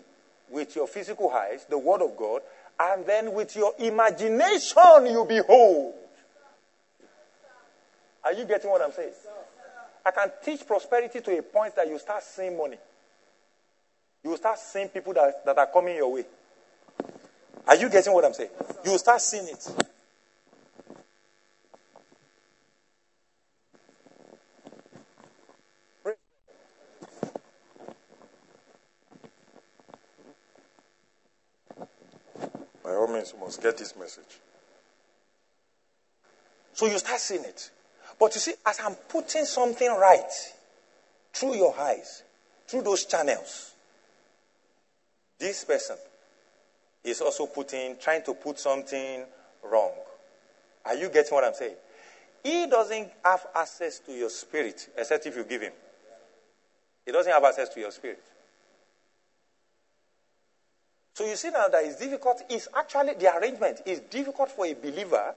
with 0.50 0.74
your 0.76 0.86
physical 0.86 1.30
eyes 1.30 1.66
the 1.68 1.78
Word 1.78 2.02
of 2.02 2.16
God, 2.16 2.42
and 2.80 3.04
then 3.06 3.32
with 3.32 3.56
your 3.56 3.74
imagination 3.78 5.06
you 5.06 5.24
behold. 5.28 5.94
Are 8.24 8.32
you 8.32 8.44
getting 8.44 8.70
what 8.70 8.82
I'm 8.82 8.92
saying? 8.92 9.12
I 10.04 10.10
can 10.10 10.30
teach 10.44 10.66
prosperity 10.66 11.20
to 11.20 11.38
a 11.38 11.42
point 11.42 11.76
that 11.76 11.88
you 11.88 11.98
start 11.98 12.22
seeing 12.22 12.56
money. 12.56 12.78
You 14.24 14.36
start 14.36 14.58
seeing 14.58 14.88
people 14.88 15.12
that, 15.14 15.44
that 15.44 15.58
are 15.58 15.66
coming 15.66 15.96
your 15.96 16.12
way. 16.12 16.24
Are 17.66 17.76
you 17.76 17.88
getting 17.88 18.12
what 18.12 18.24
I'm 18.24 18.32
saying? 18.32 18.50
You 18.84 18.96
start 18.98 19.20
seeing 19.20 19.48
it. 19.48 19.68
You 33.32 33.40
must 33.40 33.62
get 33.62 33.76
this 33.76 33.96
message. 33.96 34.40
So 36.72 36.86
you 36.86 36.98
start 36.98 37.20
seeing 37.20 37.44
it. 37.44 37.70
But 38.18 38.34
you 38.34 38.40
see, 38.40 38.54
as 38.66 38.78
I'm 38.84 38.94
putting 38.94 39.44
something 39.44 39.88
right 39.88 40.30
through 41.32 41.56
your 41.56 41.78
eyes, 41.78 42.22
through 42.66 42.82
those 42.82 43.04
channels, 43.04 43.72
this 45.38 45.64
person 45.64 45.96
is 47.04 47.20
also 47.20 47.46
putting, 47.46 47.96
trying 47.98 48.22
to 48.24 48.34
put 48.34 48.58
something 48.58 49.24
wrong. 49.62 49.92
Are 50.84 50.94
you 50.94 51.08
getting 51.08 51.32
what 51.32 51.44
I'm 51.44 51.54
saying? 51.54 51.76
He 52.42 52.66
doesn't 52.66 53.10
have 53.24 53.46
access 53.54 53.98
to 54.00 54.12
your 54.12 54.30
spirit 54.30 54.88
except 54.96 55.26
if 55.26 55.36
you 55.36 55.44
give 55.44 55.62
him. 55.62 55.72
He 57.04 57.12
doesn't 57.12 57.32
have 57.32 57.44
access 57.44 57.68
to 57.70 57.80
your 57.80 57.90
spirit. 57.90 58.22
So 61.18 61.26
you 61.26 61.34
see 61.34 61.50
now 61.50 61.66
that 61.66 61.84
it's 61.84 61.96
difficult. 61.96 62.44
It's 62.48 62.68
actually 62.76 63.14
the 63.14 63.36
arrangement 63.36 63.80
is 63.84 63.98
difficult 63.98 64.52
for 64.52 64.64
a 64.66 64.74
believer 64.74 65.34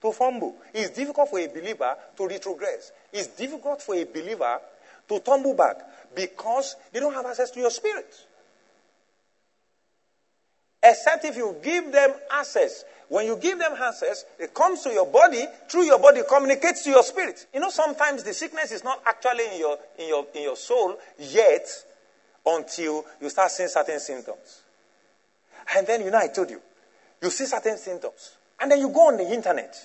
to 0.00 0.12
fumble. 0.12 0.54
It's 0.72 0.90
difficult 0.90 1.30
for 1.30 1.40
a 1.40 1.48
believer 1.48 1.96
to 2.16 2.22
retrogress. 2.22 2.92
It's 3.12 3.26
difficult 3.26 3.82
for 3.82 3.96
a 3.96 4.04
believer 4.04 4.60
to 5.08 5.18
tumble 5.18 5.54
back 5.54 5.78
because 6.14 6.76
they 6.92 7.00
don't 7.00 7.12
have 7.12 7.26
access 7.26 7.50
to 7.50 7.58
your 7.58 7.72
spirit. 7.72 8.06
Except 10.80 11.24
if 11.24 11.36
you 11.36 11.56
give 11.60 11.90
them 11.90 12.12
access. 12.30 12.84
When 13.08 13.26
you 13.26 13.36
give 13.36 13.58
them 13.58 13.72
access, 13.72 14.24
it 14.38 14.54
comes 14.54 14.82
to 14.82 14.90
your 14.90 15.06
body, 15.06 15.44
through 15.68 15.86
your 15.86 15.98
body, 15.98 16.20
communicates 16.28 16.84
to 16.84 16.90
your 16.90 17.02
spirit. 17.02 17.48
You 17.52 17.58
know, 17.58 17.70
sometimes 17.70 18.22
the 18.22 18.32
sickness 18.32 18.70
is 18.70 18.84
not 18.84 19.02
actually 19.04 19.46
in 19.54 19.58
your, 19.58 19.78
in 19.98 20.06
your, 20.06 20.26
in 20.36 20.42
your 20.44 20.56
soul 20.56 20.96
yet 21.18 21.66
until 22.46 23.04
you 23.20 23.28
start 23.28 23.50
seeing 23.50 23.68
certain 23.68 23.98
symptoms. 23.98 24.62
And 25.74 25.86
then, 25.86 26.02
you 26.02 26.10
know, 26.10 26.18
I 26.18 26.28
told 26.28 26.50
you, 26.50 26.60
you 27.22 27.30
see 27.30 27.46
certain 27.46 27.78
symptoms. 27.78 28.36
And 28.60 28.70
then 28.70 28.78
you 28.78 28.88
go 28.90 29.08
on 29.08 29.16
the 29.16 29.32
internet. 29.32 29.76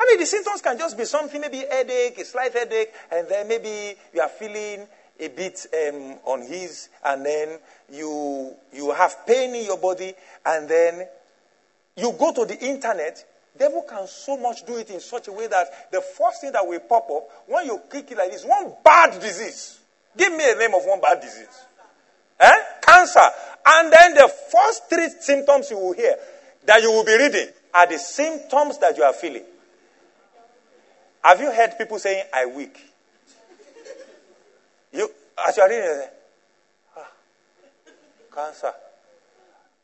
I 0.00 0.06
mean, 0.06 0.20
the 0.20 0.26
symptoms 0.26 0.62
can 0.62 0.78
just 0.78 0.96
be 0.96 1.04
something, 1.04 1.40
maybe 1.40 1.64
headache, 1.68 2.18
a 2.18 2.24
slight 2.24 2.52
headache, 2.52 2.92
and 3.10 3.28
then 3.28 3.48
maybe 3.48 3.96
you 4.14 4.20
are 4.20 4.28
feeling 4.28 4.86
a 5.20 5.28
bit 5.28 5.66
um, 5.74 6.18
on 6.24 6.42
his, 6.42 6.88
and 7.04 7.26
then 7.26 7.58
you 7.92 8.54
you 8.72 8.92
have 8.92 9.26
pain 9.26 9.54
in 9.54 9.64
your 9.64 9.78
body, 9.78 10.14
and 10.46 10.68
then 10.68 11.06
you 11.96 12.14
go 12.16 12.32
to 12.32 12.44
the 12.44 12.58
internet. 12.58 13.24
Devil 13.58 13.82
can 13.88 14.06
so 14.06 14.36
much 14.36 14.64
do 14.64 14.76
it 14.76 14.88
in 14.90 15.00
such 15.00 15.26
a 15.26 15.32
way 15.32 15.48
that 15.48 15.90
the 15.90 16.00
first 16.00 16.42
thing 16.42 16.52
that 16.52 16.64
will 16.64 16.78
pop 16.80 17.10
up 17.10 17.28
when 17.48 17.66
you 17.66 17.80
click 17.90 18.08
it 18.12 18.16
like 18.16 18.30
this, 18.30 18.44
one 18.44 18.72
bad 18.84 19.20
disease. 19.20 19.80
Give 20.16 20.32
me 20.32 20.48
a 20.48 20.54
name 20.54 20.74
of 20.74 20.84
one 20.84 21.00
bad 21.00 21.20
disease. 21.20 21.66
Eh? 22.38 22.58
Cancer. 22.82 23.28
And 23.70 23.92
then 23.92 24.14
the 24.14 24.32
first 24.50 24.88
three 24.88 25.10
symptoms 25.20 25.70
you 25.70 25.78
will 25.78 25.92
hear 25.92 26.16
that 26.64 26.80
you 26.80 26.90
will 26.90 27.04
be 27.04 27.16
reading 27.18 27.48
are 27.74 27.86
the 27.86 27.98
symptoms 27.98 28.78
that 28.78 28.96
you 28.96 29.02
are 29.02 29.12
feeling. 29.12 29.44
Have 31.22 31.38
you 31.40 31.52
heard 31.52 31.76
people 31.76 31.98
saying, 31.98 32.24
I 32.32 32.46
weak? 32.46 32.78
You, 34.92 35.10
as 35.46 35.56
you 35.58 35.62
are 35.62 35.68
reading, 35.68 36.02
ah, 36.96 37.10
cancer. 38.34 38.72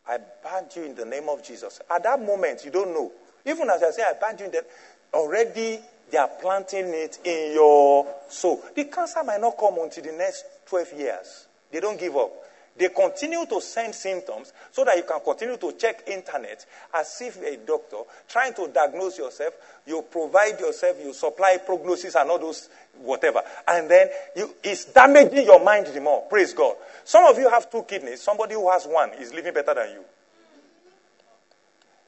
I 0.09 0.19
ban 0.43 0.65
you 0.75 0.85
in 0.85 0.95
the 0.95 1.05
name 1.05 1.29
of 1.29 1.45
Jesus. 1.45 1.81
At 1.95 2.05
that 2.05 2.21
moment, 2.21 2.65
you 2.65 2.71
don't 2.71 2.95
know. 2.95 3.13
Even 3.45 3.69
as 3.69 3.83
I 3.83 3.91
say, 3.91 4.03
I 4.03 4.15
ban 4.19 4.39
you 4.39 4.47
in 4.47 4.51
the, 4.51 4.65
already 5.13 5.79
they 6.11 6.19
are 6.19 6.31
planting 6.41 6.87
it 6.89 7.19
in 7.25 7.53
your 7.53 8.07
soul. 8.29 8.63
The 8.75 8.85
cancer 8.85 9.23
might 9.25 9.41
not 9.41 9.59
come 9.59 9.77
until 9.79 10.05
the 10.05 10.13
next 10.13 10.45
12 10.67 10.93
years. 10.95 11.47
They 11.71 11.81
don't 11.81 11.99
give 11.99 12.17
up. 12.17 12.33
They 12.77 12.89
continue 12.89 13.47
to 13.47 13.61
send 13.61 13.95
symptoms 13.95 14.53
so 14.73 14.85
that 14.85 14.97
you 14.97 15.05
can 15.05 15.21
continue 15.21 15.57
to 15.57 15.73
check 15.73 16.09
internet 16.09 16.67
as 16.93 17.21
if 17.21 17.41
a 17.41 17.57
doctor, 17.59 17.99
trying 18.29 18.53
to 18.55 18.69
diagnose 18.69 19.19
yourself. 19.19 19.55
You 19.87 20.03
provide 20.03 20.59
yourself, 20.59 20.97
you 21.03 21.13
supply 21.13 21.59
prognosis 21.65 22.17
and 22.17 22.29
all 22.31 22.39
those 22.39 22.69
whatever. 22.99 23.43
And 23.69 23.89
then 23.89 24.09
you, 24.35 24.55
it's 24.63 24.87
damaging 24.87 25.45
your 25.45 25.63
mind 25.63 25.87
the 25.87 26.01
more. 26.01 26.23
Praise 26.23 26.53
God. 26.53 26.75
Some 27.05 27.25
of 27.27 27.39
you 27.39 27.49
have 27.49 27.71
two 27.71 27.85
kidneys. 27.85 28.21
Somebody 28.21 28.55
who 28.55 28.69
has 28.71 28.87
one 28.87 29.11
is 29.15 29.33
living 29.33 29.55
better 29.55 29.75
than 29.75 29.91
you. 29.91 30.05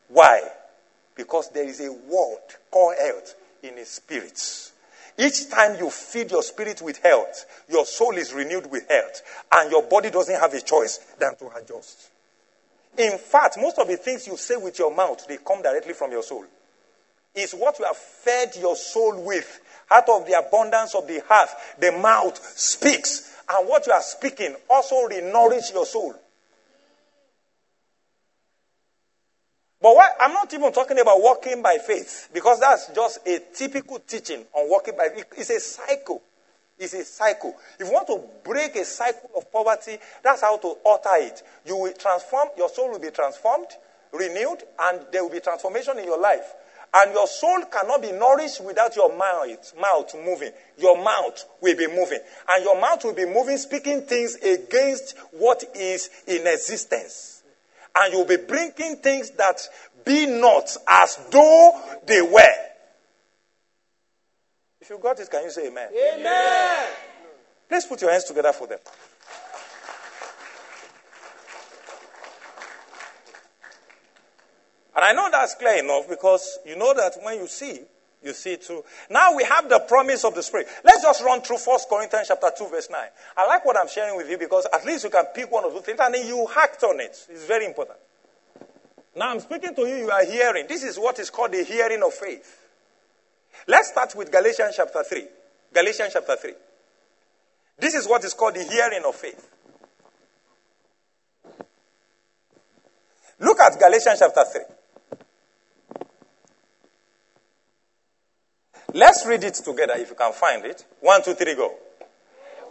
Why? 0.08 0.42
Because 1.14 1.50
there 1.50 1.64
is 1.64 1.80
a 1.80 1.92
word 1.92 2.42
called 2.70 2.94
health 3.00 3.34
in 3.62 3.76
his 3.76 3.88
spirits. 3.88 4.72
Each 5.18 5.48
time 5.48 5.78
you 5.78 5.90
feed 5.90 6.30
your 6.30 6.42
spirit 6.42 6.82
with 6.82 6.98
health, 6.98 7.64
your 7.68 7.86
soul 7.86 8.16
is 8.16 8.34
renewed 8.34 8.70
with 8.70 8.88
health, 8.88 9.22
and 9.52 9.70
your 9.70 9.82
body 9.82 10.10
doesn't 10.10 10.38
have 10.38 10.52
a 10.52 10.60
choice 10.60 10.98
than 11.18 11.36
to 11.36 11.48
adjust. 11.56 12.10
In 12.98 13.18
fact, 13.18 13.58
most 13.58 13.78
of 13.78 13.88
the 13.88 13.96
things 13.96 14.26
you 14.26 14.36
say 14.36 14.56
with 14.56 14.78
your 14.78 14.94
mouth, 14.94 15.26
they 15.26 15.38
come 15.38 15.62
directly 15.62 15.94
from 15.94 16.10
your 16.12 16.22
soul. 16.22 16.44
It's 17.34 17.52
what 17.52 17.78
you 17.78 17.84
have 17.84 17.96
fed 17.96 18.56
your 18.56 18.76
soul 18.76 19.22
with. 19.22 19.60
Out 19.90 20.08
of 20.08 20.26
the 20.26 20.38
abundance 20.38 20.94
of 20.94 21.06
the 21.06 21.22
heart, 21.28 21.50
the 21.78 21.92
mouth 21.92 22.38
speaks. 22.58 23.34
And 23.48 23.68
what 23.68 23.86
you 23.86 23.92
are 23.92 24.02
speaking 24.02 24.56
also 24.68 25.06
renourish 25.06 25.72
your 25.72 25.86
soul. 25.86 26.14
But 29.94 30.16
I'm 30.20 30.32
not 30.32 30.52
even 30.52 30.72
talking 30.72 30.98
about 30.98 31.22
walking 31.22 31.62
by 31.62 31.78
faith 31.78 32.30
because 32.34 32.58
that's 32.58 32.88
just 32.88 33.24
a 33.24 33.40
typical 33.54 34.00
teaching 34.00 34.44
on 34.52 34.68
walking 34.68 34.96
by 34.96 35.10
faith. 35.10 35.26
It's 35.36 35.50
a 35.50 35.60
cycle. 35.60 36.22
It's 36.76 36.92
a 36.92 37.04
cycle. 37.04 37.54
If 37.78 37.86
you 37.86 37.92
want 37.92 38.08
to 38.08 38.20
break 38.42 38.74
a 38.74 38.84
cycle 38.84 39.30
of 39.36 39.52
poverty, 39.52 39.98
that's 40.24 40.40
how 40.40 40.56
to 40.56 40.68
alter 40.84 41.10
it. 41.18 41.40
You 41.64 41.76
will 41.76 41.92
transform, 41.92 42.48
your 42.56 42.68
soul 42.68 42.90
will 42.90 42.98
be 42.98 43.10
transformed, 43.10 43.68
renewed, 44.12 44.64
and 44.80 45.02
there 45.12 45.22
will 45.22 45.30
be 45.30 45.38
transformation 45.38 46.00
in 46.00 46.04
your 46.04 46.20
life. 46.20 46.52
And 46.92 47.12
your 47.14 47.28
soul 47.28 47.62
cannot 47.70 48.02
be 48.02 48.10
nourished 48.10 48.64
without 48.64 48.96
your 48.96 49.16
mouth, 49.16 49.72
mouth 49.80 50.12
moving. 50.16 50.50
Your 50.78 51.00
mouth 51.00 51.44
will 51.60 51.76
be 51.76 51.86
moving. 51.86 52.18
And 52.48 52.64
your 52.64 52.80
mouth 52.80 53.04
will 53.04 53.14
be 53.14 53.26
moving, 53.26 53.56
speaking 53.56 54.02
things 54.02 54.34
against 54.34 55.16
what 55.30 55.62
is 55.76 56.10
in 56.26 56.44
existence 56.48 57.35
and 57.98 58.12
you'll 58.12 58.24
be 58.24 58.36
bringing 58.36 58.96
things 58.96 59.30
that 59.32 59.60
be 60.04 60.26
not 60.26 60.76
as 60.88 61.18
though 61.30 61.80
they 62.06 62.22
were. 62.22 62.42
If 64.80 64.90
you 64.90 64.98
got 64.98 65.18
it, 65.18 65.30
can 65.30 65.42
you 65.42 65.50
say 65.50 65.68
amen? 65.68 65.88
Amen. 66.14 66.88
Let's 67.70 67.86
put 67.86 68.00
your 68.00 68.10
hands 68.10 68.24
together 68.24 68.52
for 68.52 68.66
them. 68.66 68.78
And 74.94 75.04
I 75.04 75.12
know 75.12 75.28
that's 75.30 75.54
clear 75.56 75.82
enough 75.82 76.08
because 76.08 76.58
you 76.64 76.76
know 76.76 76.94
that 76.94 77.16
when 77.22 77.38
you 77.38 77.46
see, 77.46 77.80
you 78.22 78.32
see 78.32 78.56
too. 78.56 78.82
Now 79.10 79.34
we 79.34 79.44
have 79.44 79.68
the 79.68 79.80
promise 79.80 80.24
of 80.24 80.34
the 80.34 80.42
Spirit. 80.42 80.68
Let's 80.84 81.02
just 81.02 81.22
run 81.22 81.42
through 81.42 81.58
1 81.58 81.78
Corinthians 81.88 82.28
chapter 82.28 82.50
2, 82.56 82.68
verse 82.68 82.88
9. 82.90 83.00
I 83.36 83.46
like 83.46 83.64
what 83.64 83.76
I'm 83.76 83.88
sharing 83.88 84.16
with 84.16 84.28
you 84.28 84.38
because 84.38 84.66
at 84.72 84.84
least 84.84 85.04
you 85.04 85.10
can 85.10 85.24
pick 85.34 85.50
one 85.50 85.64
of 85.64 85.72
those 85.72 85.82
things 85.82 85.98
and 86.00 86.14
then 86.14 86.26
you 86.26 86.46
act 86.56 86.82
on 86.82 87.00
it. 87.00 87.26
It's 87.30 87.46
very 87.46 87.66
important. 87.66 87.98
Now 89.14 89.30
I'm 89.30 89.40
speaking 89.40 89.74
to 89.74 89.82
you, 89.82 89.96
you 89.96 90.10
are 90.10 90.24
hearing. 90.24 90.66
This 90.68 90.82
is 90.82 90.98
what 90.98 91.18
is 91.18 91.30
called 91.30 91.52
the 91.52 91.64
hearing 91.64 92.02
of 92.02 92.12
faith. 92.12 92.62
Let's 93.66 93.88
start 93.88 94.14
with 94.14 94.30
Galatians 94.30 94.74
chapter 94.76 95.02
3. 95.02 95.24
Galatians 95.72 96.10
chapter 96.12 96.36
3. 96.36 96.52
This 97.78 97.94
is 97.94 98.06
what 98.06 98.24
is 98.24 98.34
called 98.34 98.54
the 98.54 98.64
hearing 98.64 99.02
of 99.06 99.14
faith. 99.14 99.50
Look 103.38 103.60
at 103.60 103.78
Galatians 103.78 104.18
chapter 104.18 104.44
3. 104.44 104.75
Let's 108.96 109.26
read 109.26 109.44
it 109.44 109.52
together 109.52 109.92
if 109.98 110.08
you 110.08 110.16
can 110.16 110.32
find 110.32 110.64
it. 110.64 110.82
One, 111.00 111.22
two, 111.22 111.34
three, 111.34 111.54
go. 111.54 111.70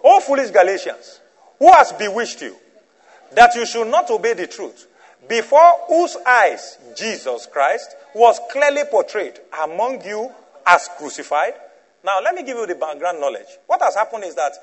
O 0.03 0.19
foolish 0.21 0.49
Galatians, 0.49 1.19
who 1.59 1.71
has 1.71 1.91
bewitched 1.93 2.41
you 2.41 2.55
that 3.36 3.53
you 3.53 3.63
should 3.63 3.88
not 3.88 4.09
obey 4.09 4.34
the 4.34 4.47
truth, 4.47 4.88
before 5.30 5.82
whose 5.88 6.17
eyes 6.26 6.80
Jesus 6.97 7.45
Christ 7.45 7.95
was 8.15 8.39
clearly 8.51 8.82
portrayed 8.89 9.39
among 9.61 10.03
you 10.03 10.32
as 10.65 10.89
crucified? 10.97 11.53
Now, 12.03 12.19
let 12.23 12.34
me 12.34 12.41
give 12.41 12.57
you 12.57 12.65
the 12.65 12.73
background 12.73 13.19
knowledge. 13.19 13.59
What 13.67 13.84
has 13.84 13.93
happened 13.93 14.23
is 14.23 14.34
that 14.34 14.53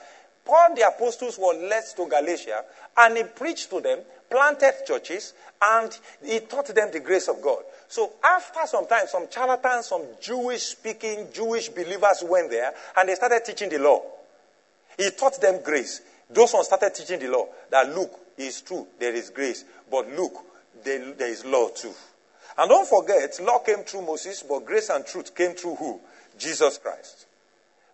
Paul 0.44 0.74
the 0.74 0.88
apostles 0.88 1.38
was 1.38 1.56
led 1.62 1.84
to 1.96 2.10
Galatia 2.10 2.64
and 2.96 3.16
he 3.16 3.22
preached 3.22 3.70
to 3.70 3.80
them, 3.80 4.00
planted 4.28 4.74
churches, 4.84 5.32
and 5.62 5.96
he 6.24 6.40
taught 6.40 6.74
them 6.74 6.90
the 6.90 6.98
grace 6.98 7.28
of 7.28 7.40
God. 7.40 7.62
So 7.92 8.10
after 8.24 8.60
some 8.64 8.86
time, 8.86 9.06
some 9.06 9.26
charlatans, 9.30 9.84
some 9.84 10.00
Jewish 10.18 10.62
speaking 10.62 11.26
Jewish 11.30 11.68
believers 11.68 12.24
went 12.26 12.48
there 12.48 12.72
and 12.96 13.06
they 13.06 13.14
started 13.14 13.44
teaching 13.44 13.68
the 13.68 13.80
law. 13.80 14.00
He 14.96 15.10
taught 15.10 15.38
them 15.42 15.60
grace. 15.62 16.00
Those 16.30 16.54
ones 16.54 16.68
started 16.68 16.94
teaching 16.94 17.20
the 17.20 17.28
law 17.28 17.48
that 17.70 17.94
look, 17.94 18.10
it's 18.38 18.62
true, 18.62 18.86
there 18.98 19.12
is 19.14 19.28
grace. 19.28 19.66
But 19.90 20.10
look, 20.10 20.32
there, 20.82 21.12
there 21.12 21.28
is 21.28 21.44
law 21.44 21.68
too. 21.68 21.92
And 22.56 22.70
don't 22.70 22.88
forget, 22.88 23.38
law 23.42 23.58
came 23.58 23.84
through 23.84 24.06
Moses, 24.06 24.42
but 24.42 24.64
grace 24.64 24.88
and 24.88 25.04
truth 25.04 25.34
came 25.34 25.52
through 25.52 25.74
who? 25.74 26.00
Jesus 26.38 26.78
Christ. 26.78 27.26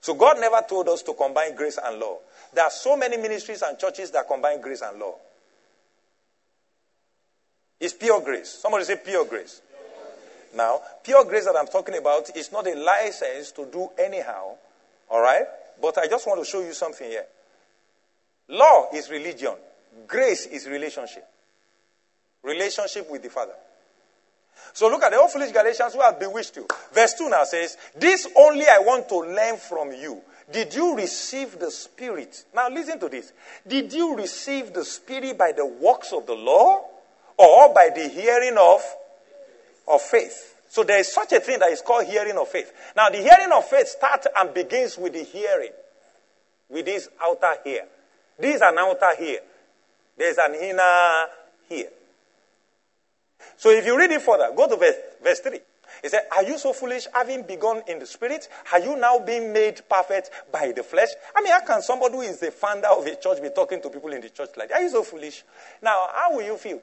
So 0.00 0.14
God 0.14 0.38
never 0.38 0.62
told 0.68 0.88
us 0.90 1.02
to 1.02 1.14
combine 1.14 1.56
grace 1.56 1.80
and 1.84 1.98
law. 1.98 2.18
There 2.54 2.62
are 2.62 2.70
so 2.70 2.96
many 2.96 3.16
ministries 3.16 3.62
and 3.62 3.76
churches 3.76 4.12
that 4.12 4.28
combine 4.28 4.60
grace 4.60 4.82
and 4.82 5.00
law. 5.00 5.16
It's 7.80 7.94
pure 7.94 8.20
grace. 8.20 8.60
Somebody 8.62 8.84
say 8.84 8.96
pure 9.04 9.24
grace. 9.24 9.60
Now, 10.54 10.80
pure 11.02 11.24
grace 11.24 11.44
that 11.44 11.56
I'm 11.56 11.66
talking 11.66 11.96
about 11.96 12.34
is 12.36 12.50
not 12.50 12.66
a 12.66 12.74
license 12.74 13.52
to 13.52 13.66
do 13.66 13.90
anyhow, 13.98 14.54
all 15.10 15.20
right? 15.20 15.44
But 15.80 15.98
I 15.98 16.06
just 16.08 16.26
want 16.26 16.40
to 16.40 16.50
show 16.50 16.60
you 16.60 16.72
something 16.72 17.08
here. 17.08 17.26
Law 18.48 18.88
is 18.94 19.10
religion, 19.10 19.54
grace 20.06 20.46
is 20.46 20.66
relationship. 20.66 21.26
Relationship 22.42 23.10
with 23.10 23.22
the 23.22 23.30
Father. 23.30 23.54
So 24.72 24.88
look 24.88 25.02
at 25.02 25.10
the 25.10 25.18
old 25.18 25.30
foolish 25.30 25.52
Galatians 25.52 25.94
who 25.94 26.00
have 26.00 26.18
bewitched 26.18 26.56
you. 26.56 26.66
Verse 26.92 27.14
2 27.14 27.28
now 27.28 27.44
says, 27.44 27.76
This 27.96 28.28
only 28.36 28.64
I 28.64 28.78
want 28.78 29.08
to 29.08 29.18
learn 29.18 29.56
from 29.56 29.92
you. 29.92 30.22
Did 30.50 30.74
you 30.74 30.96
receive 30.96 31.58
the 31.58 31.70
Spirit? 31.70 32.44
Now 32.54 32.68
listen 32.68 32.98
to 33.00 33.08
this. 33.08 33.32
Did 33.66 33.92
you 33.92 34.16
receive 34.16 34.72
the 34.72 34.84
Spirit 34.84 35.36
by 35.36 35.52
the 35.52 35.66
works 35.66 36.12
of 36.12 36.26
the 36.26 36.34
law 36.34 36.84
or 37.36 37.74
by 37.74 37.90
the 37.94 38.08
hearing 38.08 38.56
of 38.58 38.82
of 39.88 40.00
faith. 40.02 40.54
So 40.68 40.84
there 40.84 40.98
is 40.98 41.12
such 41.12 41.32
a 41.32 41.40
thing 41.40 41.58
that 41.60 41.70
is 41.70 41.80
called 41.80 42.06
hearing 42.06 42.36
of 42.36 42.48
faith. 42.48 42.72
Now, 42.94 43.08
the 43.08 43.18
hearing 43.18 43.50
of 43.52 43.64
faith 43.64 43.88
starts 43.88 44.26
and 44.36 44.52
begins 44.52 44.98
with 44.98 45.14
the 45.14 45.22
hearing, 45.22 45.72
with 46.68 46.84
this 46.84 47.08
outer 47.22 47.54
ear. 47.64 47.86
This 48.38 48.56
is 48.56 48.62
an 48.62 48.76
outer 48.78 49.12
ear. 49.20 49.40
There's 50.16 50.36
an 50.38 50.54
inner 50.54 51.26
ear. 51.70 51.88
So 53.56 53.70
if 53.70 53.86
you 53.86 53.96
read 53.96 54.10
it 54.10 54.22
further, 54.22 54.50
go 54.54 54.68
to 54.68 54.76
verse, 54.76 54.96
verse 55.22 55.40
3. 55.40 55.58
He 56.02 56.08
said, 56.08 56.22
Are 56.36 56.44
you 56.44 56.58
so 56.58 56.72
foolish, 56.72 57.06
having 57.12 57.42
begun 57.42 57.82
in 57.88 57.98
the 57.98 58.06
spirit? 58.06 58.48
Are 58.72 58.80
you 58.80 58.96
now 58.96 59.18
being 59.18 59.52
made 59.52 59.80
perfect 59.88 60.30
by 60.52 60.72
the 60.72 60.82
flesh? 60.82 61.08
I 61.34 61.42
mean, 61.42 61.52
how 61.52 61.60
can 61.60 61.82
somebody 61.82 62.14
who 62.14 62.20
is 62.22 62.38
the 62.38 62.50
founder 62.50 62.88
of 62.88 63.06
a 63.06 63.16
church 63.16 63.42
be 63.42 63.48
talking 63.50 63.80
to 63.82 63.90
people 63.90 64.12
in 64.12 64.20
the 64.20 64.28
church 64.28 64.50
like 64.56 64.68
that? 64.68 64.76
Are 64.76 64.82
you 64.82 64.90
so 64.90 65.02
foolish? 65.02 65.44
Now, 65.82 66.08
how 66.12 66.34
will 66.34 66.44
you 66.44 66.56
feel? 66.56 66.80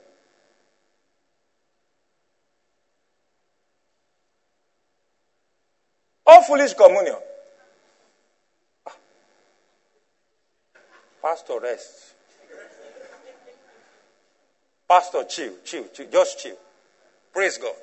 All 6.27 6.43
foolish 6.43 6.73
communion. 6.73 7.17
Pastor, 11.21 11.59
rest. 11.59 12.13
Pastor, 14.87 15.23
chill, 15.23 15.53
chill, 15.63 15.85
chill, 15.93 16.07
just 16.11 16.39
chill. 16.39 16.55
Praise 17.33 17.57
God. 17.57 17.73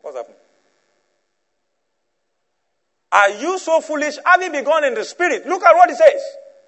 What's 0.00 0.16
happening? 0.16 0.36
Are 3.10 3.30
you 3.30 3.58
so 3.58 3.80
foolish? 3.80 4.16
Having 4.24 4.52
begun 4.52 4.84
in 4.84 4.94
the 4.94 5.04
spirit, 5.04 5.46
look 5.46 5.62
at 5.62 5.74
what 5.74 5.90
he 5.90 5.96
says. 5.96 6.22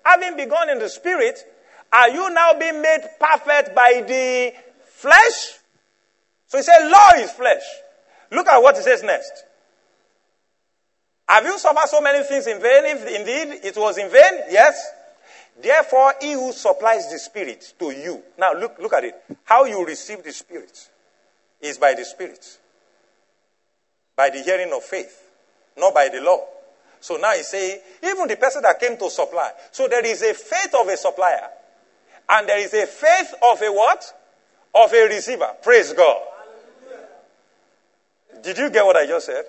Having 0.04 0.36
begun 0.36 0.68
in 0.68 0.78
the 0.78 0.88
spirit, 0.88 1.38
are 1.92 2.10
you 2.10 2.28
now 2.30 2.52
being 2.58 2.82
made 2.82 3.00
perfect 3.18 3.74
by 3.74 4.04
the 4.06 4.52
flesh? 4.84 5.58
So 6.48 6.58
he 6.58 6.62
said, 6.62 6.88
law 6.90 7.10
is 7.16 7.30
flesh. 7.30 7.62
Look 8.30 8.46
at 8.48 8.58
what 8.58 8.76
he 8.76 8.82
says 8.82 9.02
next. 9.02 9.44
Have 11.28 11.44
you 11.44 11.58
suffered 11.58 11.88
so 11.88 12.00
many 12.00 12.22
things 12.24 12.46
in 12.46 12.60
vain? 12.60 12.84
If 12.84 13.06
indeed 13.06 13.60
it 13.64 13.76
was 13.76 13.98
in 13.98 14.10
vain, 14.10 14.42
yes. 14.50 14.78
Therefore, 15.60 16.14
he 16.20 16.32
who 16.32 16.52
supplies 16.52 17.10
the 17.10 17.18
Spirit 17.18 17.74
to 17.78 17.90
you. 17.90 18.22
Now, 18.38 18.52
look, 18.54 18.78
look 18.78 18.92
at 18.92 19.04
it. 19.04 19.14
How 19.44 19.64
you 19.64 19.84
receive 19.86 20.22
the 20.22 20.32
Spirit 20.32 20.90
is 21.60 21.78
by 21.78 21.94
the 21.94 22.04
Spirit, 22.04 22.58
by 24.16 24.30
the 24.30 24.42
hearing 24.42 24.72
of 24.72 24.82
faith, 24.82 25.30
not 25.78 25.94
by 25.94 26.08
the 26.08 26.20
law. 26.20 26.44
So 27.00 27.16
now 27.16 27.32
he 27.32 27.42
say, 27.42 27.80
even 28.02 28.28
the 28.28 28.36
person 28.36 28.62
that 28.62 28.80
came 28.80 28.96
to 28.96 29.10
supply. 29.10 29.50
So 29.72 29.88
there 29.88 30.04
is 30.04 30.22
a 30.22 30.34
faith 30.34 30.74
of 30.78 30.88
a 30.88 30.96
supplier, 30.96 31.48
And 32.28 32.48
there 32.48 32.58
is 32.58 32.72
a 32.72 32.86
faith 32.86 33.34
of 33.52 33.60
a 33.62 33.72
what? 33.72 34.12
Of 34.74 34.92
a 34.92 35.08
receiver. 35.08 35.50
Praise 35.62 35.92
God. 35.92 36.22
Did 38.42 38.58
you 38.58 38.70
get 38.70 38.84
what 38.84 38.96
I 38.96 39.06
just 39.06 39.26
said? 39.26 39.44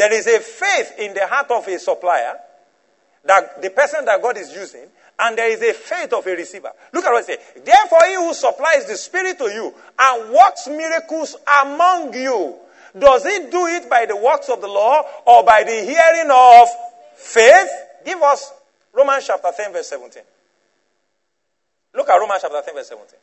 There 0.00 0.14
is 0.14 0.26
a 0.28 0.40
faith 0.40 0.94
in 0.98 1.12
the 1.12 1.26
heart 1.26 1.50
of 1.50 1.68
a 1.68 1.78
supplier, 1.78 2.32
that 3.22 3.60
the 3.60 3.68
person 3.68 4.02
that 4.06 4.22
God 4.22 4.38
is 4.38 4.50
using, 4.50 4.86
and 5.18 5.36
there 5.36 5.50
is 5.50 5.60
a 5.60 5.74
faith 5.74 6.10
of 6.14 6.26
a 6.26 6.30
receiver. 6.30 6.70
Look 6.94 7.04
at 7.04 7.12
what 7.12 7.28
it 7.28 7.38
says. 7.38 7.62
Therefore, 7.62 7.98
he 8.06 8.14
who 8.14 8.32
supplies 8.32 8.86
the 8.86 8.96
Spirit 8.96 9.36
to 9.36 9.44
you 9.44 9.74
and 9.98 10.32
works 10.32 10.68
miracles 10.68 11.36
among 11.62 12.14
you, 12.14 12.56
does 12.98 13.24
he 13.24 13.50
do 13.50 13.66
it 13.66 13.90
by 13.90 14.06
the 14.06 14.16
works 14.16 14.48
of 14.48 14.62
the 14.62 14.68
law 14.68 15.02
or 15.26 15.44
by 15.44 15.64
the 15.64 15.84
hearing 15.84 16.30
of 16.30 16.68
faith? 17.16 17.68
Give 18.02 18.22
us 18.22 18.54
Romans 18.94 19.26
chapter 19.26 19.50
10, 19.54 19.70
verse 19.74 19.88
17. 19.88 20.22
Look 21.94 22.08
at 22.08 22.16
Romans 22.16 22.40
chapter 22.40 22.62
10, 22.64 22.74
verse 22.74 22.88
17. 22.88 23.18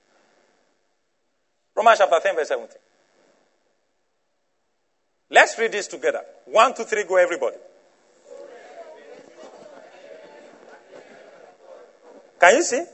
Romans 1.76 1.98
chapter 1.98 2.20
10, 2.22 2.36
verse 2.36 2.50
17. 2.50 2.78
Let's 5.30 5.58
read 5.60 5.72
this 5.72 5.88
together. 5.88 6.22
One, 6.46 6.74
two, 6.74 6.84
three, 6.84 7.04
go, 7.04 7.18
everybody. 7.18 7.58
Can 12.40 12.56
you 12.56 12.64
see? 12.64 12.86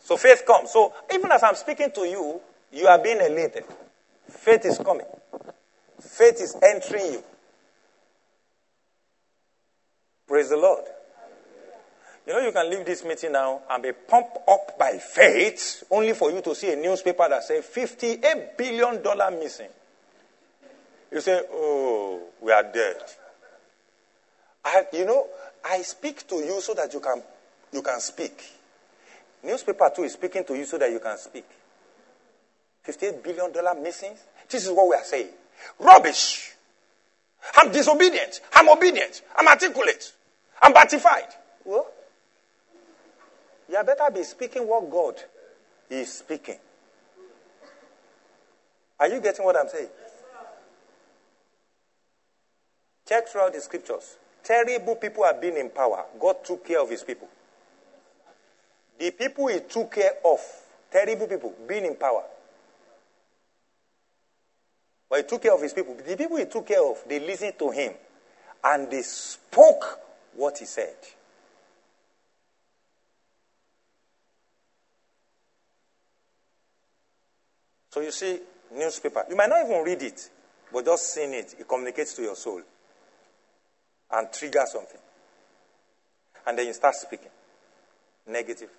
So 0.00 0.16
faith 0.16 0.44
comes. 0.46 0.70
So 0.70 0.92
even 1.12 1.30
as 1.30 1.42
I'm 1.42 1.54
speaking 1.54 1.90
to 1.92 2.00
you, 2.02 2.40
you 2.72 2.86
are 2.86 2.98
being 3.02 3.18
elated. 3.18 3.64
Faith 4.28 4.64
is 4.64 4.78
coming. 4.78 5.06
Faith 6.00 6.40
is 6.40 6.56
entering 6.62 7.12
you. 7.12 7.24
Praise 10.26 10.50
the 10.50 10.56
Lord. 10.56 10.84
You 12.26 12.34
know, 12.34 12.40
you 12.40 12.52
can 12.52 12.68
leave 12.68 12.84
this 12.84 13.04
meeting 13.04 13.32
now 13.32 13.62
and 13.70 13.82
be 13.82 13.92
pumped 13.92 14.36
up 14.46 14.78
by 14.78 14.98
faith 14.98 15.82
only 15.90 16.12
for 16.12 16.30
you 16.30 16.42
to 16.42 16.54
see 16.54 16.70
a 16.70 16.76
newspaper 16.76 17.26
that 17.26 17.42
says 17.42 17.64
$58 17.64 18.56
billion 18.56 19.02
missing. 19.38 19.68
You 21.10 21.20
say, 21.20 21.42
oh, 21.50 22.22
we 22.40 22.52
are 22.52 22.62
dead. 22.62 22.96
I, 24.64 24.84
you 24.92 25.06
know, 25.06 25.26
I 25.64 25.82
speak 25.82 26.26
to 26.28 26.36
you 26.36 26.60
so 26.60 26.74
that 26.74 26.92
you 26.92 27.00
can, 27.00 27.22
you 27.72 27.82
can 27.82 28.00
speak. 28.00 28.42
Newspaper 29.42 29.90
too 29.94 30.02
is 30.02 30.12
speaking 30.12 30.44
to 30.44 30.54
you 30.56 30.64
so 30.64 30.78
that 30.78 30.90
you 30.90 31.00
can 31.00 31.16
speak. 31.16 31.46
$58 32.86 33.22
billion 33.22 33.82
missing. 33.82 34.14
This 34.48 34.66
is 34.66 34.72
what 34.72 34.88
we 34.88 34.94
are 34.94 35.04
saying. 35.04 35.28
Rubbish. 35.78 36.52
I'm 37.56 37.70
disobedient. 37.70 38.40
I'm 38.54 38.68
obedient. 38.68 39.22
I'm 39.36 39.46
articulate. 39.48 40.12
I'm 40.60 40.72
batified. 40.72 41.28
Well, 41.64 41.86
you 43.68 43.82
better 43.84 44.10
be 44.12 44.24
speaking 44.24 44.66
what 44.66 44.90
God 44.90 45.14
is 45.90 46.12
speaking. 46.12 46.56
Are 48.98 49.08
you 49.08 49.20
getting 49.20 49.44
what 49.44 49.56
I'm 49.56 49.68
saying? 49.68 49.88
Check 53.08 53.26
throughout 53.28 53.54
the 53.54 53.60
scriptures. 53.62 54.18
Terrible 54.44 54.94
people 54.96 55.24
have 55.24 55.40
been 55.40 55.56
in 55.56 55.70
power. 55.70 56.04
God 56.20 56.44
took 56.44 56.66
care 56.66 56.82
of 56.82 56.90
his 56.90 57.02
people. 57.02 57.26
The 58.98 59.10
people 59.12 59.46
he 59.46 59.60
took 59.60 59.92
care 59.92 60.12
of, 60.22 60.38
terrible 60.90 61.26
people, 61.26 61.54
being 61.66 61.86
in 61.86 61.94
power. 61.94 62.24
But 65.08 65.20
he 65.20 65.22
took 65.22 65.42
care 65.42 65.54
of 65.54 65.62
his 65.62 65.72
people. 65.72 65.96
The 66.06 66.16
people 66.18 66.36
he 66.36 66.44
took 66.44 66.66
care 66.66 66.84
of, 66.84 66.98
they 67.08 67.18
listened 67.18 67.54
to 67.58 67.70
him 67.70 67.94
and 68.62 68.90
they 68.90 69.00
spoke 69.00 70.00
what 70.34 70.58
he 70.58 70.66
said. 70.66 70.96
So 77.90 78.02
you 78.02 78.10
see, 78.10 78.40
newspaper. 78.74 79.24
You 79.30 79.36
might 79.36 79.48
not 79.48 79.64
even 79.64 79.82
read 79.82 80.02
it, 80.02 80.28
but 80.70 80.84
just 80.84 81.14
seeing 81.14 81.32
it, 81.32 81.54
it 81.58 81.66
communicates 81.66 82.12
to 82.16 82.22
your 82.22 82.36
soul 82.36 82.60
and 84.12 84.32
trigger 84.32 84.64
something. 84.66 85.00
And 86.46 86.58
then 86.58 86.66
you 86.66 86.72
start 86.72 86.94
speaking 86.94 87.28
negative 88.26 88.68
things. 88.68 88.72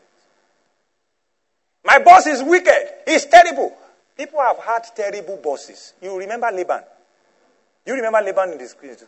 My 1.84 2.00
boss 2.00 2.28
is 2.28 2.44
wicked. 2.44 2.90
He's 3.06 3.26
terrible. 3.26 3.76
People 4.18 4.40
have 4.40 4.58
had 4.60 4.84
terrible 4.96 5.38
bosses. 5.38 5.94
You 6.02 6.18
remember 6.18 6.50
Laban? 6.52 6.82
You 7.86 7.96
remember 7.96 8.20
Laban 8.22 8.52
in 8.52 8.58
the 8.58 8.68
scripture? 8.68 9.08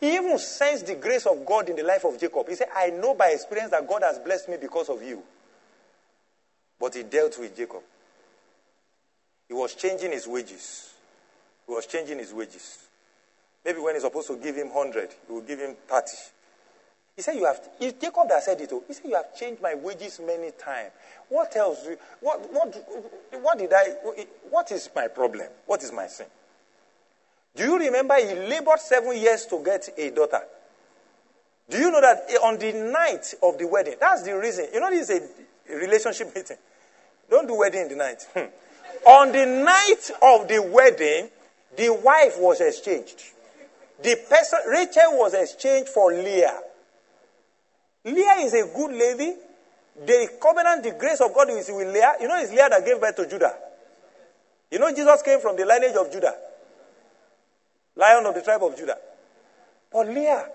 He 0.00 0.14
even 0.14 0.38
sensed 0.38 0.86
the 0.86 0.94
grace 0.94 1.26
of 1.26 1.44
God 1.44 1.68
in 1.68 1.76
the 1.76 1.82
life 1.82 2.04
of 2.04 2.18
Jacob. 2.18 2.48
He 2.48 2.54
said, 2.54 2.68
I 2.74 2.90
know 2.90 3.14
by 3.14 3.28
experience 3.28 3.70
that 3.72 3.86
God 3.86 4.02
has 4.02 4.18
blessed 4.18 4.48
me 4.48 4.56
because 4.60 4.88
of 4.88 5.02
you. 5.02 5.22
But 6.78 6.94
he 6.94 7.02
dealt 7.02 7.38
with 7.38 7.56
Jacob. 7.56 7.82
He 9.48 9.54
was 9.54 9.74
changing 9.74 10.12
his 10.12 10.26
wages. 10.26 10.94
He 11.66 11.72
was 11.72 11.86
changing 11.86 12.18
his 12.18 12.32
wages. 12.32 12.83
Maybe 13.64 13.78
when 13.78 13.94
he's 13.94 14.02
supposed 14.02 14.28
to 14.28 14.36
give 14.36 14.56
him 14.56 14.72
100, 14.72 15.10
he 15.26 15.32
will 15.32 15.40
give 15.40 15.58
him 15.58 15.74
30. 15.88 16.06
He 17.16 17.22
said, 17.22 17.36
You 17.36 17.46
have, 17.46 17.60
it's 17.80 18.00
Jacob 18.00 18.28
that 18.28 18.42
said 18.42 18.60
it. 18.60 18.70
Oh. 18.72 18.82
He 18.86 18.94
said, 18.94 19.06
You 19.06 19.14
have 19.14 19.34
changed 19.34 19.62
my 19.62 19.74
wages 19.74 20.20
many 20.24 20.50
times. 20.50 20.90
What 21.28 21.56
else? 21.56 21.86
What, 22.20 22.52
what, 22.52 22.86
what 23.40 23.58
did 23.58 23.72
I, 23.72 23.94
what 24.50 24.70
is 24.72 24.90
my 24.94 25.08
problem? 25.08 25.46
What 25.66 25.82
is 25.82 25.92
my 25.92 26.06
sin? 26.06 26.26
Do 27.56 27.64
you 27.64 27.78
remember 27.78 28.16
he 28.16 28.34
labored 28.34 28.80
seven 28.80 29.16
years 29.16 29.46
to 29.46 29.62
get 29.64 29.88
a 29.96 30.10
daughter? 30.10 30.42
Do 31.70 31.78
you 31.78 31.90
know 31.90 32.00
that 32.00 32.26
on 32.42 32.58
the 32.58 32.72
night 32.72 33.32
of 33.42 33.58
the 33.58 33.66
wedding, 33.66 33.94
that's 33.98 34.22
the 34.22 34.36
reason. 34.36 34.66
You 34.74 34.80
know, 34.80 34.90
this 34.90 35.08
is 35.08 35.20
a 35.70 35.76
relationship 35.76 36.34
meeting. 36.34 36.58
Don't 37.30 37.46
do 37.46 37.56
wedding 37.56 37.82
in 37.82 37.88
the 37.88 37.96
night. 37.96 38.26
On 39.06 39.32
the 39.32 39.44
night 39.44 40.10
of 40.22 40.48
the 40.48 40.62
wedding, 40.62 41.28
the 41.76 41.90
wife 41.90 42.38
was 42.38 42.60
exchanged. 42.60 43.22
The 44.02 44.16
person, 44.28 44.58
Rachel 44.68 45.18
was 45.18 45.34
exchanged 45.34 45.88
for 45.88 46.12
Leah. 46.12 46.60
Leah 48.04 48.34
is 48.40 48.54
a 48.54 48.66
good 48.74 48.92
lady. 48.92 49.34
The 50.04 50.28
covenant, 50.40 50.82
the 50.82 50.92
grace 50.92 51.20
of 51.20 51.32
God 51.32 51.50
is 51.50 51.70
with 51.72 51.92
Leah. 51.94 52.14
You 52.20 52.28
know, 52.28 52.36
it's 52.38 52.50
Leah 52.50 52.68
that 52.68 52.84
gave 52.84 53.00
birth 53.00 53.16
to 53.16 53.28
Judah. 53.28 53.54
You 54.70 54.78
know, 54.78 54.90
Jesus 54.92 55.22
came 55.22 55.40
from 55.40 55.56
the 55.56 55.64
lineage 55.64 55.94
of 55.94 56.10
Judah, 56.10 56.34
lion 57.94 58.26
of 58.26 58.34
the 58.34 58.42
tribe 58.42 58.64
of 58.64 58.76
Judah. 58.76 58.98
But 59.92 60.08
Leah 60.08 60.48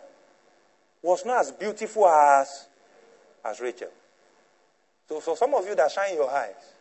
was 1.01 1.25
not 1.25 1.39
as 1.39 1.51
beautiful 1.53 2.07
as, 2.07 2.67
as 3.45 3.61
Rachel. 3.61 3.87
So, 5.07 5.21
for 5.21 5.37
some 5.37 5.53
of 5.53 5.65
you 5.65 5.73
that 5.75 5.91
shine 5.91 6.15
your 6.15 6.29
eyes, 6.29 6.73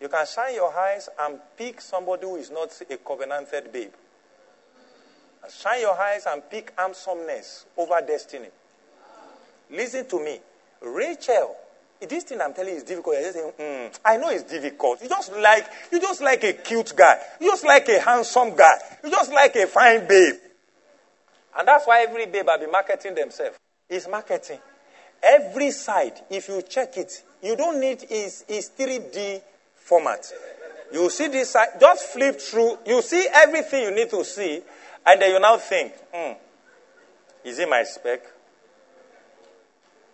you 0.00 0.08
can 0.08 0.26
shine 0.26 0.54
your 0.54 0.76
eyes 0.76 1.08
and 1.18 1.38
pick 1.56 1.80
somebody 1.80 2.24
who 2.26 2.36
is 2.36 2.50
not 2.50 2.70
a 2.90 2.96
covenanted 2.98 3.72
babe. 3.72 3.92
Shine 5.50 5.80
your 5.80 5.98
eyes 5.98 6.24
and 6.26 6.42
pick 6.50 6.72
handsomeness 6.76 7.66
over 7.76 8.00
destiny. 8.06 8.48
Listen 9.70 10.06
to 10.06 10.24
me. 10.24 10.38
Rachel, 10.82 11.56
this 12.00 12.24
thing 12.24 12.40
I'm 12.40 12.52
telling 12.52 12.72
you 12.72 12.76
is 12.76 12.82
difficult. 12.82 13.16
You're 13.16 13.24
just 13.24 13.34
saying, 13.34 13.52
mm, 13.58 13.98
I 14.04 14.16
know 14.16 14.30
it's 14.30 14.44
difficult. 14.44 15.02
You 15.02 15.08
just 15.08 15.32
like 15.32 15.66
you 15.90 16.00
just 16.00 16.20
like 16.20 16.44
a 16.44 16.52
cute 16.52 16.92
guy. 16.96 17.18
You 17.40 17.50
just 17.50 17.64
like 17.64 17.88
a 17.88 18.00
handsome 18.00 18.54
guy. 18.54 18.74
You 19.02 19.10
just 19.10 19.32
like 19.32 19.54
a 19.56 19.66
fine 19.66 20.06
babe. 20.06 20.34
And 21.56 21.68
that's 21.68 21.86
why 21.86 22.02
every 22.02 22.26
babe 22.26 22.46
will 22.46 22.58
be 22.58 22.70
marketing 22.70 23.14
themselves. 23.14 23.56
It's 23.88 24.08
marketing. 24.08 24.58
Every 25.22 25.70
side, 25.70 26.20
if 26.30 26.48
you 26.48 26.62
check 26.62 26.96
it, 26.98 27.22
you 27.42 27.56
don't 27.56 27.80
need 27.80 28.04
is 28.10 28.44
is 28.48 28.70
3D 28.76 29.40
format. 29.74 30.30
You 30.92 31.08
see 31.10 31.28
this 31.28 31.50
side, 31.50 31.68
just 31.80 32.06
flip 32.08 32.40
through. 32.40 32.78
You 32.86 33.02
see 33.02 33.26
everything 33.32 33.84
you 33.84 33.94
need 33.94 34.10
to 34.10 34.24
see, 34.24 34.62
and 35.06 35.20
then 35.20 35.30
you 35.30 35.40
now 35.40 35.56
think, 35.58 35.92
hmm, 36.12 36.32
is 37.44 37.58
it 37.58 37.68
my 37.68 37.82
spec? 37.82 38.22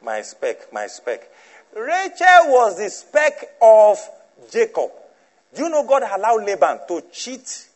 My 0.03 0.23
spec, 0.23 0.73
my 0.73 0.87
spec. 0.87 1.31
Rachel 1.75 2.47
was 2.47 2.79
the 2.79 2.91
spec 2.91 3.57
of 3.63 3.99
Jacob. 4.51 4.91
Do 5.55 5.63
you 5.65 5.69
know 5.69 5.87
God 5.87 6.03
allowed 6.03 6.45
Laban 6.45 6.81
to 6.89 7.05
cheat 7.13 7.69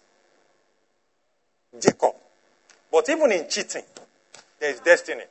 Jacob? 1.81 2.15
But 2.91 3.09
even 3.09 3.33
in 3.33 3.49
cheating, 3.49 3.83
there 4.61 4.71
is 4.71 4.81
destiny. 4.81 5.25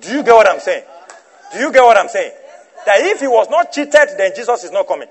Do 0.00 0.12
you 0.12 0.22
get 0.22 0.34
what 0.34 0.48
I'm 0.48 0.60
saying? 0.60 0.84
Do 1.52 1.58
you 1.58 1.72
get 1.72 1.82
what 1.82 1.96
I'm 1.96 2.08
saying? 2.08 2.32
That 2.86 3.00
if 3.00 3.20
he 3.20 3.26
was 3.26 3.48
not 3.50 3.72
cheated, 3.72 4.08
then 4.16 4.32
Jesus 4.34 4.64
is 4.64 4.70
not 4.70 4.86
coming. 4.86 5.08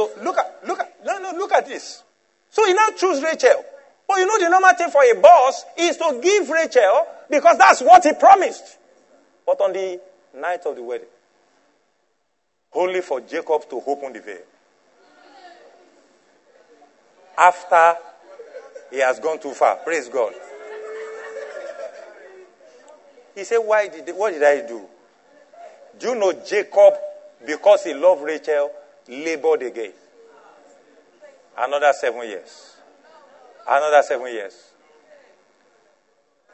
So 0.00 0.10
look 0.22 0.38
at 0.38 0.66
look 0.66 0.80
at 0.80 1.04
no 1.04 1.18
no 1.18 1.32
look 1.36 1.52
at 1.52 1.66
this. 1.66 2.02
So 2.48 2.64
he 2.64 2.72
now 2.72 2.88
choose 2.96 3.22
Rachel. 3.22 3.62
But 4.08 4.16
you 4.16 4.26
know 4.26 4.38
the 4.38 4.48
normal 4.48 4.70
thing 4.70 4.88
for 4.88 5.02
a 5.02 5.20
boss 5.20 5.62
is 5.76 5.98
to 5.98 6.18
give 6.22 6.48
Rachel 6.48 7.06
because 7.28 7.58
that's 7.58 7.82
what 7.82 8.02
he 8.02 8.14
promised. 8.14 8.78
But 9.44 9.60
on 9.60 9.74
the 9.74 10.00
night 10.34 10.64
of 10.64 10.74
the 10.74 10.82
wedding, 10.82 11.06
only 12.72 13.02
for 13.02 13.20
Jacob 13.20 13.68
to 13.68 13.82
open 13.86 14.14
the 14.14 14.20
veil. 14.20 14.38
After 17.36 17.98
he 18.90 19.00
has 19.00 19.20
gone 19.20 19.38
too 19.38 19.52
far. 19.52 19.76
Praise 19.76 20.08
God. 20.08 20.32
He 23.34 23.44
said, 23.44 23.58
Why 23.58 23.88
did 23.88 24.08
what 24.16 24.32
did 24.32 24.42
I 24.42 24.66
do? 24.66 24.80
Do 25.98 26.08
you 26.08 26.14
know 26.14 26.32
Jacob, 26.32 26.94
because 27.44 27.84
he 27.84 27.92
loved 27.92 28.22
Rachel, 28.22 28.72
labored 29.08 29.62
again? 29.62 29.92
Another 31.56 31.92
seven 31.92 32.22
years. 32.22 32.76
Another 33.68 34.02
seven 34.02 34.32
years. 34.32 34.70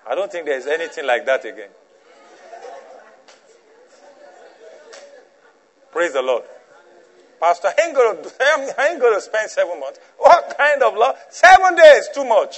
I 0.09 0.15
don't 0.15 0.31
think 0.31 0.47
there's 0.47 0.67
anything 0.67 1.07
like 1.07 1.27
that 1.27 1.45
again. 1.45 1.71
Praise 5.93 6.13
the 6.13 6.23
Lord. 6.23 6.45
Pastor, 7.41 7.69
I 7.69 7.87
ain't 7.87 7.95
going 7.95 8.23
to, 8.23 8.31
I 8.41 8.89
ain't 8.91 9.01
going 9.01 9.15
to 9.15 9.21
spend 9.21 9.51
seven 9.51 9.81
months. 9.81 9.99
What 10.19 10.55
kind 10.57 10.83
of 10.83 10.95
law? 10.95 11.15
Seven 11.31 11.75
days, 11.75 12.09
too 12.15 12.25
much. 12.25 12.57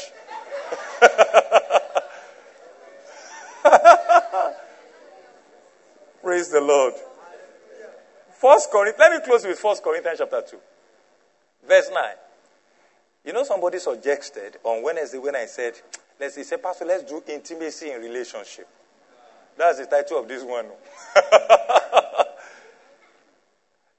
Praise 6.22 6.50
the 6.50 6.60
Lord. 6.60 6.94
First 8.38 8.70
Corinthians, 8.70 9.00
let 9.00 9.12
me 9.12 9.18
close 9.26 9.44
with 9.44 9.58
First 9.58 9.82
Corinthians 9.82 10.18
chapter 10.18 10.42
2. 10.48 10.56
Verse 11.66 11.90
9. 11.92 12.04
You 13.24 13.32
know, 13.32 13.42
somebody 13.42 13.80
suggested 13.80 14.58
on 14.62 14.84
Wednesday 14.84 15.18
when 15.18 15.34
I 15.34 15.46
said, 15.46 15.74
let's 16.20 16.34
say, 16.46 16.56
Pastor, 16.56 16.84
let's 16.84 17.02
do 17.02 17.20
intimacy 17.26 17.90
in 17.90 18.00
relationship. 18.00 18.68
That's 19.56 19.78
the 19.78 19.86
title 19.86 20.20
of 20.20 20.28
this 20.28 20.44
one. 20.44 20.66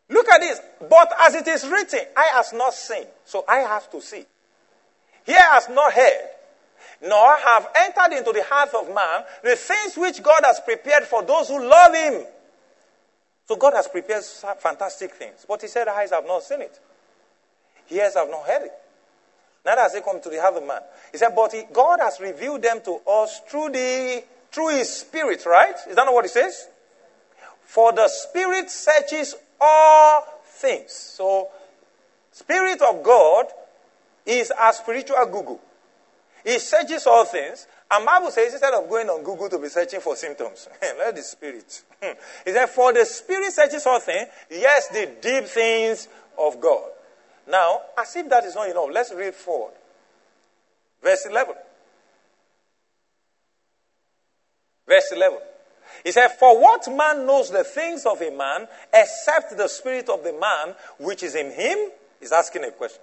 Look 0.10 0.30
at 0.30 0.40
this. 0.40 0.62
But 0.90 1.12
as 1.20 1.36
it 1.36 1.48
is 1.50 1.68
written, 1.68 2.00
Eye 2.16 2.32
has 2.36 2.54
not 2.54 2.74
seen, 2.74 3.08
so 3.26 3.44
I 3.46 3.58
have 3.58 3.92
to 3.92 4.02
see. 4.02 4.26
Here 5.26 5.38
has 5.38 5.68
not 5.68 5.92
heard, 5.92 6.30
nor 7.02 7.36
have 7.36 7.68
entered 7.76 8.18
into 8.18 8.32
the 8.32 8.46
heart 8.46 8.74
of 8.74 8.88
man 8.96 9.26
the 9.44 9.58
things 9.58 9.98
which 9.98 10.24
God 10.24 10.44
has 10.46 10.62
prepared 10.62 11.04
for 11.04 11.24
those 11.24 11.50
who 11.50 11.62
love 11.62 11.94
him. 11.94 12.26
So 13.50 13.56
God 13.56 13.74
has 13.74 13.88
prepared 13.88 14.24
fantastic 14.60 15.12
things. 15.16 15.44
But 15.48 15.64
he 15.64 15.68
said, 15.68 15.88
eyes 15.88 16.12
have 16.12 16.24
not 16.28 16.44
seen 16.44 16.62
it. 16.62 16.80
Ears 17.90 18.14
have 18.14 18.30
not 18.30 18.46
heard 18.46 18.68
it. 18.68 18.72
Neither 19.66 19.82
has 19.82 19.96
it 19.96 20.06
come 20.06 20.22
to 20.22 20.30
the 20.30 20.40
heart 20.40 20.54
of 20.54 20.68
man. 20.68 20.82
He 21.12 21.18
said, 21.18 21.30
but 21.36 21.52
he, 21.52 21.64
God 21.74 21.98
has 22.00 22.20
revealed 22.20 22.62
them 22.62 22.80
to 22.86 23.00
us 23.10 23.42
through 23.50 23.70
the 23.70 24.24
through 24.52 24.78
his 24.78 24.96
spirit, 24.98 25.48
right? 25.48 25.74
Is 25.90 25.96
that 25.96 26.06
not 26.06 26.14
what 26.14 26.26
he 26.26 26.30
says? 26.30 26.68
For 27.64 27.92
the 27.92 28.08
spirit 28.08 28.70
searches 28.70 29.34
all 29.60 30.26
things. 30.46 30.92
So, 30.92 31.48
spirit 32.32 32.84
of 32.84 33.02
God 33.02 33.48
is 34.28 34.54
a 34.62 34.74
spiritual 34.74 35.26
Google. 35.26 35.60
He 36.46 36.60
searches 36.60 37.08
all 37.08 37.26
things. 37.26 37.66
And 37.92 38.06
Bible 38.06 38.30
says 38.30 38.54
instead 38.54 38.74
of 38.74 38.88
going 38.88 39.10
on 39.10 39.24
Google 39.24 39.50
to 39.50 39.58
be 39.58 39.68
searching 39.68 40.00
for 40.00 40.16
symptoms, 40.16 40.68
let 40.82 41.16
the 41.16 41.24
spirit. 41.24 41.84
Hmm. 42.02 42.14
he 42.46 42.52
said, 42.52 42.68
For 42.68 42.94
the 42.94 43.04
spirit 43.06 43.52
searches 43.52 43.86
all 43.88 44.00
things, 44.00 44.28
yes, 44.52 44.88
the 44.90 45.12
deep 45.22 45.46
things 45.46 46.08
of 46.38 46.62
God. 46.62 46.90
Now, 47.50 47.82
as 47.98 48.16
if 48.16 48.30
that 48.30 48.46
is 48.46 48.54
not 48.54 48.70
enough, 48.70 48.90
let's 48.92 49.12
read 49.14 49.34
forward. 49.34 49.74
Verse 51.02 51.26
11. 51.28 51.56
Verse 54.88 55.12
11. 55.12 55.40
He 56.04 56.12
said, 56.12 56.30
For 56.30 56.62
what 56.62 56.88
man 56.96 57.26
knows 57.26 57.50
the 57.50 57.64
things 57.64 58.06
of 58.06 58.22
a 58.22 58.32
man 58.32 58.68
except 58.94 59.58
the 59.58 59.68
spirit 59.68 60.10
of 60.10 60.24
the 60.24 60.34
man 60.34 60.76
which 61.00 61.24
is 61.24 61.34
in 61.34 61.52
him? 61.52 61.90
He's 62.20 62.32
asking 62.32 62.66
a 62.66 62.72
question. 62.72 63.02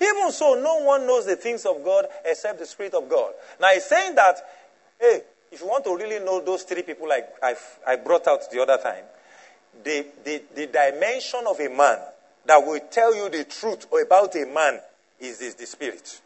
Even 0.00 0.30
so, 0.30 0.54
no 0.54 0.84
one 0.84 1.06
knows 1.06 1.26
the 1.26 1.36
things 1.36 1.64
of 1.64 1.82
God 1.84 2.06
except 2.24 2.58
the 2.58 2.66
Spirit 2.66 2.94
of 2.94 3.08
God. 3.08 3.32
Now, 3.60 3.68
he's 3.68 3.84
saying 3.84 4.14
that, 4.16 4.36
hey, 5.00 5.22
if 5.50 5.60
you 5.60 5.66
want 5.66 5.84
to 5.84 5.96
really 5.96 6.24
know 6.24 6.40
those 6.40 6.64
three 6.64 6.82
people 6.82 7.08
like 7.08 7.26
I, 7.42 7.54
I 7.86 7.96
brought 7.96 8.26
out 8.26 8.50
the 8.50 8.60
other 8.60 8.76
time, 8.76 9.04
the, 9.82 10.06
the, 10.24 10.42
the 10.54 10.66
dimension 10.66 11.40
of 11.48 11.60
a 11.60 11.68
man 11.68 11.98
that 12.44 12.64
will 12.64 12.80
tell 12.90 13.14
you 13.14 13.28
the 13.28 13.44
truth 13.44 13.86
about 13.92 14.34
a 14.36 14.46
man 14.46 14.80
is 15.20 15.38
this, 15.38 15.54
the 15.54 15.66
Spirit. 15.66 16.20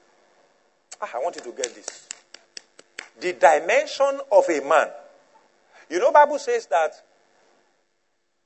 Ah, 1.00 1.10
I 1.14 1.18
want 1.18 1.36
you 1.36 1.42
to 1.42 1.52
get 1.52 1.74
this. 1.74 2.08
The 3.20 3.32
dimension 3.34 4.20
of 4.32 4.48
a 4.48 4.60
man. 4.66 4.88
You 5.88 5.98
know, 5.98 6.12
Bible 6.12 6.38
says 6.38 6.66
that 6.66 6.92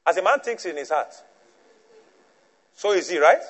as 0.07 0.17
a 0.17 0.23
man 0.23 0.41
thinks 0.41 0.67
in 0.67 0.77
his 0.77 0.91
heart, 0.91 1.15
so 2.77 2.93
is 2.93 3.09
he, 3.09 3.19
right? 3.19 3.43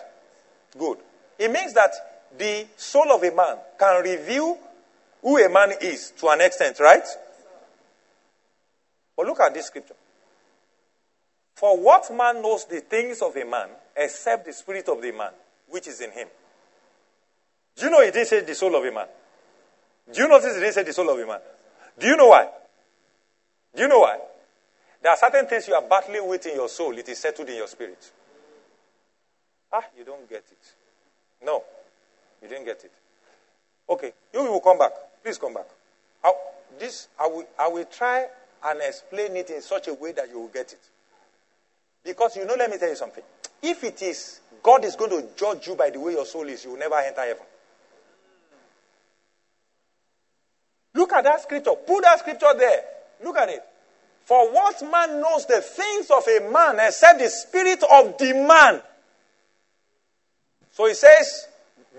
Good. 0.79 0.99
It 1.39 1.51
means 1.51 1.73
that 1.75 1.93
the 2.37 2.67
soul 2.77 3.13
of 3.13 3.23
a 3.23 3.35
man 3.35 3.57
can 3.79 4.03
reveal 4.03 4.59
who 5.23 5.45
a 5.45 5.49
man 5.49 5.73
is 5.81 6.13
to 6.19 6.29
an 6.29 6.41
extent, 6.41 6.79
right? 6.81 7.05
But 9.17 9.27
look 9.27 9.41
at 9.41 9.55
this 9.55 9.67
scripture. 9.67 9.95
For 11.55 11.79
what 11.81 12.13
man 12.13 12.43
knows 12.43 12.67
the 12.67 12.81
things 12.81 13.23
of 13.23 13.37
a 13.37 13.45
man 13.45 13.69
except 13.97 14.45
the 14.45 14.53
spirit 14.53 14.89
of 14.89 15.01
the 15.01 15.13
man 15.13 15.31
which 15.69 15.87
is 15.87 16.01
in 16.01 16.11
him? 16.11 16.29
Do 17.77 17.87
you 17.87 17.91
know 17.91 18.03
he 18.05 18.11
didn't 18.11 18.27
say 18.29 18.41
the 18.41 18.55
soul 18.55 18.75
of 18.77 18.85
a 18.85 18.93
man? 18.93 19.07
Do 20.13 20.21
you 20.21 20.29
notice 20.29 20.55
he 20.55 20.61
didn't 20.61 20.75
say 20.75 20.83
the 20.83 20.93
soul 20.93 21.09
of 21.11 21.19
a 21.19 21.27
man? 21.27 21.41
Do 21.99 22.07
you 22.07 22.17
know 22.17 22.29
why? 22.29 22.49
Do 23.75 23.83
you 23.83 23.89
know 23.89 24.01
why? 24.01 24.19
There 25.03 25.11
are 25.11 25.17
certain 25.17 25.47
things 25.47 25.69
you 25.69 25.75
are 25.75 25.83
battling 25.83 26.27
with 26.29 26.47
in 26.47 26.57
your 26.57 26.69
soul, 26.69 26.97
it 26.99 27.09
is 27.09 27.19
settled 27.19 27.49
in 27.49 27.57
your 27.57 27.69
spirit. 27.69 28.11
Ah, 29.73 29.85
you 29.97 30.05
don't 30.05 30.29
get 30.29 30.45
it. 30.51 30.75
No, 31.45 31.63
you 32.43 32.49
didn't 32.49 32.65
get 32.65 32.85
it. 32.85 32.93
Okay, 33.89 34.13
you 34.33 34.45
will 34.45 34.61
come 34.61 34.79
back. 34.79 34.93
Please 35.23 35.39
come 35.39 35.55
back. 35.55 35.67
I, 36.25 36.33
this, 36.79 37.09
I 37.21 37.27
will, 37.27 37.47
I 37.59 37.69
will 37.69 37.85
try 37.85 38.27
and 38.65 38.81
explain 38.83 39.37
it 39.37 39.51
in 39.51 39.61
such 39.61 39.89
a 39.89 39.95
way 39.95 40.13
that 40.13 40.31
you 40.31 40.41
will 40.41 40.49
get 40.49 40.73
it. 40.73 40.81
Because 42.03 42.37
you 42.37 42.45
know, 42.45 42.55
let 42.59 42.71
me 42.71 42.79
tell 42.79 42.89
you 42.89 42.97
something. 42.97 43.23
If 43.63 43.85
it 43.85 44.03
is 44.03 44.41
God 44.65 44.83
is 44.85 44.97
going 44.97 45.11
to 45.11 45.29
judge 45.37 45.67
you 45.67 45.75
by 45.75 45.91
the 45.91 46.01
way 46.01 46.13
your 46.13 46.25
soul 46.25 46.49
is, 46.49 46.65
you 46.65 46.71
will 46.71 46.79
never 46.79 46.97
enter 46.97 47.21
heaven. 47.21 47.45
Look 50.95 51.13
at 51.13 51.25
that 51.25 51.43
scripture. 51.43 51.73
Put 51.87 52.03
that 52.03 52.21
scripture 52.21 52.55
there. 52.57 52.83
Look 53.23 53.37
at 53.37 53.51
it. 53.51 53.63
For 54.25 54.51
what 54.51 54.81
man 54.91 55.21
knows 55.21 55.45
the 55.45 55.61
things 55.61 56.11
of 56.11 56.27
a 56.27 56.51
man 56.51 56.77
except 56.81 57.19
the 57.19 57.29
spirit 57.29 57.83
of 57.83 58.17
the 58.17 58.33
man? 58.33 58.81
So 60.75 60.87
he 60.87 60.95
says, 60.95 61.47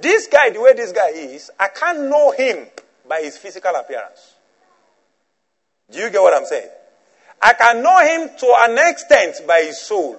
this 0.02 0.28
guy, 0.28 0.50
the 0.50 0.60
way 0.60 0.74
this 0.74 0.92
guy 0.92 1.10
is, 1.12 1.50
I 1.58 1.70
can't 1.70 2.10
know 2.10 2.32
him 2.32 2.68
by 3.08 3.22
his 3.22 3.38
physical 3.38 3.74
appearance. 3.74 4.34
Do 5.90 6.00
you 6.00 6.10
get 6.10 6.22
what 6.22 6.34
I'm 6.34 6.46
saying? 6.46 6.68
I 7.42 7.54
can 7.54 7.82
know 7.82 8.00
him 8.00 8.38
to 8.38 8.56
an 8.60 8.90
extent 8.90 9.48
by 9.48 9.62
his 9.62 9.80
soul. 9.80 10.18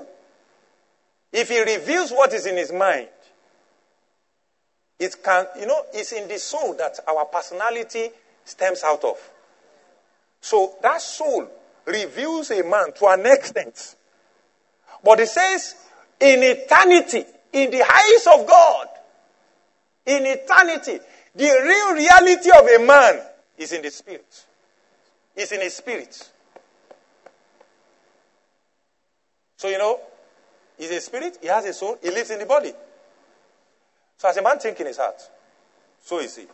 If 1.32 1.50
he 1.50 1.60
reveals 1.60 2.10
what 2.10 2.32
is 2.32 2.46
in 2.46 2.56
his 2.56 2.72
mind, 2.72 3.08
it 4.98 5.16
can, 5.22 5.46
you 5.60 5.66
know, 5.66 5.82
it's 5.92 6.12
in 6.12 6.26
the 6.26 6.38
soul 6.38 6.74
that 6.78 6.98
our 7.06 7.26
personality 7.26 8.08
stems 8.46 8.82
out 8.82 9.04
of. 9.04 9.18
So 10.40 10.76
that 10.80 11.02
soul 11.02 11.46
reveals 11.84 12.50
a 12.52 12.62
man 12.62 12.94
to 13.00 13.06
an 13.08 13.26
extent. 13.26 13.96
But 15.04 15.20
it 15.20 15.28
says, 15.28 15.74
in 16.20 16.42
eternity, 16.42 17.24
in 17.56 17.70
the 17.70 17.82
eyes 17.82 18.26
of 18.38 18.46
God, 18.46 18.86
in 20.04 20.26
eternity, 20.26 21.00
the 21.34 21.44
real 21.64 21.94
reality 21.94 22.50
of 22.50 22.66
a 22.66 22.84
man 22.86 23.22
is 23.56 23.72
in 23.72 23.80
the 23.80 23.90
spirit. 23.90 24.44
Is 25.34 25.52
in 25.52 25.60
his 25.62 25.74
spirit. 25.74 26.30
So, 29.56 29.68
you 29.68 29.78
know, 29.78 30.00
he's 30.78 30.90
a 30.90 31.00
spirit, 31.00 31.38
he 31.40 31.48
has 31.48 31.64
a 31.64 31.72
soul, 31.72 31.98
he 32.02 32.10
lives 32.10 32.30
in 32.30 32.38
the 32.38 32.46
body. 32.46 32.72
So, 34.18 34.28
as 34.28 34.36
a 34.36 34.42
man 34.42 34.58
thinks 34.58 34.80
in 34.80 34.86
his 34.86 34.98
heart, 34.98 35.20
so 36.02 36.20
is 36.20 36.36
he. 36.36 36.44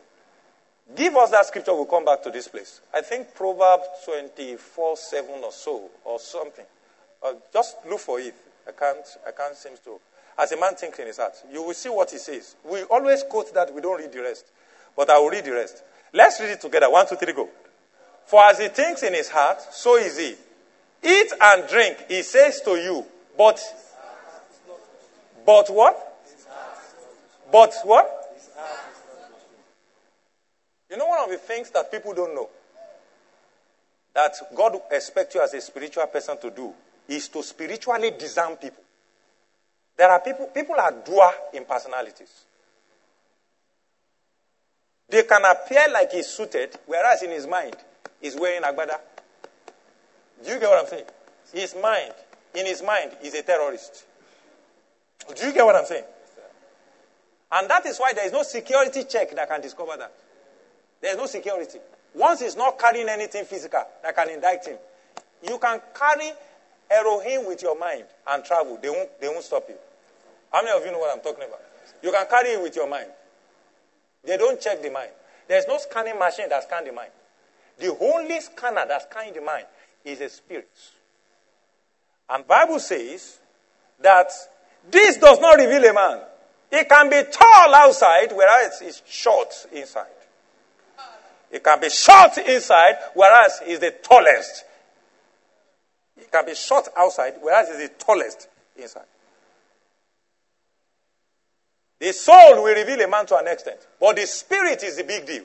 Give 0.94 1.16
us 1.16 1.30
that 1.30 1.46
scripture, 1.46 1.74
we'll 1.74 1.86
come 1.86 2.05
back 2.05 2.22
to 2.22 2.30
this 2.30 2.46
place. 2.46 2.80
I 2.94 3.00
think 3.00 3.34
Proverbs 3.34 3.84
24 4.05 4.96
7 4.96 5.30
or 5.42 5.53
so, 5.53 5.90
or 6.05 6.20
something. 6.20 6.64
Uh, 7.24 7.34
just 7.53 7.76
look 7.88 8.00
for 8.00 8.20
it. 8.20 8.34
I 8.68 8.72
can't, 8.72 9.07
I 9.26 9.32
can't 9.32 9.57
seem 9.57 9.72
to. 9.84 10.00
As 10.38 10.52
a 10.52 10.56
man 10.58 10.74
thinks 10.74 10.98
in 10.98 11.06
his 11.06 11.18
heart, 11.18 11.34
you 11.52 11.62
will 11.62 11.74
see 11.74 11.88
what 11.88 12.10
he 12.10 12.18
says. 12.18 12.56
We 12.64 12.82
always 12.84 13.22
quote 13.24 13.52
that, 13.54 13.74
we 13.74 13.80
don't 13.80 13.98
read 13.98 14.12
the 14.12 14.22
rest. 14.22 14.46
But 14.96 15.10
I 15.10 15.18
will 15.18 15.30
read 15.30 15.44
the 15.44 15.52
rest. 15.52 15.82
Let's 16.12 16.40
read 16.40 16.50
it 16.50 16.60
together. 16.60 16.90
One, 16.90 17.06
two, 17.08 17.16
three, 17.16 17.32
go. 17.32 17.48
For 18.26 18.42
as 18.44 18.58
he 18.58 18.68
thinks 18.68 19.02
in 19.02 19.14
his 19.14 19.28
heart, 19.28 19.60
so 19.72 19.96
is 19.96 20.18
he. 20.18 20.34
Eat 21.02 21.32
and 21.40 21.68
drink, 21.68 22.06
he 22.08 22.22
says 22.22 22.60
to 22.62 22.72
you. 22.72 23.04
But, 23.36 23.60
but 25.44 25.68
what? 25.70 26.08
But 27.50 27.74
what? 27.84 28.18
You 30.90 30.96
know, 30.96 31.06
one 31.06 31.24
of 31.24 31.30
the 31.30 31.38
things 31.38 31.70
that 31.70 31.90
people 31.90 32.14
don't 32.14 32.34
know 32.34 32.48
that 34.14 34.34
God 34.54 34.78
expects 34.90 35.34
you 35.34 35.42
as 35.42 35.54
a 35.54 35.60
spiritual 35.60 36.06
person 36.06 36.38
to 36.40 36.50
do 36.50 36.72
is 37.08 37.28
to 37.28 37.42
spiritually 37.42 38.12
disarm 38.18 38.56
people. 38.56 38.81
There 39.97 40.11
are 40.11 40.20
people, 40.20 40.47
people 40.47 40.74
are 40.78 40.93
dual 40.93 41.32
in 41.53 41.64
personalities. 41.64 42.45
They 45.09 45.24
can 45.24 45.45
appear 45.45 45.86
like 45.93 46.12
he's 46.12 46.26
suited, 46.28 46.76
whereas 46.86 47.22
in 47.22 47.30
his 47.30 47.47
mind, 47.47 47.76
he's 48.20 48.34
wearing 48.34 48.62
agbada. 48.62 48.99
Do 50.43 50.51
you 50.51 50.59
get 50.59 50.68
what 50.68 50.78
I'm 50.78 50.86
saying? 50.88 51.05
His 51.53 51.76
mind, 51.80 52.14
in 52.55 52.66
his 52.66 52.82
mind, 52.82 53.12
is 53.22 53.34
a 53.34 53.43
terrorist. 53.43 54.05
Do 55.36 55.47
you 55.47 55.53
get 55.53 55.64
what 55.64 55.76
I'm 55.76 55.84
saying? 55.84 56.05
And 57.53 57.68
that 57.68 57.84
is 57.84 57.99
why 57.99 58.14
there 58.14 58.26
is 58.26 58.32
no 58.32 58.43
security 58.43 59.05
check 59.05 59.34
that 59.36 59.49
can 59.49 59.61
discover 59.61 59.97
that. 59.99 60.12
There 61.03 61.12
is 61.12 61.18
no 61.18 61.26
security. 61.26 61.78
Once 62.14 62.40
he's 62.40 62.57
not 62.57 62.78
carrying 62.78 63.09
anything 63.09 63.45
physical 63.45 63.82
that 64.03 64.16
can 64.16 64.30
indict 64.30 64.66
him, 64.66 64.78
you 65.43 65.59
can 65.59 65.80
carry 65.95 66.32
heroin 66.90 67.46
with 67.46 67.62
your 67.62 67.78
mind 67.78 68.04
and 68.28 68.44
travel. 68.44 68.78
They 68.80 68.90
won't, 68.90 69.20
they 69.20 69.28
won't 69.28 69.44
stop 69.44 69.64
you. 69.68 69.76
How 70.52 70.62
many 70.62 70.76
of 70.76 70.84
you 70.84 70.92
know 70.92 70.98
what 70.98 71.16
I'm 71.16 71.22
talking 71.22 71.44
about? 71.44 71.60
You 72.02 72.10
can 72.10 72.26
carry 72.26 72.50
it 72.50 72.62
with 72.62 72.76
your 72.76 72.88
mind. 72.88 73.08
They 74.24 74.36
don't 74.36 74.60
check 74.60 74.82
the 74.82 74.90
mind. 74.90 75.10
There's 75.48 75.66
no 75.66 75.78
scanning 75.78 76.18
machine 76.18 76.48
that 76.48 76.62
scans 76.64 76.86
the 76.86 76.92
mind. 76.92 77.10
The 77.78 77.96
only 77.98 78.40
scanner 78.40 78.86
that 78.86 79.10
scans 79.10 79.34
the 79.34 79.40
mind 79.40 79.66
is 80.04 80.20
a 80.20 80.28
spirit. 80.28 80.70
And 82.28 82.46
Bible 82.46 82.78
says 82.78 83.38
that 84.00 84.30
this 84.90 85.16
does 85.16 85.40
not 85.40 85.58
reveal 85.58 85.84
a 85.84 85.92
man. 85.92 86.20
It 86.70 86.88
can 86.88 87.10
be 87.10 87.22
tall 87.30 87.74
outside, 87.74 88.32
whereas 88.32 88.80
it's 88.82 89.02
short 89.06 89.54
inside. 89.72 90.06
It 91.50 91.62
can 91.62 91.80
be 91.80 91.90
short 91.90 92.38
inside, 92.38 92.96
whereas 93.14 93.60
it's 93.64 93.80
the 93.80 93.90
tallest. 93.90 94.64
It 96.22 96.30
can 96.30 96.46
be 96.46 96.54
short 96.54 96.88
outside, 96.96 97.34
whereas 97.40 97.68
it's 97.68 97.78
the 97.78 98.04
tallest 98.04 98.48
inside. 98.76 99.02
The 101.98 102.12
soul 102.12 102.62
will 102.62 102.74
reveal 102.74 103.00
a 103.00 103.08
man 103.08 103.26
to 103.26 103.36
an 103.36 103.48
extent, 103.48 103.78
but 103.98 104.14
the 104.14 104.26
spirit 104.26 104.84
is 104.84 104.96
the 104.96 105.04
big 105.04 105.26
deal. 105.26 105.42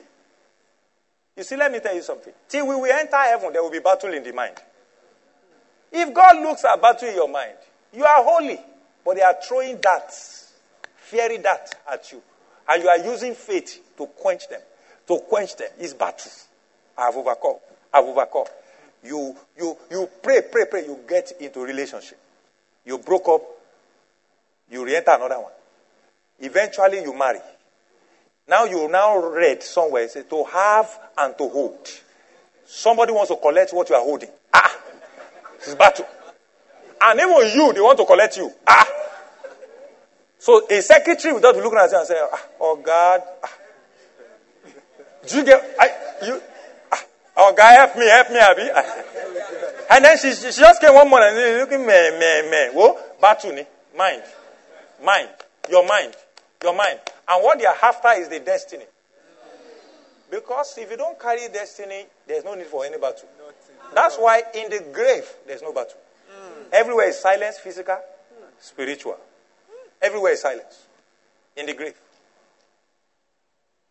You 1.36 1.42
see, 1.42 1.56
let 1.56 1.72
me 1.72 1.80
tell 1.80 1.94
you 1.94 2.02
something. 2.02 2.32
Till 2.48 2.68
we 2.68 2.76
will 2.76 2.92
enter 2.92 3.16
heaven, 3.16 3.52
there 3.52 3.62
will 3.62 3.72
be 3.72 3.80
battle 3.80 4.12
in 4.14 4.22
the 4.22 4.32
mind. 4.32 4.54
If 5.90 6.14
God 6.14 6.42
looks 6.42 6.64
at 6.64 6.80
battle 6.80 7.08
in 7.08 7.14
your 7.16 7.28
mind, 7.28 7.56
you 7.92 8.04
are 8.04 8.22
holy, 8.22 8.60
but 9.04 9.16
they 9.16 9.22
are 9.22 9.36
throwing 9.42 9.78
darts, 9.78 10.52
fiery 10.96 11.38
darts 11.38 11.72
at 11.90 12.12
you, 12.12 12.22
and 12.68 12.82
you 12.82 12.88
are 12.88 12.98
using 12.98 13.34
faith 13.34 13.96
to 13.96 14.06
quench 14.06 14.48
them. 14.48 14.60
To 15.08 15.18
quench 15.28 15.56
them 15.56 15.70
is 15.80 15.92
battle. 15.92 16.30
I've 16.96 17.16
overcome. 17.16 17.56
I've 17.92 18.04
overcome. 18.04 18.46
You, 19.04 19.36
you, 19.56 19.76
you 19.90 20.08
pray, 20.22 20.42
pray, 20.50 20.64
pray. 20.70 20.84
You 20.84 20.98
get 21.08 21.32
into 21.40 21.60
relationship. 21.60 22.18
You 22.84 22.98
broke 22.98 23.28
up. 23.28 23.42
You 24.70 24.84
re-enter 24.84 25.12
another 25.12 25.40
one. 25.40 25.52
Eventually, 26.40 27.02
you 27.02 27.16
marry. 27.16 27.40
Now 28.48 28.64
you 28.64 28.88
now 28.88 29.18
read 29.18 29.62
somewhere 29.62 30.08
say 30.08 30.22
to 30.22 30.44
have 30.44 30.98
and 31.18 31.36
to 31.36 31.48
hold. 31.48 31.86
Somebody 32.66 33.12
wants 33.12 33.30
to 33.30 33.36
collect 33.36 33.72
what 33.74 33.88
you 33.88 33.94
are 33.94 34.02
holding. 34.02 34.30
Ah, 34.52 34.76
it's 35.56 35.74
battle. 35.74 36.06
And 37.00 37.20
even 37.20 37.36
you, 37.54 37.72
they 37.72 37.80
want 37.80 37.98
to 37.98 38.06
collect 38.06 38.36
you. 38.36 38.50
Ah. 38.66 38.86
So 40.38 40.66
a 40.68 40.80
secretary 40.80 41.34
without 41.34 41.56
looking 41.56 41.78
at 41.78 41.90
you 41.90 41.98
and 41.98 42.06
say, 42.06 42.16
ah, 42.20 42.42
"Oh 42.60 42.76
God, 42.76 43.22
ah. 43.42 43.52
do 45.26 45.36
you 45.38 45.44
get? 45.44 45.76
I, 45.78 46.26
you, 46.26 46.42
oh 47.38 47.54
God, 47.56 47.74
help 47.74 47.96
me, 47.96 48.06
help 48.06 48.30
me, 48.30 48.38
Abby." 48.38 48.68
And 49.90 50.04
then 50.04 50.18
she, 50.18 50.34
she 50.34 50.60
just 50.60 50.82
came 50.82 50.92
one 50.92 51.08
morning 51.08 51.30
and 51.32 51.60
looking 51.60 51.80
me, 51.80 52.10
me, 52.18 52.50
me. 52.50 52.68
Whoa, 52.74 52.98
battle, 53.20 53.56
mind, 53.96 54.22
mind, 55.02 55.30
your 55.70 55.86
mind. 55.86 56.14
Your 56.62 56.74
mind. 56.74 56.98
And 57.26 57.42
what 57.42 57.58
they 57.58 57.66
are 57.66 57.76
after 57.82 58.12
is 58.20 58.28
the 58.28 58.40
destiny. 58.40 58.84
Because 60.30 60.76
if 60.76 60.90
you 60.90 60.96
don't 60.96 61.18
carry 61.18 61.48
destiny, 61.48 62.06
there's 62.26 62.44
no 62.44 62.54
need 62.54 62.66
for 62.66 62.84
any 62.84 62.98
battle. 62.98 63.28
That's 63.94 64.16
why 64.16 64.42
in 64.54 64.70
the 64.70 64.84
grave, 64.92 65.24
there's 65.46 65.62
no 65.62 65.72
battle. 65.72 65.98
Everywhere 66.70 67.08
is 67.08 67.18
silence, 67.18 67.58
physical, 67.58 67.98
spiritual. 68.60 69.16
Everywhere 70.02 70.32
is 70.32 70.42
silence. 70.42 70.86
In 71.56 71.66
the 71.66 71.74
grave. 71.74 71.94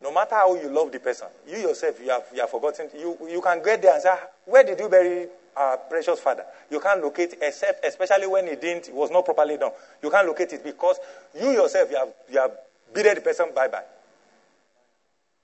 No 0.02 0.12
matter 0.12 0.36
how 0.36 0.56
you 0.56 0.70
love 0.70 0.92
the 0.92 1.00
person, 1.00 1.28
you 1.48 1.58
yourself, 1.58 2.00
you 2.00 2.10
have, 2.10 2.26
you 2.34 2.42
have 2.42 2.50
forgotten. 2.50 2.88
You, 2.98 3.18
you 3.30 3.42
can 3.42 3.64
get 3.64 3.82
there 3.82 3.94
and 3.94 4.02
say, 4.02 4.10
ah, 4.12 4.28
Where 4.46 4.64
did 4.64 4.80
you 4.80 4.90
bury 4.90 5.28
our 5.56 5.78
precious 5.78 6.20
father? 6.20 6.46
You 6.70 6.80
can't 6.80 7.02
locate 7.02 7.36
except, 7.42 7.84
especially 7.84 8.28
when 8.28 8.48
it 8.48 8.62
didn't, 8.62 8.90
it 8.90 8.94
was 8.94 9.10
not 9.10 9.26
properly 9.26 9.58
done. 9.58 9.72
You 10.04 10.12
can't 10.12 10.28
locate 10.28 10.54
it 10.54 10.64
because 10.64 10.98
you 11.40 11.50
yourself, 11.50 11.90
you 11.90 11.98
have, 11.98 12.14
you 12.32 12.40
have 12.40 12.52
beaten 12.94 13.16
the 13.16 13.22
person 13.22 13.50
bye 13.56 13.68
bye. 13.68 13.84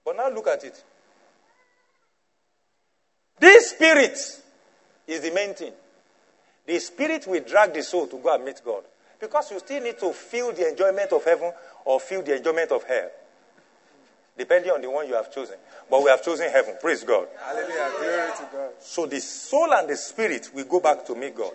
But 0.06 0.18
now 0.18 0.30
look 0.30 0.48
at 0.48 0.64
it. 0.64 0.84
This 3.40 3.72
spirit 3.72 4.18
is 5.08 5.22
the 5.22 5.32
main 5.32 5.56
thing. 5.56 5.74
The 6.68 6.80
spirit 6.80 7.26
will 7.26 7.42
drag 7.42 7.74
the 7.74 7.82
soul 7.82 8.06
to 8.08 8.18
go 8.18 8.36
and 8.36 8.46
meet 8.46 8.62
God. 8.64 8.84
Because 9.20 9.52
you 9.52 9.60
still 9.60 9.82
need 9.82 9.98
to 10.00 10.14
feel 10.14 10.52
the 10.52 10.70
enjoyment 10.70 11.12
of 11.12 11.24
heaven 11.24 11.52
or 11.86 12.00
feel 12.00 12.22
the 12.22 12.38
enjoyment 12.38 12.72
of 12.72 12.84
hell 12.84 13.10
depending 14.38 14.72
on 14.72 14.82
the 14.82 14.90
one 14.90 15.08
you 15.08 15.14
have 15.14 15.34
chosen. 15.34 15.56
But 15.90 16.04
we 16.04 16.10
have 16.10 16.24
chosen 16.24 16.50
heaven. 16.50 16.76
Praise 16.82 17.04
God. 17.04 17.28
Hallelujah. 17.46 17.92
Glory 17.98 18.32
to 18.38 18.50
God. 18.52 18.70
So 18.80 19.06
the 19.06 19.20
soul 19.20 19.74
and 19.74 19.90
the 19.90 19.96
spirit 19.96 20.50
will 20.54 20.66
go 20.66 20.80
back 20.80 21.06
to 21.06 21.16
meet 21.16 21.36
God. 21.36 21.54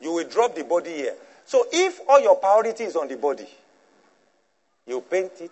You 0.00 0.12
will 0.12 0.28
drop 0.28 0.54
the 0.54 0.64
body 0.64 0.90
here. 0.90 1.14
So 1.44 1.66
if 1.72 2.00
all 2.08 2.20
your 2.20 2.36
priority 2.36 2.84
is 2.84 2.96
on 2.96 3.08
the 3.08 3.16
body, 3.16 3.46
you 4.86 5.00
paint 5.00 5.32
it, 5.40 5.50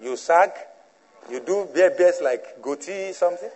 you 0.00 0.16
sag, 0.16 0.50
you 1.30 1.40
do 1.40 1.68
bear 1.74 1.90
bears 1.90 2.20
like 2.22 2.60
goatee 2.60 3.12
something. 3.12 3.50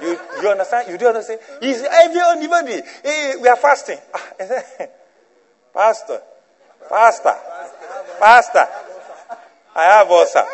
You, 0.00 0.18
you 0.42 0.48
understand? 0.48 0.90
You 0.90 0.98
do 0.98 1.08
understand? 1.08 1.40
Is 1.62 1.82
every 1.82 2.20
anybody? 2.20 2.80
Hey, 3.02 3.34
we 3.40 3.48
are 3.48 3.56
fasting. 3.56 3.98
Pastor, 5.74 6.22
pastor, 6.88 7.34
pastor. 8.20 8.68
I 9.74 9.84
have 9.84 10.10
ulcer. 10.10 10.44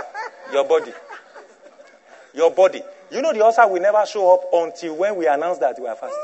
Your 0.52 0.64
body. 0.64 0.92
Your 2.34 2.50
body. 2.50 2.82
You 3.10 3.22
know 3.22 3.32
the 3.32 3.44
ulcer 3.44 3.66
will 3.66 3.80
never 3.82 4.04
show 4.06 4.34
up 4.34 4.44
until 4.52 4.96
when 4.96 5.16
we 5.16 5.26
announce 5.26 5.58
that 5.58 5.78
we 5.80 5.86
are 5.86 5.96
fasting. 5.96 6.18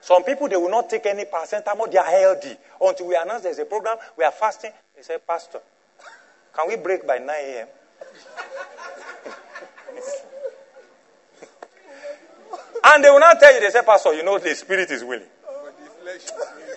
Some 0.00 0.24
people, 0.24 0.48
they 0.48 0.56
will 0.56 0.70
not 0.70 0.88
take 0.88 1.04
any 1.06 1.24
paracetamol. 1.24 1.90
They 1.90 1.98
are 1.98 2.04
healthy. 2.04 2.56
Until 2.80 3.08
we 3.08 3.16
announce 3.20 3.42
there's 3.42 3.58
a 3.58 3.64
program, 3.66 3.96
we 4.16 4.24
are 4.24 4.32
fasting. 4.32 4.70
They 4.96 5.02
say, 5.02 5.18
Pastor, 5.26 5.60
can 6.56 6.68
we 6.68 6.76
break 6.76 7.06
by 7.06 7.18
9 7.18 7.28
a.m.? 7.28 7.68
and 12.84 13.04
they 13.04 13.10
will 13.10 13.20
not 13.20 13.38
tell 13.38 13.52
you, 13.52 13.60
they 13.60 13.68
say, 13.70 13.82
Pastor, 13.84 14.14
you 14.14 14.22
know 14.22 14.38
the 14.38 14.54
spirit 14.54 14.90
is 14.90 15.04
willing. 15.04 15.26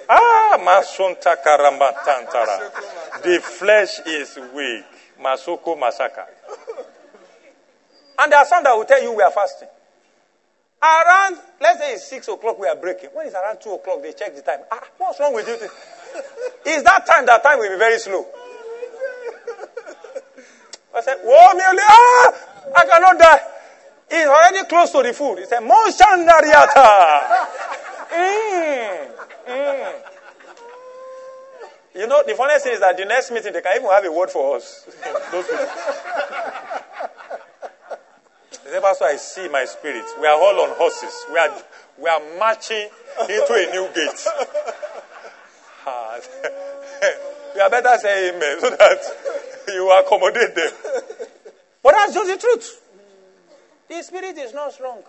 Ah, 0.09 0.57
Masunta 0.59 1.37
Karambatantara. 1.41 2.97
The 3.23 3.39
flesh 3.39 3.99
is 4.05 4.37
weak. 4.53 4.85
Masoko 5.21 5.77
Masaka. 5.79 6.25
And 8.19 8.31
there 8.31 8.39
are 8.39 8.45
some 8.45 8.63
that 8.63 8.73
will 8.75 8.85
tell 8.85 9.01
you 9.01 9.13
we 9.13 9.23
are 9.23 9.31
fasting. 9.31 9.67
Around, 10.81 11.37
let's 11.61 11.79
say 11.79 11.93
it's 11.93 12.07
6 12.07 12.27
o'clock, 12.29 12.59
we 12.59 12.67
are 12.67 12.75
breaking. 12.75 13.09
When 13.13 13.27
it's 13.27 13.35
around 13.35 13.61
2 13.61 13.69
o'clock, 13.73 14.01
they 14.01 14.13
check 14.13 14.35
the 14.35 14.41
time. 14.41 14.61
Ah, 14.71 14.81
what's 14.97 15.19
wrong 15.19 15.33
with 15.33 15.47
you? 15.47 15.53
Is 16.71 16.83
that 16.83 17.05
time, 17.05 17.25
that 17.27 17.43
time 17.43 17.59
will 17.59 17.69
be 17.69 17.77
very 17.77 17.99
slow. 17.99 18.25
I 20.93 21.01
said, 21.01 21.17
Whoa, 21.23 21.53
me 21.53 21.63
ah, 21.63 22.33
I 22.75 22.85
cannot 22.85 23.19
die. 23.19 23.41
It's 24.09 24.27
already 24.29 24.67
close 24.67 24.91
to 24.91 25.03
the 25.03 25.13
food. 25.13 25.39
He 25.39 25.45
said, 25.45 25.61
Monshandariata. 25.61 27.47
Mm, 28.11 29.07
mm. 29.47 30.10
You 31.93 32.07
know, 32.07 32.23
the 32.25 32.35
funniest 32.35 32.63
thing 32.63 32.73
is 32.73 32.79
that 32.79 32.95
the 32.95 33.05
next 33.05 33.31
meeting, 33.31 33.51
they 33.53 33.61
can 33.61 33.75
even 33.75 33.89
have 33.89 34.05
a 34.05 34.11
word 34.11 34.29
for 34.29 34.55
us. 34.55 34.85
Those 35.31 35.45
people. 35.45 35.65
They 38.63 38.71
say, 38.71 38.81
Pastor, 38.81 39.05
I 39.05 39.15
see 39.17 39.49
my 39.49 39.65
spirit. 39.65 40.05
We 40.19 40.27
are 40.27 40.39
all 40.39 40.61
on 40.61 40.69
horses. 40.77 41.25
We 41.31 41.37
are, 41.37 41.53
we 41.97 42.09
are 42.09 42.21
marching 42.39 42.87
into 43.27 43.53
a 43.53 43.71
new 43.71 43.87
gate. 43.93 44.25
you 47.55 47.61
are 47.61 47.69
better 47.69 47.97
say 47.97 48.29
amen 48.29 48.61
so 48.61 48.69
that 48.69 48.99
you 49.67 49.91
accommodate 49.91 50.55
them. 50.55 50.71
But 51.83 51.91
that's 51.93 52.13
just 52.13 52.29
the 52.29 52.37
truth. 52.37 52.81
The 53.89 54.01
spirit 54.03 54.37
is 54.37 54.53
not 54.53 54.71
strong. 54.73 55.03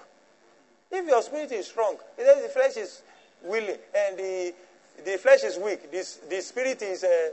If 0.91 1.07
your 1.07 1.23
spirit 1.23 1.53
is 1.53 1.69
strong, 1.69 1.97
then 2.17 2.43
the 2.43 2.49
flesh 2.49 2.77
is 2.77 3.03
willing 3.45 3.79
and 3.95 4.19
the 4.19 4.55
the 5.05 5.19
flesh 5.19 5.43
is 5.45 5.59
weak. 5.59 5.91
This, 5.91 6.21
the 6.29 6.41
spirit 6.41 6.83
is, 6.83 7.05
uh, 7.05 7.31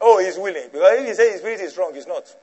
oh, 0.00 0.18
he's 0.24 0.38
willing. 0.38 0.68
Because 0.72 1.00
if 1.00 1.08
you 1.08 1.14
say 1.14 1.32
his 1.32 1.40
spirit 1.40 1.60
is 1.60 1.72
strong, 1.72 1.94
he's 1.94 2.06
not. 2.06 2.34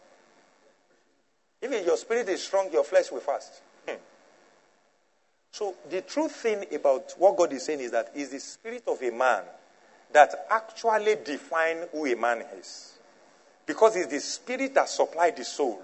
If 1.61 1.85
your 1.85 1.97
spirit 1.97 2.29
is 2.29 2.43
strong, 2.43 2.71
your 2.71 2.83
flesh 2.83 3.11
will 3.11 3.19
fast. 3.19 3.61
Hmm. 3.87 3.95
So 5.51 5.75
the 5.89 6.01
true 6.01 6.27
thing 6.27 6.65
about 6.73 7.13
what 7.17 7.37
God 7.37 7.53
is 7.53 7.65
saying 7.65 7.81
is 7.81 7.91
that 7.91 8.11
is 8.15 8.29
the 8.29 8.39
spirit 8.39 8.83
of 8.87 9.01
a 9.01 9.11
man 9.11 9.43
that 10.13 10.47
actually 10.49 11.15
define 11.23 11.77
who 11.91 12.11
a 12.11 12.15
man 12.15 12.43
is. 12.59 12.97
Because 13.65 13.95
it's 13.95 14.11
the 14.11 14.19
spirit 14.19 14.73
that 14.73 14.89
supplied 14.89 15.37
the 15.37 15.45
soul 15.45 15.81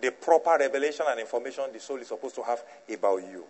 the 0.00 0.12
proper 0.12 0.56
revelation 0.58 1.04
and 1.08 1.20
information 1.20 1.64
the 1.72 1.80
soul 1.80 1.96
is 1.98 2.08
supposed 2.08 2.34
to 2.36 2.42
have 2.42 2.62
about 2.92 3.18
you. 3.18 3.44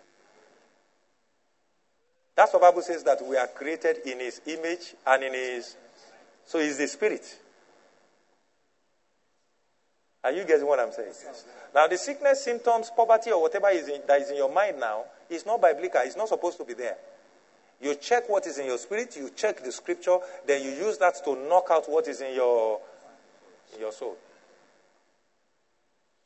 That's 2.39 2.53
what 2.53 2.61
the 2.61 2.68
Bible 2.68 2.82
says 2.82 3.03
that 3.03 3.18
we 3.26 3.36
are 3.36 3.49
created 3.49 3.97
in 4.07 4.20
his 4.20 4.41
image 4.47 4.95
and 5.05 5.24
in 5.24 5.34
his 5.34 5.74
so 6.47 6.61
he's 6.61 6.78
the 6.78 6.86
spirit. 6.86 7.36
Are 10.22 10.30
you 10.30 10.45
getting 10.45 10.64
what 10.64 10.78
I'm 10.78 10.93
saying? 10.93 11.14
Now, 11.74 11.89
the 11.89 11.99
sickness, 11.99 12.45
symptoms, 12.45 12.93
poverty, 12.95 13.32
or 13.32 13.43
whatever 13.43 13.70
is 13.70 13.89
in, 13.89 14.03
that 14.07 14.22
is 14.22 14.30
in 14.30 14.36
your 14.36 14.53
mind 14.53 14.78
now 14.78 15.03
is 15.28 15.45
not 15.47 15.61
biblical. 15.61 16.01
It's 16.05 16.14
not 16.14 16.28
supposed 16.28 16.59
to 16.59 16.64
be 16.64 16.74
there. 16.74 16.97
You 17.80 17.97
check 17.97 18.28
what 18.28 18.47
is 18.47 18.57
in 18.59 18.66
your 18.66 18.78
spirit, 18.78 19.16
you 19.16 19.30
check 19.34 19.64
the 19.64 19.72
scripture, 19.72 20.18
then 20.47 20.62
you 20.62 20.70
use 20.70 20.97
that 20.99 21.16
to 21.24 21.34
knock 21.49 21.66
out 21.72 21.91
what 21.91 22.07
is 22.07 22.20
in 22.20 22.36
your, 22.36 22.78
in 23.74 23.80
your 23.80 23.93
soul. 23.93 24.16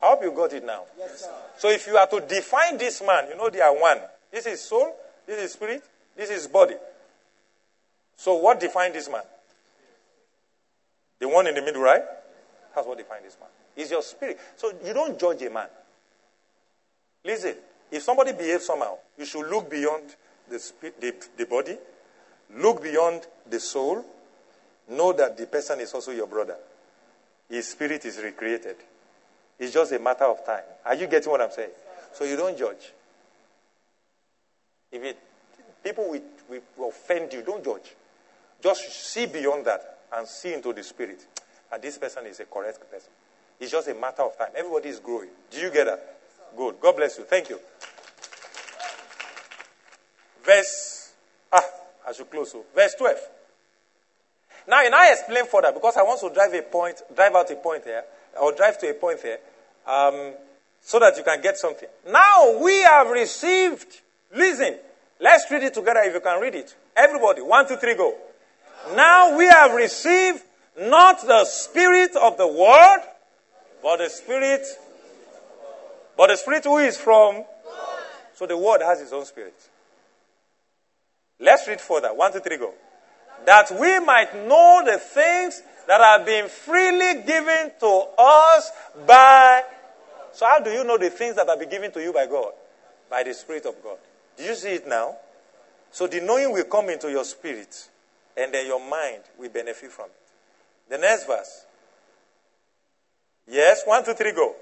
I 0.02 0.08
hope 0.08 0.24
you 0.24 0.32
got 0.32 0.52
it 0.52 0.66
now. 0.66 0.82
Yes, 0.98 1.26
so 1.56 1.70
if 1.70 1.86
you 1.86 1.96
are 1.96 2.06
to 2.08 2.20
define 2.20 2.76
this 2.76 3.02
man, 3.02 3.28
you 3.30 3.36
know 3.38 3.48
they 3.48 3.62
are 3.62 3.74
one. 3.74 3.98
This 4.30 4.44
is 4.44 4.60
soul, 4.60 4.94
this 5.26 5.40
is 5.40 5.52
spirit, 5.52 5.82
this 6.16 6.30
is 6.30 6.46
body. 6.46 6.76
So 8.16 8.36
what 8.36 8.60
defines 8.60 8.94
this 8.94 9.10
man? 9.10 9.22
The 11.18 11.28
one 11.28 11.46
in 11.46 11.54
the 11.54 11.62
middle, 11.62 11.82
right? 11.82 12.02
That's 12.74 12.86
what 12.86 12.98
defines 12.98 13.24
this 13.24 13.36
man. 13.40 13.48
Is 13.76 13.90
your 13.90 14.02
spirit. 14.02 14.38
So 14.56 14.72
you 14.84 14.92
don't 14.92 15.18
judge 15.18 15.42
a 15.42 15.50
man. 15.50 15.68
Listen, 17.24 17.54
if 17.90 18.02
somebody 18.02 18.32
behaves 18.32 18.66
somehow, 18.66 18.96
you 19.18 19.24
should 19.24 19.48
look 19.48 19.70
beyond 19.70 20.02
the, 20.48 20.72
the, 21.00 21.14
the 21.36 21.46
body, 21.46 21.76
look 22.56 22.82
beyond 22.82 23.22
the 23.48 23.60
soul, 23.60 24.04
know 24.88 25.12
that 25.12 25.36
the 25.36 25.46
person 25.46 25.80
is 25.80 25.92
also 25.94 26.10
your 26.10 26.26
brother. 26.26 26.56
His 27.48 27.68
spirit 27.68 28.04
is 28.04 28.18
recreated. 28.18 28.76
It's 29.58 29.72
just 29.72 29.92
a 29.92 29.98
matter 29.98 30.24
of 30.24 30.44
time. 30.44 30.64
Are 30.84 30.94
you 30.94 31.06
getting 31.06 31.30
what 31.30 31.40
I'm 31.40 31.50
saying? 31.50 31.70
So 32.14 32.24
you 32.24 32.36
don't 32.36 32.58
judge. 32.58 32.92
If 34.90 35.02
it, 35.02 35.18
people 35.82 36.08
will, 36.10 36.22
will 36.76 36.88
offend 36.88 37.32
you, 37.32 37.42
don't 37.42 37.64
judge. 37.64 37.94
Just 38.62 38.90
see 38.92 39.26
beyond 39.26 39.64
that 39.66 39.98
and 40.14 40.26
see 40.26 40.54
into 40.54 40.72
the 40.72 40.82
spirit. 40.82 41.26
And 41.72 41.82
this 41.82 41.98
person 41.98 42.26
is 42.26 42.40
a 42.40 42.44
correct 42.44 42.80
person. 42.90 43.10
It's 43.58 43.70
just 43.70 43.88
a 43.88 43.94
matter 43.94 44.22
of 44.22 44.36
time. 44.36 44.50
Everybody 44.54 44.88
is 44.88 45.00
growing. 45.00 45.30
Do 45.50 45.58
you 45.58 45.70
get 45.70 45.86
that? 45.86 46.16
Good. 46.56 46.76
God 46.80 46.96
bless 46.96 47.18
you. 47.18 47.24
Thank 47.24 47.48
you. 47.48 47.58
Verse, 50.44 51.12
ah, 51.52 51.64
I 52.08 52.12
should 52.12 52.30
close. 52.30 52.52
So. 52.52 52.64
Verse 52.74 52.94
12. 52.98 53.16
Now, 54.68 54.84
and 54.84 54.94
I 54.94 55.12
explain 55.12 55.46
further 55.46 55.72
because 55.72 55.96
I 55.96 56.02
want 56.02 56.20
to 56.20 56.30
drive 56.30 56.52
a 56.54 56.62
point, 56.62 57.00
drive 57.14 57.34
out 57.34 57.50
a 57.50 57.56
point 57.56 57.84
here, 57.84 58.04
or 58.40 58.52
drive 58.52 58.78
to 58.78 58.90
a 58.90 58.94
point 58.94 59.20
here, 59.20 59.38
um, 59.86 60.34
so 60.80 60.98
that 60.98 61.16
you 61.16 61.24
can 61.24 61.40
get 61.40 61.56
something. 61.56 61.88
Now 62.10 62.58
we 62.62 62.82
have 62.82 63.08
received, 63.10 64.00
listen, 64.34 64.76
let's 65.22 65.50
read 65.50 65.62
it 65.62 65.72
together 65.72 66.00
if 66.04 66.12
you 66.12 66.20
can 66.20 66.40
read 66.40 66.54
it. 66.54 66.74
Everybody, 66.94 67.40
one, 67.40 67.66
two, 67.66 67.76
three, 67.76 67.94
go. 67.94 68.14
Now 68.94 69.38
we 69.38 69.46
have 69.46 69.72
received 69.72 70.42
not 70.78 71.26
the 71.26 71.44
spirit 71.44 72.14
of 72.16 72.36
the 72.36 72.46
world, 72.46 73.00
but 73.82 73.98
the 73.98 74.10
spirit, 74.10 74.66
but 76.16 76.28
the 76.28 76.36
spirit 76.36 76.64
who 76.64 76.78
is 76.78 76.98
from. 76.98 77.36
God. 77.36 77.46
So 78.34 78.46
the 78.46 78.56
word 78.58 78.82
has 78.82 79.00
its 79.00 79.12
own 79.12 79.24
spirit. 79.24 79.54
Let's 81.40 81.66
read 81.66 81.80
further. 81.80 82.14
One, 82.14 82.32
two, 82.32 82.40
three, 82.40 82.56
go. 82.56 82.72
That 83.46 83.70
we 83.72 83.98
might 84.00 84.34
know 84.46 84.82
the 84.84 84.98
things 84.98 85.62
that 85.86 86.00
have 86.00 86.24
been 86.24 86.48
freely 86.48 87.22
given 87.22 87.72
to 87.80 88.06
us 88.18 88.70
by. 89.06 89.62
So, 90.32 90.46
how 90.46 90.60
do 90.60 90.70
you 90.70 90.84
know 90.84 90.96
the 90.96 91.10
things 91.10 91.36
that 91.36 91.48
have 91.48 91.58
been 91.58 91.68
given 91.68 91.90
to 91.92 92.00
you 92.00 92.12
by 92.12 92.26
God? 92.26 92.52
By 93.10 93.24
the 93.24 93.34
Spirit 93.34 93.66
of 93.66 93.74
God. 93.82 93.98
Do 94.36 94.44
you 94.44 94.54
see 94.54 94.70
it 94.70 94.86
now? 94.86 95.16
So, 95.90 96.06
the 96.06 96.20
knowing 96.20 96.52
will 96.52 96.64
come 96.64 96.88
into 96.88 97.10
your 97.10 97.24
spirit, 97.24 97.88
and 98.36 98.52
then 98.52 98.66
your 98.66 98.80
mind 98.80 99.22
will 99.38 99.50
benefit 99.50 99.92
from 99.92 100.06
it. 100.06 100.90
The 100.90 100.98
next 100.98 101.26
verse. 101.26 101.66
Yes, 103.46 103.82
one, 103.84 104.04
two, 104.04 104.14
three, 104.14 104.32
go. 104.32 104.54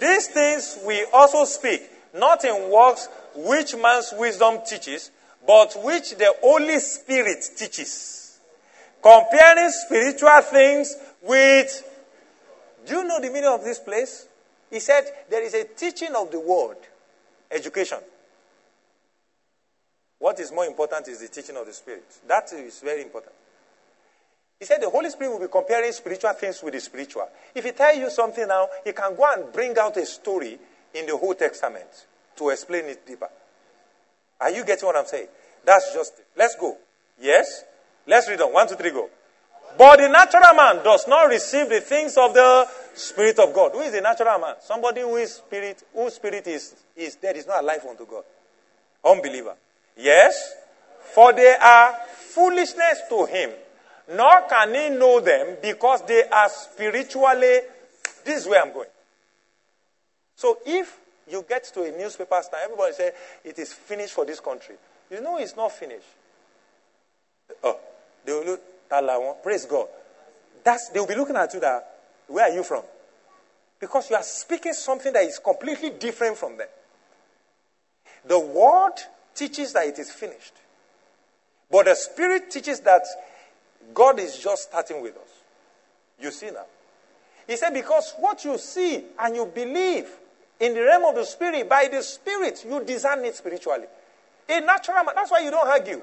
These 0.00 0.28
things 0.28 0.78
we 0.86 1.04
also 1.12 1.44
speak, 1.44 1.82
not 2.14 2.44
in 2.44 2.70
works 2.70 3.08
which 3.34 3.76
man's 3.76 4.12
wisdom 4.16 4.58
teaches, 4.66 5.10
but 5.46 5.74
which 5.84 6.16
the 6.16 6.34
Holy 6.40 6.78
Spirit 6.78 7.44
teaches. 7.56 8.38
Comparing 9.02 9.70
spiritual 9.70 10.40
things 10.42 10.96
with. 11.22 11.90
Do 12.86 12.96
you 12.96 13.04
know 13.04 13.20
the 13.20 13.28
meaning 13.28 13.50
of 13.50 13.64
this 13.64 13.78
place? 13.78 14.26
He 14.70 14.80
said 14.80 15.04
there 15.30 15.42
is 15.42 15.54
a 15.54 15.64
teaching 15.64 16.14
of 16.14 16.30
the 16.30 16.40
word, 16.40 16.76
education. 17.50 17.98
What 20.24 20.40
is 20.40 20.50
more 20.52 20.64
important 20.64 21.06
is 21.08 21.20
the 21.20 21.28
teaching 21.28 21.54
of 21.58 21.66
the 21.66 21.72
Spirit. 21.74 22.06
That 22.26 22.50
is 22.54 22.80
very 22.80 23.02
important. 23.02 23.34
He 24.58 24.64
said 24.64 24.80
the 24.80 24.88
Holy 24.88 25.10
Spirit 25.10 25.32
will 25.32 25.40
be 25.40 25.52
comparing 25.52 25.92
spiritual 25.92 26.32
things 26.32 26.62
with 26.62 26.72
the 26.72 26.80
spiritual. 26.80 27.28
If 27.54 27.62
he 27.62 27.72
tell 27.72 27.94
you 27.94 28.08
something 28.08 28.48
now, 28.48 28.68
he 28.86 28.92
can 28.92 29.14
go 29.14 29.30
and 29.30 29.52
bring 29.52 29.76
out 29.76 29.98
a 29.98 30.06
story 30.06 30.58
in 30.94 31.04
the 31.04 31.12
Old 31.12 31.38
Testament 31.38 32.06
to 32.36 32.48
explain 32.48 32.86
it 32.86 33.06
deeper. 33.06 33.28
Are 34.40 34.50
you 34.50 34.64
getting 34.64 34.86
what 34.86 34.96
I'm 34.96 35.04
saying? 35.04 35.26
That's 35.62 35.92
just 35.92 36.18
it. 36.18 36.26
Let's 36.38 36.56
go. 36.56 36.74
Yes? 37.20 37.64
Let's 38.06 38.26
read 38.26 38.40
on. 38.40 38.50
One, 38.50 38.66
two, 38.66 38.76
three, 38.76 38.92
go. 38.92 39.10
But 39.76 39.98
the 39.98 40.08
natural 40.08 40.54
man 40.54 40.82
does 40.82 41.06
not 41.06 41.28
receive 41.28 41.68
the 41.68 41.82
things 41.82 42.16
of 42.16 42.32
the 42.32 42.66
Spirit 42.94 43.38
of 43.40 43.52
God. 43.52 43.72
Who 43.72 43.80
is 43.82 43.92
the 43.92 44.00
natural 44.00 44.38
man? 44.38 44.54
Somebody 44.62 45.02
who 45.02 45.16
is 45.16 45.34
spirit, 45.34 45.82
whose 45.92 46.14
spirit 46.14 46.46
is, 46.46 46.74
is 46.96 47.14
dead, 47.16 47.36
is 47.36 47.46
not 47.46 47.62
alive 47.62 47.84
unto 47.86 48.06
God. 48.06 48.24
Unbeliever. 49.04 49.56
Yes? 49.96 50.54
For 51.14 51.32
they 51.32 51.54
are 51.54 51.94
foolishness 52.16 53.02
to 53.08 53.26
him. 53.26 53.50
Nor 54.12 54.42
can 54.48 54.74
he 54.74 54.90
know 54.90 55.20
them 55.20 55.56
because 55.62 56.02
they 56.06 56.24
are 56.24 56.48
spiritually. 56.48 57.60
This 58.24 58.42
is 58.42 58.46
where 58.46 58.62
I'm 58.62 58.72
going. 58.72 58.88
So 60.36 60.58
if 60.66 60.98
you 61.30 61.44
get 61.48 61.64
to 61.74 61.82
a 61.84 61.96
newspaper 61.96 62.40
stand, 62.42 62.64
everybody 62.64 62.92
say 62.92 63.12
it 63.44 63.58
is 63.58 63.72
finished 63.72 64.12
for 64.12 64.26
this 64.26 64.40
country. 64.40 64.74
You 65.10 65.20
know 65.20 65.38
it's 65.38 65.56
not 65.56 65.72
finished. 65.72 66.06
Oh, 67.62 67.78
they 68.24 68.32
will 68.32 68.44
look, 68.44 69.42
praise 69.42 69.64
God. 69.64 69.86
That's, 70.62 70.88
they 70.90 71.00
will 71.00 71.06
be 71.06 71.14
looking 71.14 71.36
at 71.36 71.52
you 71.54 71.60
that, 71.60 71.88
where 72.26 72.50
are 72.50 72.54
you 72.54 72.62
from? 72.62 72.82
Because 73.78 74.08
you 74.10 74.16
are 74.16 74.22
speaking 74.22 74.72
something 74.72 75.12
that 75.12 75.24
is 75.24 75.38
completely 75.38 75.90
different 75.90 76.36
from 76.36 76.56
them. 76.56 76.68
The 78.26 78.38
word 78.38 78.94
teaches 79.34 79.72
that 79.72 79.86
it 79.86 79.98
is 79.98 80.10
finished. 80.10 80.54
But 81.70 81.86
the 81.86 81.94
spirit 81.94 82.50
teaches 82.50 82.80
that 82.80 83.02
God 83.92 84.18
is 84.20 84.38
just 84.38 84.64
starting 84.64 85.02
with 85.02 85.16
us. 85.16 85.28
You 86.20 86.30
see 86.30 86.50
now. 86.50 86.66
He 87.46 87.56
said, 87.56 87.74
because 87.74 88.14
what 88.18 88.44
you 88.44 88.56
see 88.58 89.04
and 89.18 89.36
you 89.36 89.46
believe 89.46 90.08
in 90.60 90.74
the 90.74 90.80
realm 90.82 91.04
of 91.04 91.16
the 91.16 91.24
spirit, 91.24 91.68
by 91.68 91.88
the 91.90 92.02
spirit, 92.02 92.64
you 92.66 92.82
discern 92.84 93.24
it 93.24 93.34
spiritually. 93.34 93.86
A 94.48 94.60
natural 94.60 95.04
man. 95.04 95.14
That's 95.14 95.30
why 95.30 95.40
you 95.40 95.50
don't 95.50 95.66
argue. 95.66 96.00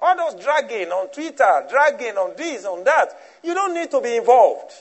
All 0.00 0.16
those 0.16 0.42
dragging 0.42 0.88
on 0.88 1.08
Twitter, 1.08 1.66
dragging 1.68 2.16
on 2.16 2.34
this, 2.36 2.64
on 2.64 2.84
that, 2.84 3.08
you 3.42 3.54
don't 3.54 3.74
need 3.74 3.90
to 3.90 4.00
be 4.00 4.16
involved. 4.16 4.72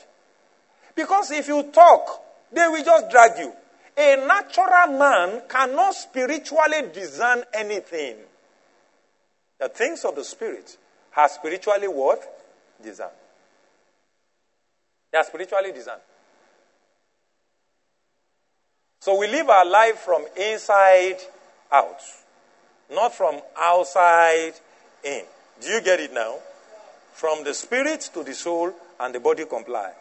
Because 0.93 1.31
if 1.31 1.47
you 1.47 1.63
talk, 1.73 2.21
they 2.51 2.67
will 2.67 2.83
just 2.83 3.09
drag 3.09 3.37
you. 3.37 3.53
A 3.97 4.15
natural 4.17 4.97
man 4.97 5.41
cannot 5.47 5.95
spiritually 5.95 6.89
discern 6.93 7.43
anything. 7.53 8.17
The 9.59 9.69
things 9.69 10.03
of 10.03 10.15
the 10.15 10.23
spirit 10.23 10.77
are 11.15 11.29
spiritually 11.29 11.87
what? 11.87 12.21
Discerned. 12.83 13.11
They 15.11 15.17
are 15.17 15.23
spiritually 15.23 15.71
discerned. 15.71 16.01
So 18.99 19.17
we 19.17 19.27
live 19.27 19.49
our 19.49 19.65
life 19.65 19.99
from 19.99 20.25
inside 20.35 21.17
out. 21.71 22.01
Not 22.91 23.13
from 23.13 23.39
outside 23.57 24.53
in. 25.03 25.23
Do 25.61 25.69
you 25.69 25.81
get 25.81 25.99
it 26.01 26.13
now? 26.13 26.35
From 27.13 27.45
the 27.45 27.53
spirit 27.53 28.09
to 28.13 28.23
the 28.23 28.33
soul 28.33 28.73
and 28.99 29.15
the 29.15 29.19
body 29.19 29.45
comply. 29.45 29.93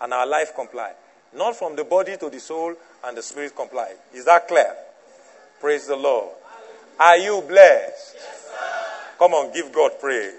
And 0.00 0.14
our 0.14 0.26
life 0.26 0.54
comply. 0.54 0.92
Not 1.34 1.56
from 1.56 1.76
the 1.76 1.84
body 1.84 2.16
to 2.16 2.30
the 2.30 2.40
soul 2.40 2.74
and 3.04 3.16
the 3.16 3.22
spirit 3.22 3.54
comply. 3.56 3.94
Is 4.14 4.24
that 4.26 4.48
clear? 4.48 4.74
Praise 5.60 5.86
the 5.86 5.96
Lord. 5.96 6.30
Are 6.98 7.16
you 7.16 7.42
blessed? 7.46 8.16
Yes, 8.16 8.50
Come 9.18 9.32
on, 9.34 9.52
give 9.52 9.72
God 9.72 9.92
praise. 10.00 10.34